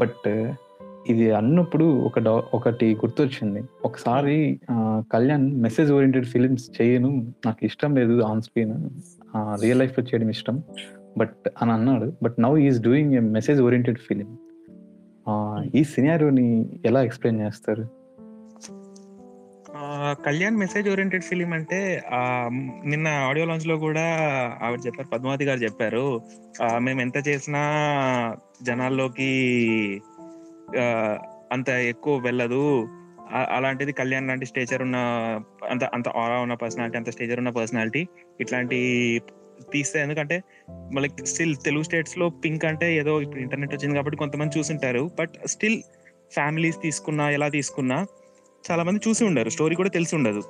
బట్ 0.01 0.27
ఇది 1.11 1.25
అన్నప్పుడు 1.39 1.85
ఒక 2.07 2.19
డౌ 2.25 2.35
ఒకటి 2.53 2.87
గుర్తొచ్చింది. 2.95 3.61
ఒకసారి 3.85 4.37
కళ్యాణ్ 5.13 5.45
మెసేజ్ 5.65 5.91
ఓరియంటెడ్ 5.97 6.27
ఫిలిమ్స్ 6.33 6.65
చేయను 6.77 7.11
నాకు 7.45 7.61
ఇష్టం 7.65 7.91
లేదు 7.95 8.15
ఆన్ 8.29 8.41
స్క్రీన్. 8.41 8.73
రియల్ 9.63 9.79
లైఫ్లో 9.79 10.03
చేయడం 10.03 10.29
ఇష్టం. 10.29 10.57
బట్ 11.17 11.37
అని 11.61 11.71
అన్నాడు. 11.71 12.07
But 12.23 12.35
now 12.39 12.51
is 12.67 12.79
doing 12.87 13.13
a 13.13 13.21
message 13.37 13.61
oriented 13.67 14.01
film. 14.07 14.29
ఈ 15.75 15.83
సినారియోని 15.83 16.49
ఎలా 16.85 16.99
ఎక్స్ప్లెయిన్ 17.03 17.41
చేస్తారు? 17.45 17.85
కళ్యాణ్ 20.25 20.55
మెసేజ్ 20.57 20.87
ఓరియంటెడ్ 20.89 21.23
ఫిలిం 21.23 21.51
అంటే 21.53 21.79
నిన్న 22.91 23.07
ఆడియో 23.07 23.45
లాంచ్లో 23.45 23.75
కూడా 23.77 24.05
ఆవిడ 24.63 24.79
చెప్పారు 24.85 25.09
పద్మావతి 25.13 25.45
గారు 25.45 25.59
చెప్పారు. 25.59 26.05
మేము 26.79 27.01
ఎంత 27.01 27.17
చేసినా 27.27 27.63
జనాల్లోకి 28.63 29.31
అంత 31.51 31.69
ఎక్కువ 31.69 32.17
వెళ్ళదు. 32.17 32.87
అలాంటిది 33.49 33.91
కళ్యాణ్ 33.91 34.27
లాంటి 34.27 34.45
స్టేచర్ 34.45 34.81
ఉన్న 34.81 34.95
అంత 35.69 35.83
అంత 35.83 36.09
ఆరా 36.09 36.39
ఉన్న 36.39 36.53
పర్సనాలిటీ 36.53 36.97
అంత 36.97 37.09
స్టేచర్ 37.09 37.37
ఉన్న 37.37 37.49
పర్సనాలిటీ 37.49 38.07
ఇట్లాంటి 38.41 39.21
తీస్తే 39.73 39.99
ఎందుకంటే 39.99 40.43
మళ్ళీ 40.69 41.25
స్టిల్ 41.25 41.55
తెలుగు 41.55 41.83
స్టేట్స్లో 41.83 42.29
పింక్ 42.29 42.65
అంటే 42.65 42.95
ఏదో 42.95 43.21
ఇప్పుడు 43.21 43.39
ఇంటర్నెట్ 43.39 43.73
వచ్చింది 43.73 43.95
కాబట్టి 43.95 44.17
కొంతమంది 44.17 44.59
చూసింటారు. 44.59 45.09
బట్ 45.19 45.29
స్టిల్ 45.47 45.81
ఫ్యామిలీస్ 46.33 46.81
తీసుకున్నా 46.81 47.29
ఎలా 47.29 47.47
తీసుకున్నా 47.47 48.05
చాలా 48.71 48.83
మంది 48.83 49.09
చూసి 49.09 49.25
ఉండరు. 49.25 49.49
స్టోరీ 49.49 49.75
కూడా 49.75 49.89
తెలిసి 49.89 50.15
ఉండదు. 50.15 50.41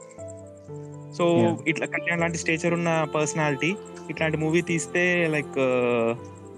సో. 1.14 1.58
ఇట్లా 1.68 1.86
కళ్యాణ్ 1.86 2.22
లాంటి 2.22 2.38
స్టేచర్ 2.38 2.74
ఉన్న 2.74 3.08
పర్సనాలిటీ 3.16 3.76
ఇట్లాంటి 4.10 4.38
మూవీ 4.38 4.62
తీస్తే 4.62 5.28
like 5.28 5.60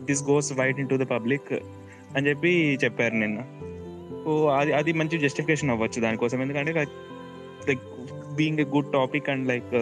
this 0.03 0.23
goes 0.23 0.53
white 0.53 0.79
into 0.89 0.95
the 0.95 1.01
public 1.01 1.53
అని 2.15 2.29
చెప్పి 2.29 2.79
చెప్పారు 2.83 3.13
నిన్న. 3.13 3.39
సో 4.23 4.47
అది 4.47 4.73
అది 4.73 4.93
మంచి 4.93 5.19
జస్టిఫికేషన్ 5.19 5.69
అవ్వచ్చు 5.69 6.01
దానికోసం. 6.01 6.41
ఎందుకంటే 6.41 6.71
like 7.67 7.83
being 8.35 8.59
a 8.59 8.63
good 8.63 8.91
topic 8.93 9.29
and 9.29 9.47
like 9.47 9.73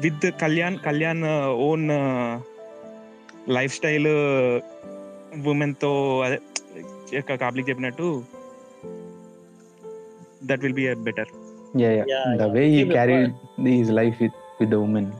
with 0.00 0.26
Kalyan 0.40 0.78
Kalyan 0.78 1.24
own 1.68 1.90
lifestyle 3.74 4.08
ఉమెన్తో 5.46 6.20
అదే 6.20 6.38
కాబ్లిక్ 7.36 7.68
చెప్పినట్టు 7.68 8.22
that 10.44 10.60
will 10.60 10.72
be 10.72 10.94
better 10.94 11.28
yeah 11.76 11.90
yeah 11.90 12.04
Yeah, 12.04 12.36
the 12.36 12.42
yeah. 12.42 12.52
Way 12.52 12.68
ఈ 12.68 12.76
Yeah, 12.76 12.84
but- 12.84 12.92
carried 12.92 13.34
is 13.68 13.92
life 13.92 14.22
with 14.22 14.38
with 14.60 14.70
the 14.70 14.74
women 14.74 15.10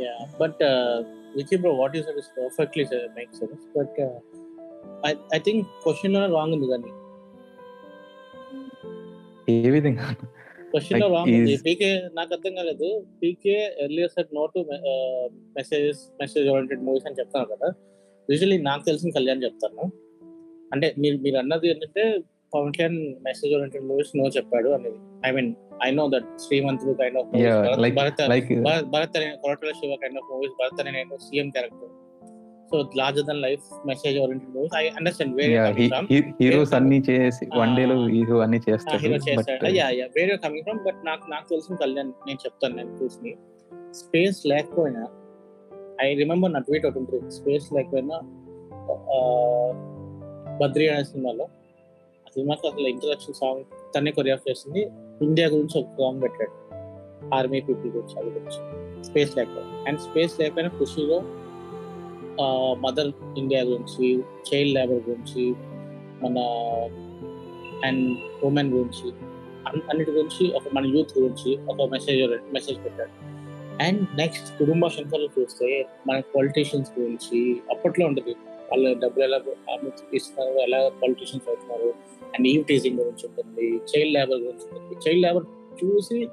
Yeah, 0.00 0.20
but 0.40 0.54
uh, 0.62 1.02
Vicky 1.36 1.56
bro, 1.56 1.70
what 1.74 1.94
you 1.94 2.02
said 2.02 2.16
is 2.16 2.28
perfectly 2.36 2.84
said, 2.84 3.02
makes 3.16 3.38
sense. 3.38 3.62
But 3.74 3.92
uh, 3.98 4.14
I 5.08 5.12
I 5.36 5.38
think 5.46 5.60
question 5.84 6.10
లో 6.14 6.20
wrong 6.32 6.50
ఉంది 6.56 6.66
కానీ 6.72 6.90
ఏ 9.52 9.70
విధంగా? 9.74 10.06
క్వశ్చన్లో 10.72 11.06
wrong 11.14 11.32
ఉంది 11.38 11.54
పీకే 11.64 11.88
నాకు 12.18 12.30
అర్థం 12.34 12.52
కాలేదు. 12.58 12.88
PK 13.20 13.56
earlier 13.84 14.12
set 14.16 14.30
no 14.38 14.44
to 14.52 14.60
messages 15.56 16.02
message 16.20 16.46
oriented 16.52 16.84
movies 16.88 17.06
అని 17.08 17.18
చెప్తాను 17.20 17.48
కదా. 17.52 17.68
యూజువల్లీ 18.28 18.58
నాకు 18.68 18.84
తెలిసిన 18.88 19.10
కళ్యాణ్ 19.16 19.42
చెప్తాను. 19.46 19.84
అంటే 20.74 20.88
మీరు 21.04 21.16
మీరు 21.24 21.38
అన్నది 21.42 21.70
ఏంటంటే 21.72 22.04
Pavan 22.54 22.72
Kalyan 22.76 23.00
message 23.26 23.52
oriented 23.56 23.86
movies 23.90 24.12
no 24.20 24.28
చెప్పాడు 24.38 24.70
అనేది. 24.78 24.98
I 25.28 25.32
mean 25.38 25.50
I 25.88 25.90
know 26.00 26.06
that 26.14 26.28
Srimanthudu 26.44 26.94
kind 27.02 27.18
of 27.22 27.28
Bharat 28.00 28.22
Bharat 28.94 29.18
Koratala 29.44 29.72
Siva 29.80 29.98
kind 30.04 30.20
of 30.22 30.30
movies 30.34 30.56
Bharat 30.62 30.80
Ane 30.84 30.92
Nenu 30.98 31.16
CM 31.26 31.50
character 31.56 31.92
so 32.72 32.78
larger 32.96 33.26
than 33.26 33.40
life 33.42 33.64
message 33.86 34.18
oriented 34.18 34.52
movies 34.56 34.76
I 34.76 34.88
understand 34.88 35.34
వేరే 35.36 35.56
heroes 36.40 36.74
అన్ని 36.74 36.98
చేసి 37.10 37.46
one 37.56 37.76
day 37.76 37.86
లో 37.86 37.96
hero 38.06 38.38
అన్ని 38.38 38.60
చేస్తారు 38.68 39.00
hero 39.02 39.16
but 39.16 39.26
చేస్తాడు. 39.28 39.66
Yeah 39.66 39.88
yeah 39.88 40.06
వేరే 40.16 40.36
coming 40.36 40.62
from 40.62 40.78
but 40.86 41.00
నాకు 41.06 41.30
నాకు 41.30 41.48
తెలిసిన 41.48 41.74
కళ్యాణ్ 41.74 42.12
నేను 42.26 42.38
చెప్తాను 42.44 42.76
నేను 42.76 42.92
చూసి. 43.02 43.32
స్పేస్ 43.92 44.46
లేకపోయినా 44.46 45.02
ఐ 46.02 46.14
రిమెంబర్ 46.14 46.52
నా 46.52 46.60
ట్వీట్ 46.60 46.86
ఒకటి 46.86 46.98
ఉంటుంది. 46.98 47.30
స్పేస్ 47.30 47.72
లేకపోయినా 47.72 48.16
బద్రి 50.60 50.88
అనే 50.88 51.04
సినిమాలో 51.04 51.44
ఆ 52.26 52.30
సినిమాకి 52.34 52.66
అసలు 52.68 52.88
ఇంట్రడక్షన్ 52.88 53.34
సాంగ్ 53.34 53.64
తనే 53.94 54.10
కొరియాఫ్ 54.10 54.50
చేసింది. 54.50 54.82
ఇండియా 55.22 55.46
గురించి 55.48 55.80
ఒక 55.80 55.86
సాంగ్ 55.98 56.22
పెట్టాడు. 56.22 56.54
ఆర్మీ 57.34 57.60
పీపుల్ 57.60 57.90
గురించి 57.92 58.16
అది 58.20 58.30
గురించి. 58.30 58.60
స్పేస్ 59.04 59.36
లేకపోయినా. 59.36 59.84
అండ్ 59.88 60.00
స్పేస్ 60.00 60.40
లేకపోయినా 60.40 60.70
ఖుషిలో 60.78 61.18
మదర్ 62.80 63.38
ఇండియా 63.38 63.62
గురించి 63.62 64.18
చైల్డ్ 64.18 64.74
లేబర్ 64.74 65.10
గురించి 65.10 65.54
మన 66.22 66.38
అండ్ 67.84 68.18
ఉమెన్ 68.44 68.72
గురించి 68.72 69.12
అన్నిటి 69.68 70.10
గురించి 70.10 70.52
ఒక 70.56 70.62
మన 70.74 70.86
యూత్ 70.86 71.18
గురించి 71.18 71.58
ఒక 71.66 71.90
మెసేజ్ 71.90 72.52
మెసేజ్ 72.52 72.84
పెట్టాడు. 72.84 73.10
అండ్ 73.82 74.16
నెక్స్ట్ 74.16 74.58
కుటుంబ 74.58 74.86
శంకర్లు 74.86 75.28
చూస్తే 75.40 75.86
మన 76.06 76.20
పొలిటీషియన్స్ 76.20 77.00
గురించి 77.00 77.60
అప్పట్లో 77.70 78.06
ఉంటుంది. 78.06 78.34
వాళ్ళ 78.70 78.98
డబ్బులు 78.98 79.24
ఎలా 79.24 79.40
ఇస్తున్నారు 80.14 80.58
ఎలా 80.58 80.88
పొలిటీషియన్స్ 80.88 81.48
అవుతున్నారు 81.48 81.94
అండ్ 82.34 82.48
ఈవ్ 82.48 82.64
టీజింగ్ 82.64 82.98
గురించి 82.98 83.28
ఉంటుంది 83.28 83.76
చైల్డ్ 83.76 84.14
లేబర్ 84.14 84.38
గురించి 84.38 84.78
ఉంటుంది. 84.78 85.08
చైల్డ్ 85.08 85.22
లేబర్ 85.22 85.44
చూసి 85.84 86.28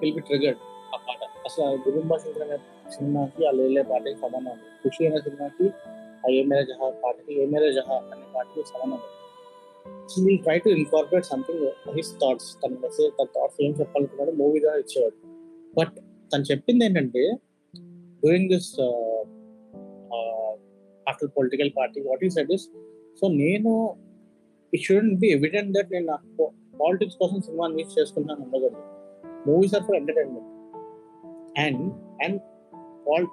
విల్ 0.00 0.14
బి 0.14 0.20
ట్రిగర్డ్ 0.20 0.58
ఆ 0.94 0.98
పాట. 1.08 1.24
అసలు 1.44 1.90
కుటుంబ 1.90 2.16
శంకర్ 2.16 2.60
సినిమాకి 2.92 3.46
ఆ 3.46 3.50
లేలే 3.50 3.82
పాటకి 3.82 4.14
సంబంధం 4.14 4.50
ఉంది 4.50 4.68
ఖుషి 4.84 5.06
అనే 5.06 5.20
సినిమాకి 5.20 5.66
ఆ 6.26 6.30
ఏ 6.30 6.44
మేరే 6.44 6.64
జహా 6.64 6.90
పాటకి 7.04 7.42
ఏ 7.42 7.46
మేరే 7.46 7.72
జహా 7.72 7.96
అనే 8.12 8.26
పాటకి 8.34 8.62
సంబంధం 8.68 8.98
ఉంది 8.98 9.12
so 10.08 10.22
will 10.24 10.38
try 10.38 10.58
to 10.58 10.68
incorporate 10.68 11.26
something 11.26 11.64
his 11.96 12.12
thoughts 12.14 12.54
తన 12.54 12.70
మెసేజ్ 12.82 13.12
తన 13.20 13.24
థాట్స్ 13.24 13.60
ఏం 13.62 13.72
చెప్పాలనుకున్నాడు 13.80 14.32
మూవీ 14.32 14.60
ద్వారా 14.60 14.78
ఇచ్చేవాడు. 14.78 15.16
బట్ 15.78 15.94
తను 16.32 16.42
చెప్పింది 16.42 16.84
ఏంటంటే 16.84 17.22
doing 18.22 18.48
this 18.48 18.70
after 21.08 21.30
political 21.36 21.70
party 21.76 22.00
what 22.00 22.24
is 22.24 22.34
said 22.34 22.52
is 22.52 22.66
so 23.20 23.28
నేను 23.28 23.72
it 24.72 24.82
shouldn't 24.82 25.20
be 25.20 25.28
evident 25.28 25.72
that 25.72 25.92
నేను 25.92 26.16
పాలిటిక్స్ 26.80 27.16
కోసం 27.16 27.40
సినిమా 27.40 27.66
మిస్ 27.66 27.98
చేసుకుంటాను 27.98 28.42
ఉండకూడదు 28.42 28.82
movies 29.46 29.74
are 29.74 29.84
for 29.84 29.96
entertainment 29.96 30.50
and 31.58 31.82
and 32.22 32.38
Paul 33.06 33.26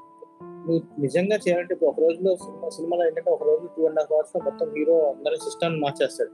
నువ్వు 0.65 0.81
నిజంగా 0.99 1.35
చేయాలంటే 1.43 1.73
ఇప్పుడు 1.75 1.89
ఒక 1.89 1.99
రోజులో 2.05 2.31
సినిమా 2.43 2.67
సినిమాలో 2.69 3.03
ఏంటంటే 3.07 3.29
ఒక 3.31 3.43
రోజు 3.49 3.65
టూ 3.75 3.81
అండ్ 3.87 3.99
హాఫ్ 3.99 4.11
అవర్స్లో 4.15 4.39
మొత్తం 4.41 4.67
హీరో 4.75 4.95
అందరి 5.11 5.37
సిస్టమ్ 5.37 5.75
మార్చేస్తాడు. 5.81 6.33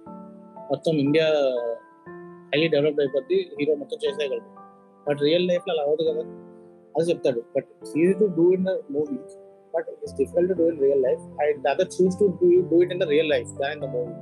మొత్తం 0.71 0.93
ఇండియా 1.05 1.27
హైలీ 2.51 2.67
డెవలప్డ్ 2.67 3.01
అయిపోద్ది 3.01 3.37
హీరో 3.59 3.75
మొత్తం 3.75 3.97
చేసేయగలడు. 4.05 4.49
బట్ 5.07 5.21
రియల్ 5.27 5.47
లైఫ్లో 5.47 5.73
అలా 5.73 5.83
అవ్వదు 5.83 6.03
కదా 6.09 6.23
అది 6.95 7.05
చెప్తాడు. 7.11 7.41
But 7.55 7.67
easy 7.97 8.13
to 8.21 8.27
do 8.39 8.45
in 8.57 8.67
movie 8.95 9.19
but 9.73 9.89
it's 9.93 10.15
difficult 10.21 10.49
to 10.51 10.57
do 10.61 10.67
in 10.71 10.79
real 10.85 11.03
life 11.07 11.23
and 11.43 11.67
other 11.73 11.91
choose 11.97 12.17
to 12.21 12.27
do 12.41 12.49
do 12.71 12.79
it 12.85 12.93
in 12.95 13.03
the 13.03 13.07
real 13.13 13.31
life 13.35 13.51
than 13.61 13.73
in 13.77 13.83
the 13.85 13.89
movie 13.97 14.15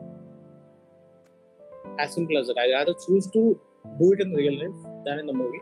as 2.02 2.12
simple 2.18 2.38
as 2.42 2.52
I 2.66 2.68
other 2.82 3.00
choose 3.06 3.30
to 3.38 3.44
do 4.02 4.08
it 4.16 4.24
in 4.28 4.36
real 4.42 4.60
life 4.64 4.82
than 5.08 5.22
in 5.24 5.32
the 5.32 5.36
movie 5.44 5.62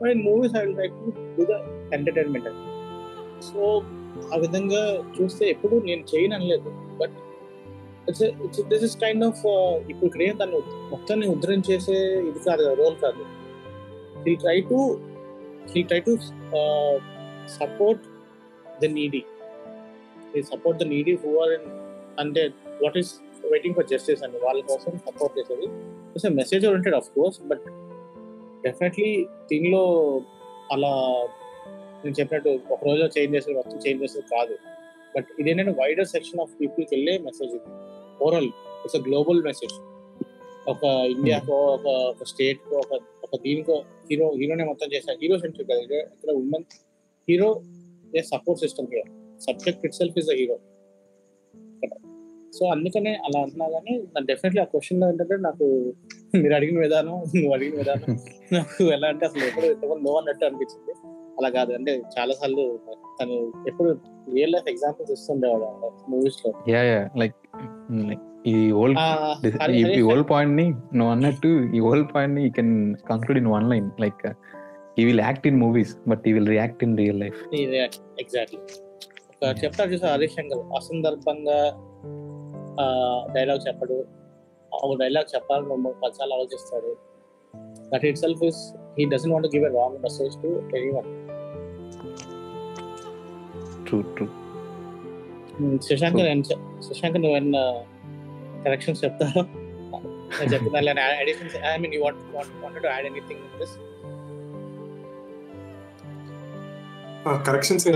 but 0.00 0.10
in 0.16 0.24
movies 0.30 0.56
I 0.62 0.64
like 0.80 0.96
to 1.04 1.12
do 1.38 1.44
the 1.52 1.56
entertainment 1.98 2.48
the 2.48 2.67
so 3.46 3.62
ఆ 4.34 4.36
విధంగా 4.44 4.82
చూస్తే 5.16 5.44
ఎప్పుడు 5.54 5.74
నేను 5.88 6.02
చేయను 6.10 6.34
అనలేదు 6.34 6.70
but 7.00 7.16
it's 8.08 8.22
it's 8.46 8.62
this 8.72 8.84
is 8.88 8.96
kind 8.96 9.24
of 9.24 9.42
ఇప్పుడు 9.90 10.08
ఇక్కడ 10.08 10.36
దాన్ని 10.40 10.60
మొత్తాన్ని 10.92 11.26
ఉద్ధరించేసే 11.26 11.96
ఇది 12.28 12.40
కాదు 12.48 12.64
రోల్ 12.80 12.96
కాదు. 13.04 13.24
He 14.26 14.34
try 14.44 14.56
to 14.70 14.78
he 15.72 15.82
try 15.82 16.00
to 16.08 16.14
support 17.58 18.04
the 18.82 18.90
needy. 18.98 19.22
He 20.34 20.42
support 20.52 20.78
the 20.82 20.86
needy 20.94 21.14
who 21.24 21.30
are 21.42 21.52
in 21.58 21.68
అంటే 22.22 22.44
what 22.84 22.98
is 23.02 23.12
waiting 23.52 23.74
for 23.74 23.86
justice 23.92 24.22
అండి 24.24 24.38
వాళ్ళ 24.46 24.60
కోసం 24.70 24.92
సపోర్ట్ 25.06 25.34
చేసేది. 25.38 25.68
It's 26.14 26.26
message 26.40 26.64
oriented 26.66 26.96
of 27.00 27.10
course 27.16 27.38
but 27.52 27.66
definitely 28.64 29.10
దీనిలో 29.50 29.82
అలా 30.74 30.92
నేను 32.04 32.14
చెప్పినట్టు 32.20 32.58
ఒక 32.70 32.84
రోజు 32.84 33.18
చేంజ్ 33.18 33.36
చేసేది 33.36 33.54
మొత్తం 33.54 33.78
చేంజ్ 33.78 34.02
చేసేది 34.02 34.26
కాదు. 34.26 34.54
బట్ 35.16 35.26
ఇదేంటంటే 35.40 35.70
వైడర్ 35.70 36.06
సెక్షన్ 36.06 36.40
ఆఫ్ 36.40 36.60
పీపుల్కి 36.60 36.94
వెళ్ళే 36.94 37.18
మెసేజ్ 37.18 37.54
ఇది. 37.54 37.70
Overall 38.24 38.46
it's 38.84 38.96
a 38.96 38.98
global 38.98 39.42
message 39.42 39.74
ఒక 40.68 40.84
ఇండియాకో 40.84 41.52
ఒక 41.52 41.86
ఒక 41.86 42.24
స్టేట్కో 42.24 42.76
ఒక 42.76 43.00
ఒక 43.24 43.40
దీనికో 43.42 43.84
హీరో 44.10 44.30
హీరోనే 44.30 44.64
మొత్తం 44.64 44.88
చేశారు 44.92 45.18
హీరో 45.22 45.38
సెంట్రిక్ 45.38 45.70
కదా. 45.70 45.80
ఇక్కడ- 45.80 46.36
women 46.36 46.64
hero 47.28 47.62
a 48.16 48.20
support 48.22 48.60
system 48.60 48.86
here 48.86 49.08
subject 49.40 49.86
itself 49.94 50.18
is 50.18 50.30
a 50.30 50.34
hero 50.34 50.58
so 52.58 52.66
అందుకనే 52.66 53.14
అలా 53.14 53.40
అంటున్నా 53.40 53.68
కానీ 53.68 53.98
నాకు 53.98 54.26
డెఫినెట్లీ 54.26 54.60
ఆ 54.60 54.64
క్వశ్చన్ 54.64 55.04
ఏంటంటే 55.04 55.36
నాకు 55.36 55.64
మీరు 56.34 56.54
అడిగిన 56.54 56.78
విధానం 56.80 57.12
నువ్వు 57.12 57.52
అడిగిన 57.52 57.76
విధానం 57.76 58.18
నాకు 58.52 58.92
ఎలా 58.92 59.08
అంటే 59.08 59.26
అసలు 59.26 59.44
ఎప్పుడు 59.44 59.94
నో 59.94 60.12
అన్నట్టు 60.14 60.44
అనిపించింది. 60.44 60.92
అలా 61.38 61.48
కాదు. 61.56 61.70
అంటే 61.78 61.92
చాలా 62.16 62.32
సార్లు 62.40 62.64
తను 63.18 63.36
ఎప్పుడు 63.70 63.90
రియల్ 64.34 64.52
లైఫ్ 64.54 64.68
ఎగ్జాంపుల్స్ 64.72 65.12
ఇస్తుండేవాడు 65.16 65.90
మూవీస్లో. 66.12 66.50
యా 66.74 66.82
యా 66.90 67.00
లైక్ 67.22 67.36
లైక్ 68.10 68.24
ఈ 68.52 68.54
ఓల్డ్ 68.80 68.98
ఈ 69.98 70.02
ఓల్డ్ 70.10 70.26
పాయింట్ని 70.30 70.66
నువ్వు 70.98 71.10
అన్నట్టు 71.14 71.48
ఈ 71.76 71.80
ఓల్డ్ 71.90 72.10
పాయింట్ని 72.14 72.42
you 72.46 72.52
can 72.58 72.74
conclude 73.10 73.40
in 73.42 73.50
one 73.56 73.66
line 73.72 73.88
like 74.04 74.22
he 75.00 75.04
will 75.08 75.22
act 75.28 75.46
in 75.50 75.58
movies 75.64 75.94
but 76.10 76.24
he 76.28 76.32
will 76.36 76.50
react 76.54 76.84
in 76.86 76.94
real 77.02 77.20
life 77.24 77.40
exactly 78.24 78.60
ఒక 79.32 79.50
చెప్తారు 79.64 79.88
చూసా 79.92 80.08
హరీష్ 80.12 80.36
శంకర్? 80.36 80.62
అసందర్భంగా 80.78 81.58
డైలాగ్ 83.36 83.60
చెప్పడు. 83.68 83.96
ఒక 84.72 84.92
డైలాగ్ 85.02 85.28
చెప్పాలని 85.34 85.92
పదిసార్లు 86.02 86.34
ఆలోచిస్తాడు. 86.36 86.90
That 87.92 88.04
itself 88.18 88.42
is 88.42 88.60
he 88.98 89.04
doesn't 89.06 89.32
want 89.32 89.48
give 89.54 89.64
a 89.64 89.72
wrong 89.74 89.98
message 90.02 90.34
to 90.42 90.48
anyone 90.90 91.08
true 93.86 94.00
true 94.16 94.26
Shashank 95.82 96.18
Shashank 96.88 97.16
నువ్వు 97.18 97.36
ఏమన్నా 97.36 97.62
కరెక్షన్స్ 98.64 99.04
చెప్తారా 99.04 99.42
నేను 100.30 100.50
చెప్తున్నా 100.54 101.04
additions 101.20 101.56
I 101.68 101.78
mean 101.78 101.94
you 101.94 102.00
want 102.02 102.20
want 102.34 102.82
to 102.82 102.88
add 102.88 103.06
anything 103.06 103.40
in 103.40 103.58
this 103.58 103.76
corrections 107.46 107.86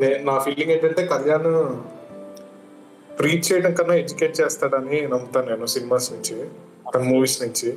నే- 0.00 0.18
ఫీలింగ్ 0.40 0.70
ఏంటంటే 0.70 1.06
కళ్యాణ్ 1.06 1.50
ప్రీచ్ 3.18 3.52
చేయడం 3.52 3.72
కన్నా 3.74 3.94
educate 3.94 4.40
చేస్తాడని 4.40 5.00
నమ్ముతాను 5.06 5.46
నేను 5.50 5.66
సినిమాస్ 5.66 6.12
నుంచి 6.12 6.36
మూవీస్ 7.08 7.42
నుంచి. 7.42 7.68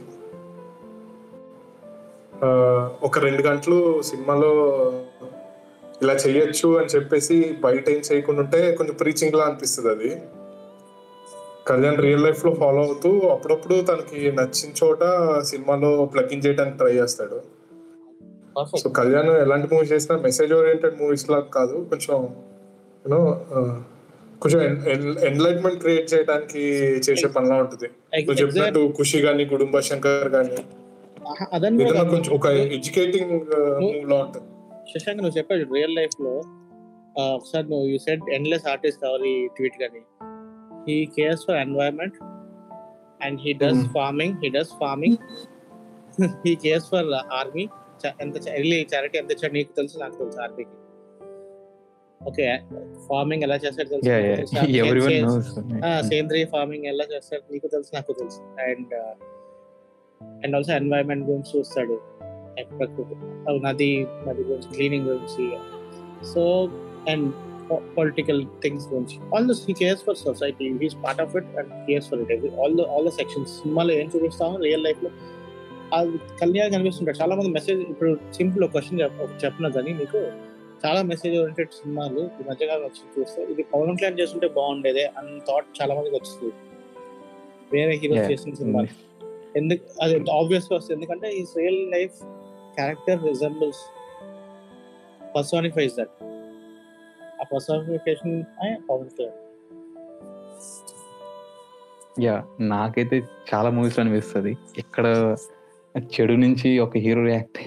ఒక 3.03 3.19
రెండు 3.19 3.41
గంటలు 3.43 4.01
సినిమాలో 4.01 4.51
ఇలా 6.01 6.13
చేయొచ్చు 6.13 6.77
అని 6.77 6.85
చెప్పేసి 6.85 7.57
బయట 7.61 7.89
ఏం 7.89 8.01
చేయకుండా 8.11 8.41
ఉంటే 8.41 8.71
కొంచెం 8.71 8.95
ప్రీచింగ్ 8.95 9.33
లా 9.33 9.43
అనిపిస్తుంది 9.43 9.89
అది. 9.89 10.21
కళ్యాణ్ 11.67 11.97
రియల్ 11.97 12.23
లైఫ్లో 12.23 12.53
ఫాలో 12.53 12.83
అవుతూ 12.83 13.19
అప్పుడప్పుడు 13.19 13.81
తనకి 13.81 14.31
నచ్చిన 14.31 14.71
చోట 14.83 14.99
సినిమాలో 15.41 16.05
ప్లగ్ 16.05 16.47
చేయడానికి 16.47 16.77
ట్రై 16.77 16.91
చేస్తాడు. 16.91 17.41
సో 18.77 18.89
కళ్యాణ్ 18.89 19.29
ఎలాంటి 19.29 19.75
మూవీస్ 19.75 19.91
చేసినా 19.91 20.17
మెసేజ్ 20.17 20.53
ఓరియంటెడ్ 20.53 21.01
మూవీస్ 21.01 21.29
లాగా 21.29 21.49
కాదు. 21.53 21.87
కొంచెం 21.89 22.15
యూనో 23.05 23.39
కొంచెం 24.41 24.61
ఎన్లైట్మెంట్ 25.25 25.79
క్రియేట్ 25.79 26.13
చేయడానికి 26.13 26.59
చేసే 27.09 27.27
పనిలా 27.27 27.55
ఉంటుంది. 27.55 27.87
నువ్వు 28.15 28.41
చెప్పినట్టు 28.41 28.93
ఖుషి 28.99 29.19
గాని 29.19 29.45
కుటుంబ 29.45 29.79
శంకర్ 29.79 30.27
గాని 30.27 30.57
అదన్నీ 31.53 31.83
కొంచెం 32.09 32.33
ఒక 32.35 32.47
ఎడ్యుకేటింగ్ 32.71 33.31
ఉంటుంది. 33.31 34.39
శశాంక్ 34.91 35.17
నువ్వు 35.17 35.37
చెప్పాడు 35.37 35.73
రియల్ 35.73 35.95
లైఫ్లో 35.95 36.33
ఆ, 37.15 37.23
ఒకసారి 37.33 37.65
నువ్వు 37.67 37.85
యూ 37.87 37.97
సెడ్ 37.97 38.23
ఎండ్లెస్ 38.29 38.65
ఆర్టిస్ట్ 38.67 39.01
కావాలి 39.01 39.31
ట్వీట్ 39.55 39.77
కానీ? 39.79 40.01
He 40.87 41.05
cares 41.15 41.45
for 41.45 41.57
environment 41.57 42.17
and 43.21 43.39
he 43.41 43.53
does. 43.53 43.81
Farming 43.93 44.35
he 44.43 44.49
does 44.49 44.73
farming 44.79 45.17
he 46.45 46.55
cares 46.55 46.89
for 46.89 47.07
army 47.33 47.63
ఎంత 48.21 48.35
ఎర్లీ 48.53 48.87
చారిటీ 48.93 49.17
ఎంత 49.17 49.31
ఇచ్చాడు 49.31 49.53
నీకు 49.53 49.71
తెలుసు 49.75 49.97
నాకు 49.97 50.15
తెలుసు 50.17 50.39
ఆర్మీకి 50.39 50.75
ఓకే 52.21 52.45
ఫార్మింగ్ 53.07 53.43
ఎలా 53.43 53.55
చేస్తాడు 53.55 53.89
తెలుసు 53.89 54.09
యా 54.09 54.17
నాకు 54.17 54.29
యా 54.29 54.35
తెలుసు. 54.35 54.77
ఎవరి 54.81 54.99
వన్ 54.99 55.11
సే- 55.11 55.23
నోస్ 55.25 55.49
ఆ, 55.85 56.01
సేంద్రియ 56.01 56.45
ఫార్మింగ్ 56.45 56.85
ఎలా 56.85 57.05
చేస్తాడు 57.13 57.43
నీకు 57.51 57.67
తెలుసు 57.67 57.91
నాకు 57.95 58.13
తెలుసు. 58.13 58.39
అండ్ 58.61 58.93
అండ్ 60.43 60.53
ఆల్సో 60.55 60.73
ఎన్వైరన్మెంట్ 60.73 61.25
గురించి 61.29 61.51
చూస్తాడు. 61.55 61.97
ప్రకృతి 62.79 63.15
నది 63.65 63.89
నది 64.27 64.43
గురించి 64.49 64.69
క్లీనింగ్ 64.75 65.05
గురించి 65.09 65.43
సో 66.33 66.43
అండ్ 67.11 67.27
పొలిటికల్ 67.97 68.41
థింగ్స్ 68.63 68.85
గురించి. 68.91 69.15
All 69.35 69.47
this 69.47 69.61
he 69.67 69.73
cares 69.81 70.03
for 70.07 70.17
society 70.17 70.67
he's 70.81 70.95
part 71.05 71.21
of 71.21 71.33
it 71.39 71.49
and 71.59 71.71
cares 71.87 72.07
for 72.09 72.21
it 72.25 72.45
all 72.59 72.75
the 72.79 72.85
all 72.93 73.07
the 73.07 73.13
sections 73.19 73.51
సినిమాలో 73.61 73.93
ఏం 73.93 74.07
చూపిస్తామో 74.15 74.57
రియల్ 74.67 74.85
లైఫ్లో. 74.87 75.11
అది 75.97 76.17
కళ్యాణ్ 76.41 76.71
కనిపిస్తుంటాడు. 76.75 77.17
చాలా 77.21 77.33
మంది 77.39 77.49
మెసేజ్ 77.57 77.81
ఇప్పుడు 77.93 78.11
సింపుల్ 78.37 78.63
ఒక 78.65 78.71
క్వశ్చన్ 78.71 79.01
చెప్పిన 79.45 79.67
కానీ 79.77 79.91
మీకు 80.01 80.21
చాలా 80.85 81.01
మెసేజ్ 81.11 81.35
ఓరియంటెడ్ 81.41 81.71
సినిమాలు 81.79 82.21
ఈ 82.39 82.43
మధ్యకాలం 82.49 82.83
వచ్చి 82.87 83.03
చూస్తే 83.13 83.41
ఇది 83.53 83.63
పవన్ 83.73 83.97
కళ్యాణ్ 83.99 84.19
చేస్తుంటే 84.21 84.47
బాగుండేదే 84.57 85.05
అన్న 85.19 85.37
థాట్ 85.49 85.69
చాలా 85.79 85.93
మందికి 85.97 86.15
వచ్చింది 86.15 86.51
వేరే 87.73 87.93
హీరోస్. 88.01 88.31
చేసిన 88.31 88.53
సినిమాలు. 88.61 88.91
ఎందుకు 89.55 89.83
అది 90.03 90.15
ఆబ్వియస్ 90.39 90.67
వస్తుంది. 90.73 90.95
ఎందుకంటే 90.97 91.27
ఈ 91.39 91.41
real 91.59 91.81
life 91.95 92.17
character 92.77 93.19
resembles 93.29 93.83
personifies 95.35 95.95
that 95.99 96.15
ఆ 97.41 97.45
పర్సోనిఫికేషన్ 97.53 98.33
పవన్ 98.89 99.11
కళ్యాణ్ 99.17 99.43
యా 102.25 102.35
నాకైతే 102.73 103.17
చాలా 103.49 103.69
మూవీస్ 103.69 103.99
అనిపిస్తుంది. 104.01 104.51
ఇక్కడ 104.83 105.05
చెడు 106.15 106.35
నుంచి 106.43 106.69
ఒక 106.85 106.97
హీరో 107.05 107.21
రియాక్ట్ 107.27 107.59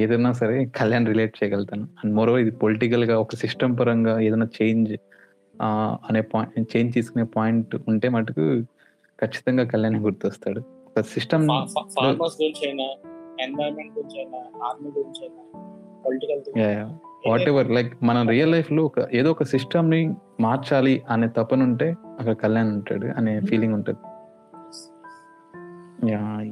ఏదైనా 0.00 0.32
సరే 0.40 0.56
కళ్యాణ్ 0.78 1.06
రిలేట్ 1.10 1.34
చేయగలుగుతాను. 1.38 1.84
అండ్ 2.00 2.12
మోరో 2.16 2.34
ఇది 2.42 2.52
పొలిటికల్గా 2.62 3.16
ఒక 3.24 3.36
సిస్టమ్ 3.42 3.74
పరంగా 3.80 4.14
ఏదైనా 4.26 4.48
చేంజ్ 4.58 4.92
అనే 6.08 6.20
పాయింట్ 6.34 6.68
చేంజ్ 6.76 6.94
తీసుకునే 6.94 7.24
పాయింట్ 7.36 7.74
ఉంటే 7.90 8.08
మటుకు 8.08 8.44
ఖచ్చితంగా 9.22 9.64
కళ్యాణ్ 9.72 9.98
గుర్తొస్తాడు. 10.06 10.62
సిస్టమ్ 11.00 11.46
ఫార్మర్స్ 11.48 12.42
గురించి 12.42 12.66
అయినా 12.68 12.84
ఎన్వైరన్మెంట్ 13.42 13.98
గురించి 13.98 14.18
అయినా 14.18 14.38
ఆర్మీ 14.64 14.90
గురించి 14.90 15.22
అయినా 15.22 15.42
పొలిటికల్ 16.06 16.42
వాట్ 17.30 17.48
ఎవర్ 17.48 17.70
లైక్ 17.70 18.04
మన 18.04 18.22
రియల్ 18.30 18.52
లైఫ్లో 18.52 18.84
ఒక 18.84 19.08
ఏదో 19.12 19.30
ఒక 19.30 19.42
సిస్టమ్ని 19.42 20.14
మార్చాలి 20.40 21.02
అనే 21.10 21.28
తపన 21.28 21.62
ఉంటే 21.62 21.96
అక్కడ 22.20 22.32
కళ్యాణ్ 22.32 22.72
ఉంటాడు 22.72 23.06
అనే 23.06 23.40
ఫీలింగ్ 23.40 23.74
ఉంటుంది. 23.74 23.98
యా 26.10 26.50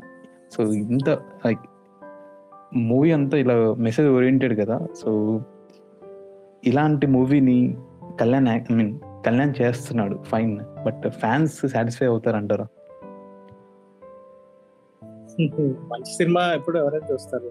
సో 0.52 0.62
ఇంత 0.72 1.10
లైక్ 1.46 1.60
మూవీ 2.76 3.12
అంతా 3.12 3.38
ఇలా 3.38 3.74
మెసేజ్ 3.76 4.08
ఓరియంటెడ్ 4.08 4.60
కదా 4.60 4.88
సో 4.94 5.40
ఇలాంటి 6.64 7.06
మూవీని 7.06 7.76
కళ్యాణ్ 8.20 8.48
ఐ 8.48 8.60
మీన్ 8.70 9.00
కళ్యాణ్ 9.26 9.54
చేస్తున్నాడు 9.62 10.22
ఫైన్ 10.22 10.58
బట్ 10.86 11.08
ఫ్యాన్స్ 11.08 11.66
సాటిస్ఫై 11.66 12.06
అవుతారంటారా? 12.06 12.66
మంచి 15.92 16.14
సినిమా 16.14 16.54
ఎప్పుడు 16.54 16.78
ఎవరైనా 16.78 17.06
చూస్తారు. 17.12 17.50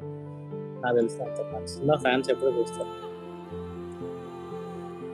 నాకు 0.82 0.96
తెలిసిన 0.96 1.24
మంచి 1.24 1.68
సినిమా 1.68 1.96
ఫ్యాన్స్ 1.96 2.30
ఎప్పుడు 2.30 2.50
చూస్తారు. 2.50 3.10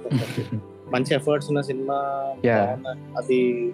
మంచి 0.94 1.16
ఎఫర్ట్స్ 1.16 1.50
ఉన్న 1.50 1.62
సినిమా 1.62 1.96
అది 3.18 3.74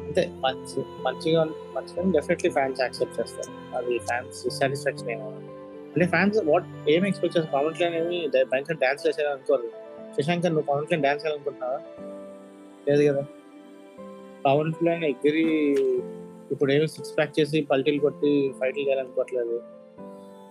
అంటే 0.00 0.32
మంచి 0.40 0.84
మంచిగా 1.02 1.44
మంచిగా 1.76 2.12
డెఫినెట్లీ 2.12 2.50
ఫ్యాన్స్ 2.50 2.80
యాక్సెప్ట్ 2.80 3.20
చేస్తారు. 3.20 3.76
అది 3.76 3.98
ఫ్యాన్స్ 3.98 4.50
సాటిస్ఫాక్షన్ 4.50 5.10
ఏమో. 5.10 5.28
అంటే 5.94 6.06
ఫ్యాన్స్ 6.06 6.38
వాట్ 6.44 6.64
ఏం 6.88 7.06
ఎక్స్పెక్ట్ 7.06 7.38
చేస్తారు? 7.38 7.62
పవన్ 7.62 7.74
కళ్యాణ్ 7.74 7.94
ఏమి 7.94 8.30
భయంకర 8.44 8.74
డాన్స్ 8.74 9.06
చేసేది 9.06 9.28
అనుకోరు 9.28 9.86
శశాంకర్ 10.20 10.54
నువ్వు 10.54 10.66
పవన్ 10.66 10.84
కళ్యాణ్ 10.84 11.02
డాన్స్ 11.02 11.26
చేయాలనుకుంటున్నావా? 11.26 11.80
లేదు 12.88 13.12
కదా. 13.12 13.24
పవన్ 14.46 14.72
కళ్యాణ్ 14.72 15.04
ఎగిరి 15.04 15.44
ఇప్పుడు 16.52 16.72
ఏమి 16.72 16.88
సిక్స్ 16.88 17.16
ప్యాక్ 17.16 17.40
చేసి 17.40 17.60
పల్టీలు 17.62 18.00
కొట్టి 18.00 18.54
ఫైట్లు 18.60 18.82
చేయాలనుకోవట్లేదు. 18.82 19.62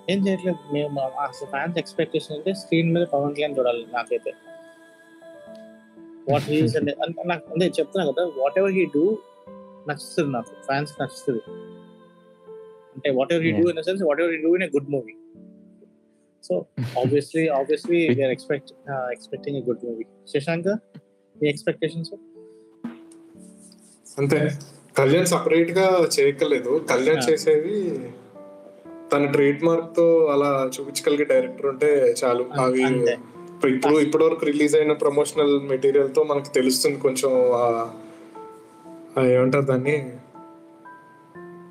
ఏం 0.09 0.27
చేయట్లేదు. 0.27 0.73
మేము 0.73 0.89
మా- 0.89 1.03
అసలు 1.03 1.49
ఫ్యాన్స్ 1.49 1.77
ఎక్స్పెక్టేషన్ 1.77 2.37
అంటే 2.37 2.53
స్క్రీన్ 2.53 2.93
మీద 2.93 3.05
పవన్ 3.05 3.35
కళ్యాణ్ 3.35 3.55
చూడాలి 3.59 3.85
నాకైతే. 3.93 4.31
వాట్ 6.31 6.43
హీస్ 6.43 6.75
అంటే 6.77 6.95
నాకు 7.25 7.51
అంటే 7.51 7.65
చెప్తున్నా 7.65 8.11
కదా 8.11 8.25
వాట్ 8.25 8.59
ఎవర్ 8.59 8.71
హీ 8.71 8.85
డూ 8.85 9.17
నచ్చుతుంది 9.87 10.31
నాకు. 10.31 10.49
ఫ్యాన్స్ 10.65 11.01
నచ్చుతుంది. 11.01 11.41
అంటే 12.95 13.09
whatever 13.33 13.43
he 13.43 13.51
do 13.51 13.69
in 13.69 13.83
sense 13.83 14.03
whatever 14.21 14.31
he 14.31 14.37
do 14.37 14.55
in 14.55 14.63
a 14.63 14.67
good 14.67 14.89
movie 14.89 15.13
so 16.43 16.65
obviously 16.81 17.47
obviously 17.47 18.09
we are 18.09 18.31
expect 18.31 18.71
expecting 19.11 19.57
a 19.57 19.61
good 19.61 19.85
movie 19.85 20.05
Shashank 20.27 20.67
me 21.41 21.49
expectations 21.49 22.13
అంతే. 24.19 24.49
కళ్యాణ్ 24.95 25.25
సపరేట్గా 25.25 25.85
చేయక్కర్లేదు 26.15 26.71
కళ్యాణ్. 26.89 27.23
చేసేది 27.29 27.77
తన 29.11 29.25
ట్రేడ్ 29.25 29.63
మార్క్తో 29.63 30.05
అలా 30.25 30.69
చూపించగలిగే 30.75 31.23
డైరెక్టర్ 31.23 31.65
ఉంటే 31.65 31.89
చాలు 32.23 32.43
అవి. 32.59 32.83
ఇప్పుడు 32.83 33.71
ఇప్పుడు 33.71 33.95
ఇప్పటి 33.99 34.23
వరకు 34.23 34.45
రిలీజ్ 34.45 34.75
అయిన 34.75 34.93
ప్రమోషనల్ 34.93 35.61
మెటీరియల్తో 35.69 36.23
మనకు 36.23 36.49
తెలుస్తుంది 36.53 36.99
కొంచెం 36.99 37.31
ఏమంటారు 39.25 39.65
దాన్ని 39.65 39.95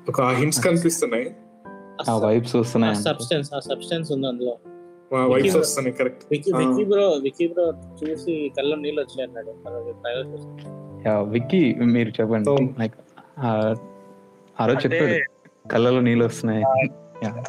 ఒక 0.09 0.21
హింట్స్ 0.33 0.63
కనిపిస్తున్నాయి 0.63 1.27
ఆ 2.09 2.15
వైబ్స్ 2.17 2.55
వస్తున్నాయి 2.55 2.95
సబ్స్టెన్స్ 3.03 3.49
ఆ 3.53 3.59
సబ్స్టెన్స్ 3.59 4.11
ఉంది 4.11 4.27
అందులో 4.27 4.55
వైబ్స్ 5.27 5.55
వస్తున్నాయి 5.55 5.95
correct 5.97 6.23
Vicky. 6.31 6.51
Vicky 6.53 6.83
bro 6.83 7.07
Vicky 7.23 7.47
bro 7.47 7.65
చూసి 8.01 8.51
కళ్ళం 8.57 8.81
నీళ్ళు 8.81 9.01
వచ్చాయి 9.01 9.25
అన్నాడు 9.27 9.51
విక్కీ 11.31 11.61
మీరు 11.93 12.09
చెప్పండి. 12.09 12.49
లైక్ 12.79 12.95
ఆ 13.39 14.65
రోజు 14.65 14.87
చెప్పాడు. 14.87 15.15
కళ్ళలో 15.69 15.99
నీళ్ళు 15.99 16.25
వస్తున్నాయి. 16.25 16.63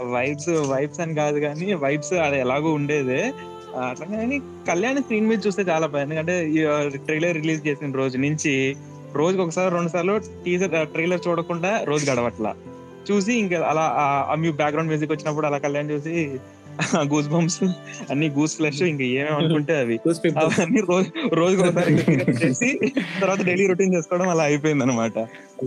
వైబ్స్ 0.03 0.49
వైబ్స్ 0.49 1.01
అని 1.01 1.15
కాదు 1.15 1.41
కానీ 1.41 1.75
వైబ్స్ 1.75 2.13
అది 2.13 2.41
ఎలాగో 2.41 2.73
ఉండేదే. 2.73 3.33
అట్లా 3.77 4.07
కానీ 4.07 4.39
కళ్యాణ్ 4.39 4.99
స్క్రీన్ 4.99 5.27
మీద 5.27 5.39
చూస్తే 5.47 5.63
చాలా 5.63 5.87
బాగుంది 5.87 6.17
ఎందుకంటే 6.17 6.99
ట్రైలర్ 6.99 7.35
రిలీజ్ 7.35 7.67
చేసిన 7.67 7.93
రోజు 7.93 8.19
నుంచి 8.19 8.77
రోజుకి 9.13 9.43
ఒకసారి 9.43 9.75
రెండు 9.75 9.89
సార్లు 9.89 10.21
టీజర్ 10.45 10.87
ట్రైలర్ 10.87 11.21
చూడకుండా 11.29 11.85
రోజు 11.85 12.11
గడవట్లా. 12.11 12.55
చూసి 13.11 13.35
ఇంకా 13.35 13.61
అలా 13.63 13.85
ఆ 14.31 14.35
మీ 14.35 14.53
బ్యాక్గ్రౌండ్ 14.53 14.89
మ్యూజిక్ 14.89 15.13
వచ్చినప్పుడు 15.13 15.47
అలా 15.47 15.59
కళ్యాణ్ 15.59 15.91
చూసి 15.91 16.41
గూస్ 17.11 17.29
బంప్స్ 17.29 17.59
అన్ని 18.11 18.29
గూస్ 18.35 18.55
ఫ్లెష్ 18.57 18.81
ఇంకా 18.85 19.05
ఏమేమి 19.13 19.37
అనుకుంటే 19.41 19.75
అవి. 19.79 19.97
అవన్నీ 20.43 20.81
రోజు 20.89 21.09
రోజుకి 21.35 21.63
ఒకసారి 21.63 21.95
చేసి 22.43 22.71
తర్వాత 23.21 23.41
డైలీ 23.43 23.67
రొటీన్ 23.67 23.95
చేసుకోవడం 23.95 24.29
అలా 24.29 24.45
అయిపోయింది 24.45 24.85
అనమాట 24.85 25.19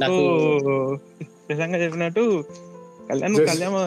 సో 0.04 0.16
నిజంగా 1.50 1.78
చెప్పినట్టు 1.78 2.24
కళ్యాణ్ 3.10 3.36
కళ్యాణ్ 3.46 3.78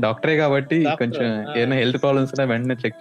డాక్టరే 0.00 0.34
కాబట్టి 0.36 0.76
కొంచెం 0.98 1.24
ఆ. 1.26 1.52
ఏదైనా 1.56 1.76
హెల్త్ 1.76 1.98
ప్రాబ్లమ్స్ 2.02 2.32
ఉన్నా 2.34 2.44
వెంటనే 2.44 2.76
చెక్ 2.80 2.96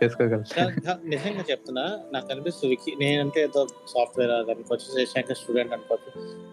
కా- 0.81 0.99
నిజంగా 1.05 1.43
చెప్తున్నా 1.49 1.85
నాకు 2.11 2.27
అనిపిస్తుంది 2.31 2.71
వికీ 2.73 2.91
నేనంటే 2.99 3.41
ఏదో 3.41 3.61
సాఫ్ట్వేర్ 3.87 4.33
అనుకోవచ్చు 4.51 4.87
శశాంక 4.95 5.33
స్టూడెంట్ 5.33 5.73
అనుకోవచ్చు. 5.73 6.11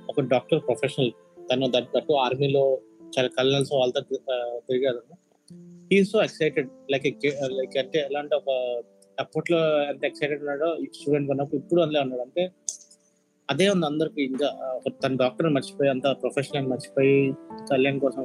ఒక 0.08 0.20
డాక్టర్ 0.28 0.62
ప్రొఫెషనల్ 0.62 1.12
తను 1.50 1.66
దట్టు 1.74 2.12
ఆర్మీలో 2.20 2.64
చాలా 3.12 3.28
కల్నల్స్ 3.28 3.72
వాళ్ళతో 3.72 4.00
ఆ, 4.32 4.36
తిరిగాడు 4.68 5.00
he 5.90 6.04
so 6.04 6.22
excited 6.22 6.68
like 6.90 7.06
like 7.52 7.78
అంటే 7.78 7.98
ఎలాంటి 8.00 8.34
ఒక 8.34 8.50
అప్పట్లో 9.18 9.58
ఎంత 9.88 10.04
ఎక్సైటెడ్ 10.04 10.40
ఉన్నాడో 10.40 10.68
స్టూడెంట్ 10.92 11.30
ఉన్నప్పుడు 11.30 11.60
ఇప్పుడు 11.60 11.80
అందులో 11.80 12.00
ఉన్నాడు. 12.00 12.22
అంటే 12.22 12.42
అదే 13.48 13.68
ఉంది 13.68 13.86
అందరికి 13.86 14.22
ఇంకా 14.22 14.48
తన 15.02 15.16
డాక్టర్ 15.16 15.48
మర్చిపోయి 15.48 15.90
అంత 15.90 16.02
ప్రొఫెషనల్ 16.22 16.66
మర్చిపోయి 16.66 17.16
కళ్యాణ్ 17.70 18.00
కోసం 18.00 18.22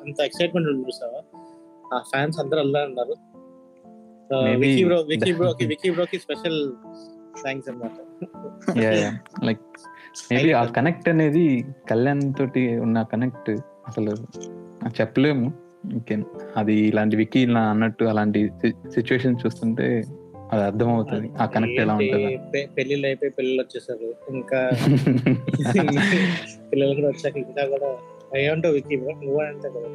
అంత 0.00 0.20
ఎక్సైట్మెంట్ 0.20 0.70
ఉంది 0.70 0.84
చూసావా? 0.88 1.20
ఆ 1.94 1.98
ఫ్యాన్స్ 2.10 2.40
అందరూ 2.40 2.60
అలా 2.60 2.84
ఉన్నారు. 2.84 3.14
Wiki 4.60 4.84
bro 4.84 5.00
wiki 5.02 5.32
bro 5.32 5.48
Vicky 5.66 5.90
బ్రోకి 5.90 6.18
స్పెషల్ 6.18 6.58
థ్యాంక్స్ 7.42 7.68
అన్నమాట. 7.68 7.96
లైక్ 9.44 9.62
మేబీ 10.30 10.52
ఆ 10.52 10.64
కనెక్ట్ 10.76 11.08
అనేది 11.08 11.44
కళ్యాణ్ 11.90 12.34
తోటి 12.34 12.78
ఉన్న 12.78 13.02
కనెక్ట్ 13.02 13.50
అసలు 13.88 14.16
చెప్పలేము. 15.00 15.52
ఇంకేం 15.92 16.24
అది 16.56 16.74
ఇలాంటి 16.74 17.16
వికీ 17.16 17.40
ఇలా 17.40 17.60
అన్నట్టు 17.60 18.04
అలాంటి 18.04 18.50
సిచ్యువేషన్ 18.66 19.36
చూస్తుంటే 19.46 20.04
అది 20.52 20.62
అర్థమవుతుంది. 20.62 21.30
ఆ 21.40 21.46
కనెక్ట్ 21.46 21.80
ఎలా 21.80 21.94
ఉంటుంది. 21.94 22.66
పెళ్ళిళ్ళు 22.66 23.06
అయిపోయి 23.06 23.30
పిల్లలు 23.30 23.62
వచ్చేసారు. 23.62 24.14
ఇంకా 24.30 24.70
పిల్లలు 26.72 26.94
కూడా 26.94 27.08
వచ్చాక 27.08 27.36
ఇంకా 27.36 27.66
కూడా 27.66 27.96
ఏమంటావు 28.36 28.74
వికీ 28.74 28.96
నువ్వు 28.96 29.40
అంటే 29.40 29.68
కదా 29.68 29.88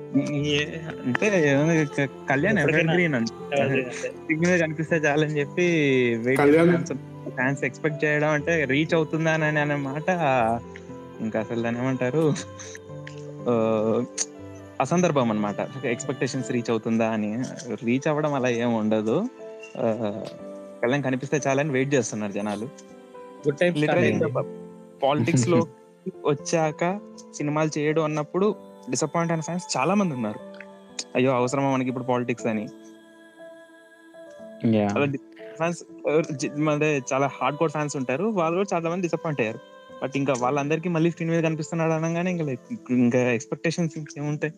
కళ్యాణ్ 2.29 2.59
ఎవర్ 2.59 2.71
గ్రీన్ 2.71 3.15
అంటే. 3.15 4.57
కనిపిస్తే 4.57 4.95
చాలని 4.95 5.39
చెప్పి 5.39 5.79
ఫ్యాన్స్ 7.29 7.63
ఎక్స్పెక్ట్ 7.63 8.05
చేయడం 8.05 8.29
అంటే 8.29 8.65
రీచ్ 8.65 8.93
అవుతుందా 8.93 9.31
అని 9.31 9.59
అనే 9.59 9.75
మాట 9.75 10.03
ఇంకా 11.21 11.39
అసలు 11.39 11.61
దాని 11.61 11.79
ఏమంటారు? 11.79 12.33
అసందర్భం 14.81 15.31
అనమాట 15.31 15.85
ఎక్స్పెక్టేషన్స్ 15.85 16.51
రీచ్ 16.51 16.69
అవుతుందా 16.69 17.11
అని. 17.11 17.43
రీచ్ 17.85 18.07
అవ్వడం 18.07 18.33
అలా 18.33 18.49
ఏం 18.49 18.73
ఉండదు. 18.73 19.27
కళ్యాణ్ 20.81 21.03
కనిపిస్తే 21.03 21.41
చాలని 21.47 21.69
వెయిట్ 21.69 21.93
చేస్తున్నారు 21.93 22.31
జనాలు. 22.31 22.65
గుడ్ 23.47 23.57
టైం 23.57 23.73
లిటరలీ 23.73 24.19
పాలిటిక్స్లో 25.03 25.67
వచ్చాక 26.25 26.99
సినిమాలు 27.37 27.79
చేయడం 27.79 28.03
అన్నప్పుడు 28.03 28.55
డిసప్పాయింట్ 28.89 29.31
అయిన 29.31 29.41
ఫ్యాన్స్ 29.41 29.77
చాలా 29.77 29.93
మంది 29.93 30.13
ఉన్నారు. 30.13 30.39
అయ్యో 31.15 31.31
అవసరమా 31.31 31.71
మనకి 31.71 31.89
ఇప్పుడు 31.89 32.03
పాలిటిక్స్ 32.03 32.45
అని. 32.45 32.67
ఫ్యాన్స్ 35.57 35.83
అంటే 36.69 37.01
చాలా 37.13 37.27
హార్డ్ 37.27 37.59
కోర్ 37.59 37.71
ఫ్యాన్స్ 37.71 37.97
ఉంటారు. 37.97 38.23
వాళ్ళు 38.23 38.57
కూడా 38.57 38.75
చాలా 38.75 38.89
మంది 38.89 39.01
డిసప్పాయింట్ 39.01 39.41
అయ్యారు. 39.41 39.70
బట్ 40.01 40.11
ఇంకా 40.15 40.33
వాళ్ళందరికీ 40.39 40.89
మళ్ళీ 40.89 41.11
స్క్రీన్ 41.11 41.31
మీద 41.31 41.43
కనిపిస్తున్నాడు 41.43 41.91
అనగానే 41.91 42.31
ఇంకా 42.31 42.55
ఇంకా 42.89 43.19
ఎక్స్పెక్టేషన్స్ 43.31 44.19
ఏముంటాయి? 44.19 44.53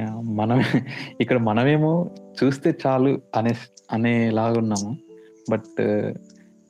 మనం 0.00 0.36
మనమే 0.36 0.64
ఇక్కడ 1.20 1.38
మనమేమో 1.38 2.10
చూస్తే 2.44 2.74
చాలు 2.86 3.20
అనే 3.36 3.54
అనేలాగా 3.92 4.58
ఉన్నాము. 4.58 4.96
బట్ 5.50 5.82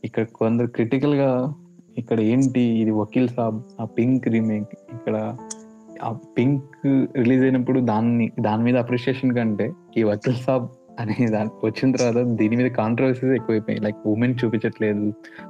ఇక్కడ 0.05 0.25
కొందరు 0.25 0.67
క్రిటికల్గా 0.67 1.55
ఇక్కడ 1.99 2.21
ఏంటి 2.21 2.61
ఇది 2.61 2.91
వకీల్ 2.91 3.29
సాబ్ 3.29 3.63
ఆ 3.81 3.85
పింక్ 3.85 4.29
రీమేక్ 4.29 4.69
ఇక్కడ 4.93 5.37
ఆ 6.03 6.13
పింక్ 6.39 6.65
రిలీజ్ 7.17 7.43
అయినప్పుడు 7.43 7.81
దాన్ని 7.81 8.33
దాని 8.41 8.63
మీద 8.63 8.77
అప్రిషియేషన్ 8.77 9.37
కంటే 9.37 9.73
ఈ 9.97 10.03
వకీల్ 10.03 10.37
సాబ్ 10.37 10.69
అనే 11.03 11.27
దాని 11.35 11.51
వచ్చిన 11.65 11.91
తర్వాత 11.93 12.27
దీని 12.41 12.57
మీద 12.57 12.71
కాంట్రవర్సీస్ 12.71 13.33
ఎక్కువైపోయాయి 13.33 13.85
లైక్ 13.85 14.01
ఉమెన్ 14.07 14.35
చూపించట్లేదు. 14.45 15.07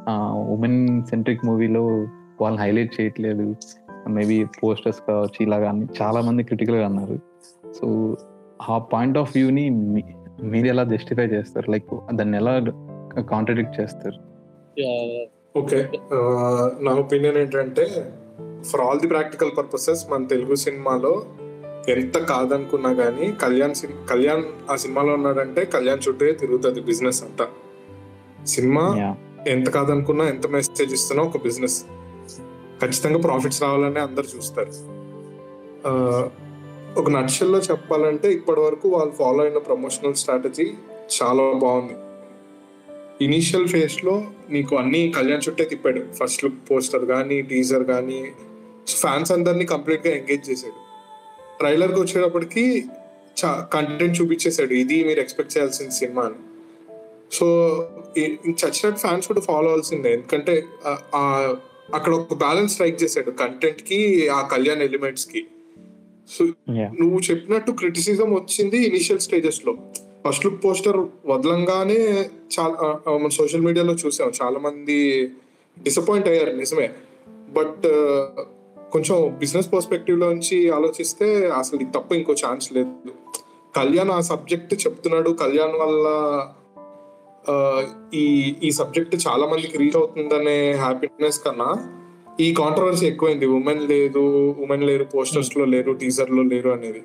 ఆ 0.09 0.15
ఉమెన్ 0.55 0.81
సెంట్రిక్ 1.11 1.47
మూవీలో 1.47 1.85
వాళ్ళని 2.41 2.63
హైలైట్ 2.63 2.93
చేయట్లేదు. 3.01 3.47
మేబీ 4.09 4.37
పోస్టర్స్ 4.63 5.01
కావచ్చు 5.09 5.41
ఇలాగా 5.41 5.69
అన్ని 5.69 5.87
చాలా 6.03 6.21
మంది 6.21 6.43
క్రిటికల్గా 6.43 6.87
అన్నారు. 6.87 7.19
సో 7.81 7.87
ఆ 8.69 8.79
పాయింట్ 8.93 9.19
ఆఫ్ 9.19 9.33
వ్యూని 9.37 9.65
మీరు 10.53 10.67
ఎలా 10.67 10.85
జస్టిఫై 10.85 11.27
చేస్తారు? 11.27 11.71
లైక్ 11.71 11.91
దాన్ని 12.15 12.37
ఎలా 12.37 12.55
కాంట్రడిక్ట్ 13.23 13.77
చేస్తారు? 13.81 14.19
ఓకే 15.59 15.79
నా 16.85 16.93
ఒపీనియన్ 16.95 17.37
ఏంటంటే 17.37 17.85
for 18.71 18.81
all 18.81 19.01
the 19.01 19.09
practical 19.09 19.51
purposes 19.59 20.03
మన 20.11 20.23
తెలుగు 20.25 20.55
సినిమాలో 20.55 21.13
ఎంత 21.89 22.19
కాదనుకున్నా 22.19 22.93
కానీ 22.93 23.33
కళ్యాణ్ 23.33 23.75
సిన్- 23.75 24.09
కళ్యాణ్ 24.11 24.45
ఆ 24.71 24.77
సినిమాలో 24.77 25.15
ఉన్నాడంటే 25.15 25.65
కళ్యాణ్ 25.65 26.09
చుట్టే 26.09 26.33
తిరుగుతుంది 26.33 26.81
బిజినెస్ 26.81 27.23
అంతా. 27.23 27.49
సినిమా. 28.47 28.97
ఎంత 29.49 29.71
కాదనుకున్నా 29.71 30.29
ఎంత 30.29 30.47
మెసేజ్ 30.47 30.95
ఇస్తున్నా 30.95 31.25
ఒక 31.25 31.43
బిజినెస్. 31.43 31.85
ఖచ్చితంగా 32.83 33.19
ప్రాఫిట్స్ 33.19 33.63
రావాలని 33.63 33.99
అందరు 33.99 34.37
చూస్తారు. 34.37 34.73
ఒక 37.01 37.11
నక్షల్లో 37.11 37.59
చెప్పాలంటే 37.59 38.33
ఇప్పటి 38.33 38.61
వరకు 38.61 38.89
వాళ్ళు 38.89 39.15
ఫాలో 39.15 39.45
అయిన 39.45 39.59
ప్రమోషనల్ 39.59 40.15
స్ట్రాటజీ 40.15 40.65
చాలా 41.23 41.53
బాగుంది. 41.53 41.93
ఇనీషియల్ 43.25 43.69
ఫేజ్లో 43.69 44.25
నీకు 44.51 44.77
అన్ని 44.77 45.13
కళ్యాణ్ 45.17 45.43
చుట్టే 45.49 45.65
తిప్పాడు. 45.65 46.03
ఫస్ట్ 46.13 46.45
లుక్ 46.45 46.71
పోస్టర్ 46.71 47.07
కానీ 47.07 47.43
టీజర్ 47.43 47.85
కానీ 47.85 48.33
ఫ్యాన్స్ 48.89 49.33
అందరినీ 49.33 49.65
కంప్లీట్గా 49.65 50.15
ఎంగేజ్ 50.15 50.51
చేశాడు. 50.51 50.82
ట్రైలర్కి 51.63 52.01
వచ్చేటప్పటికి 52.01 52.85
కంటెంట్ 53.47 54.21
చూపించేశాడు. 54.23 54.73
ఇది 54.73 55.05
మీరు 55.05 55.21
ఎక్స్పెక్ట్ 55.21 55.57
చేయాల్సిన 55.57 55.89
సినిమా 55.89 56.23
అని. 56.23 56.35
సో 57.33 57.47
చచ్చినట్టు 58.51 59.01
ఫ్యాన్స్ 59.01 59.29
కూడా 59.29 59.41
ఫాలో 59.41 59.59
అవ్వాల్సిందే. 59.59 60.13
ఎందుకంటే 60.13 60.65
అక్కడ 61.95 62.13
ఒక 62.13 62.35
బ్యాలెన్స్ 62.35 62.73
స్ట్రైక్ 62.73 63.03
చేశాడు 63.03 63.31
కంటెంట్కి 63.31 64.29
ఆ 64.29 64.47
కళ్యాణ్ 64.47 64.83
ఎలిమెంట్స్కి. 64.83 65.47
సో. 66.39 66.45
నువ్వు 66.71 67.21
చెప్పినట్టు 67.31 67.73
క్రిటిసిజం 67.73 68.35
వచ్చింది 68.35 68.77
ఇనిషియల్ 68.77 69.21
స్టేజెస్లో. 69.21 69.77
ఫస్ట్ 70.29 70.47
లుక్ 70.47 70.65
పోస్టర్ 70.65 71.09
వదలంగానే 71.27 72.31
చాలా 72.61 73.01
మన 73.17 73.29
సోషల్ 73.29 73.61
మీడియాలో 73.61 73.95
చూసాం. 73.95 74.33
చాలా 74.43 74.59
మంది 74.59 75.31
డిసప్పాయింట్ 75.83 76.29
అయ్యారు 76.29 76.53
నిజమే. 76.53 76.91
బట్ 77.29 77.87
కొంచెం 78.93 79.17
బిజినెస్ 79.39 79.69
పర్స్పెక్టివ్లో 79.73 80.27
నుంచి 80.33 80.57
ఆలోచిస్తే 80.71 81.27
అసలు 81.61 81.79
తప్ప 81.95 82.13
ఇంకో 82.19 82.33
ఛాన్స్ 82.45 82.73
లేదు. 82.73 83.13
కళ్యాణ్ 83.77 84.11
ఆ 84.11 84.21
సబ్జెక్ట్ 84.21 84.75
చెప్తున్నాడు. 84.75 85.31
కళ్యాణ్ 85.43 85.77
వల్ల 85.83 86.07
ఈ 88.15 88.27
ఈ 88.63 88.71
సబ్జెక్ట్ 88.71 89.15
చాలా 89.29 89.47
మందికి 89.47 89.79
రీచ్ 89.79 89.97
అవుతుందనే 89.97 90.59
హ్యాపీనెస్ 90.73 91.41
కన్నా 91.45 91.71
ఈ 92.41 92.55
కాంట్రవర్సీ 92.55 93.07
ఎక్కువైంది. 93.07 93.47
ఉమెన్ 93.47 93.83
లేదు 93.89 94.23
ఉమెన్ 94.65 94.85
లేరు 94.91 95.05
పోస్టర్స్లో 95.15 95.65
లేరు 95.65 95.93
టీజర్లో 95.93 96.43
లేరు 96.43 96.71
అనేది. 96.71 97.03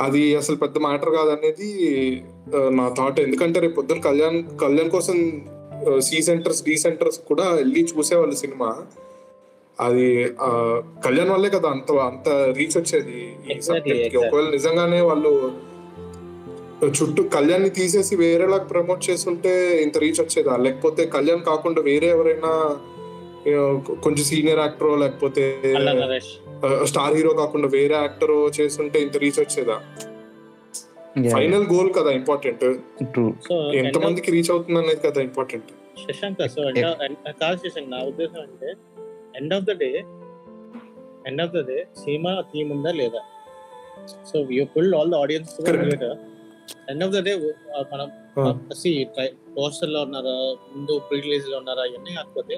అది 0.00 0.22
అసలు 0.36 0.56
పెద్ద 0.56 0.78
మ్యాటర్ 0.78 1.10
కాదనేది 1.10 1.70
నా 2.78 2.86
థాట్ 2.98 3.20
ఎందుకంటే 3.20 3.60
రేపు 3.60 3.74
పొద్దున 3.74 4.00
కళ్యాణ్ 4.00 4.38
కళ్యాణ్ 4.62 4.90
కోసం 4.90 5.16
సి 6.00 6.22
సెంటర్స్ 6.22 6.62
డి 6.64 6.74
సెంటర్స్ 6.78 7.18
కూడా 7.18 7.46
వెళ్ళి 7.50 7.80
చూసేవాళ్ళు 7.92 8.36
సినిమా. 8.36 8.70
అది 9.82 10.06
కళ్యాణ్ 11.04 11.30
వల్లే 11.30 11.50
కదా 11.50 11.68
అంత 11.68 11.90
అంత 12.06 12.28
రీచ్ 12.58 12.76
వచ్చేది 12.78 13.18
ఈ 13.46 13.58
సబ్జెక్ట్కి. 13.60 14.18
ఒకవేళ 14.22 14.46
నిజంగానే 14.50 15.00
వాళ్ళు 15.02 15.32
చుట్టూ 16.98 17.22
కళ్యాణ్ని 17.34 17.70
తీసేసి 17.70 18.14
వేరేలా 18.16 18.58
ప్రమోట్ 18.70 19.02
చేస్తుంటే 19.08 19.52
ఇంత 19.82 19.96
రీచ్ 19.98 20.20
వచ్చేదా? 20.20 20.54
లేకపోతే 20.56 21.02
కళ్యాణ్ 21.06 21.42
కాకుండా 21.42 21.80
వేరే 21.82 22.08
ఎవరైనా 22.08 22.50
కొంచెం 24.02 24.24
సీనియర్ 24.24 24.60
యాక్టర్ 24.60 24.92
లేకపోతే 25.00 25.44
స్టార్ 26.84 27.14
హీరో 27.16 27.32
కాకుండా 27.34 27.68
వేరే 27.68 27.94
యాక్టర్ 27.96 28.34
చేస్తుంటే 28.58 28.98
ఇంత 29.02 29.16
రీచ్ 29.16 29.40
వచ్చేదా? 29.40 29.76
ఫైనల్ 31.32 31.66
గోల్ 31.72 31.90
కదా 31.96 32.10
ఇంపార్టెంట్ 32.12 32.62
ఎంత 33.80 33.96
మందికి 34.04 34.30
రీచ్ 34.30 34.50
అవుతుంది 34.50 34.78
అనేది 34.78 35.02
కదా 35.06 35.20
ఇంపార్టెంట్ 35.22 35.70
శశాంక్ 36.02 36.40
సో 36.54 36.60
కాదు 37.40 37.58
శశాంక్ 37.64 37.90
నా 37.90 37.98
ఉద్దేశం 38.10 38.40
అంటే 38.40 38.68
end 39.34 39.54
of 39.54 39.64
the 39.64 39.74
day 39.82 39.90
end 41.26 41.42
of 41.42 41.52
the 41.52 41.62
day 41.66 41.78
cinema 42.02 42.32
theme 42.50 42.70
ఉందా 42.70 42.92
లేదా? 42.92 43.22
So 44.30 44.36
you 44.50 44.62
full 44.74 44.92
all 44.94 45.10
the 45.10 45.18
audience 45.24 45.52
Correct. 45.60 46.04
End 46.90 47.02
of 47.04 47.12
the 47.12 47.20
day 47.20 47.32
మనం 47.92 48.08
పోస్టర్లో 49.56 50.00
ఉన్నారా 50.02 50.34
ముందు 50.72 50.92
ప్రీ 51.08 51.18
రిలీజ్లో 51.20 51.56
ఉన్నారా 51.58 51.84
ఇవన్నీ 51.84 52.12
కాకపోతే 52.14 52.54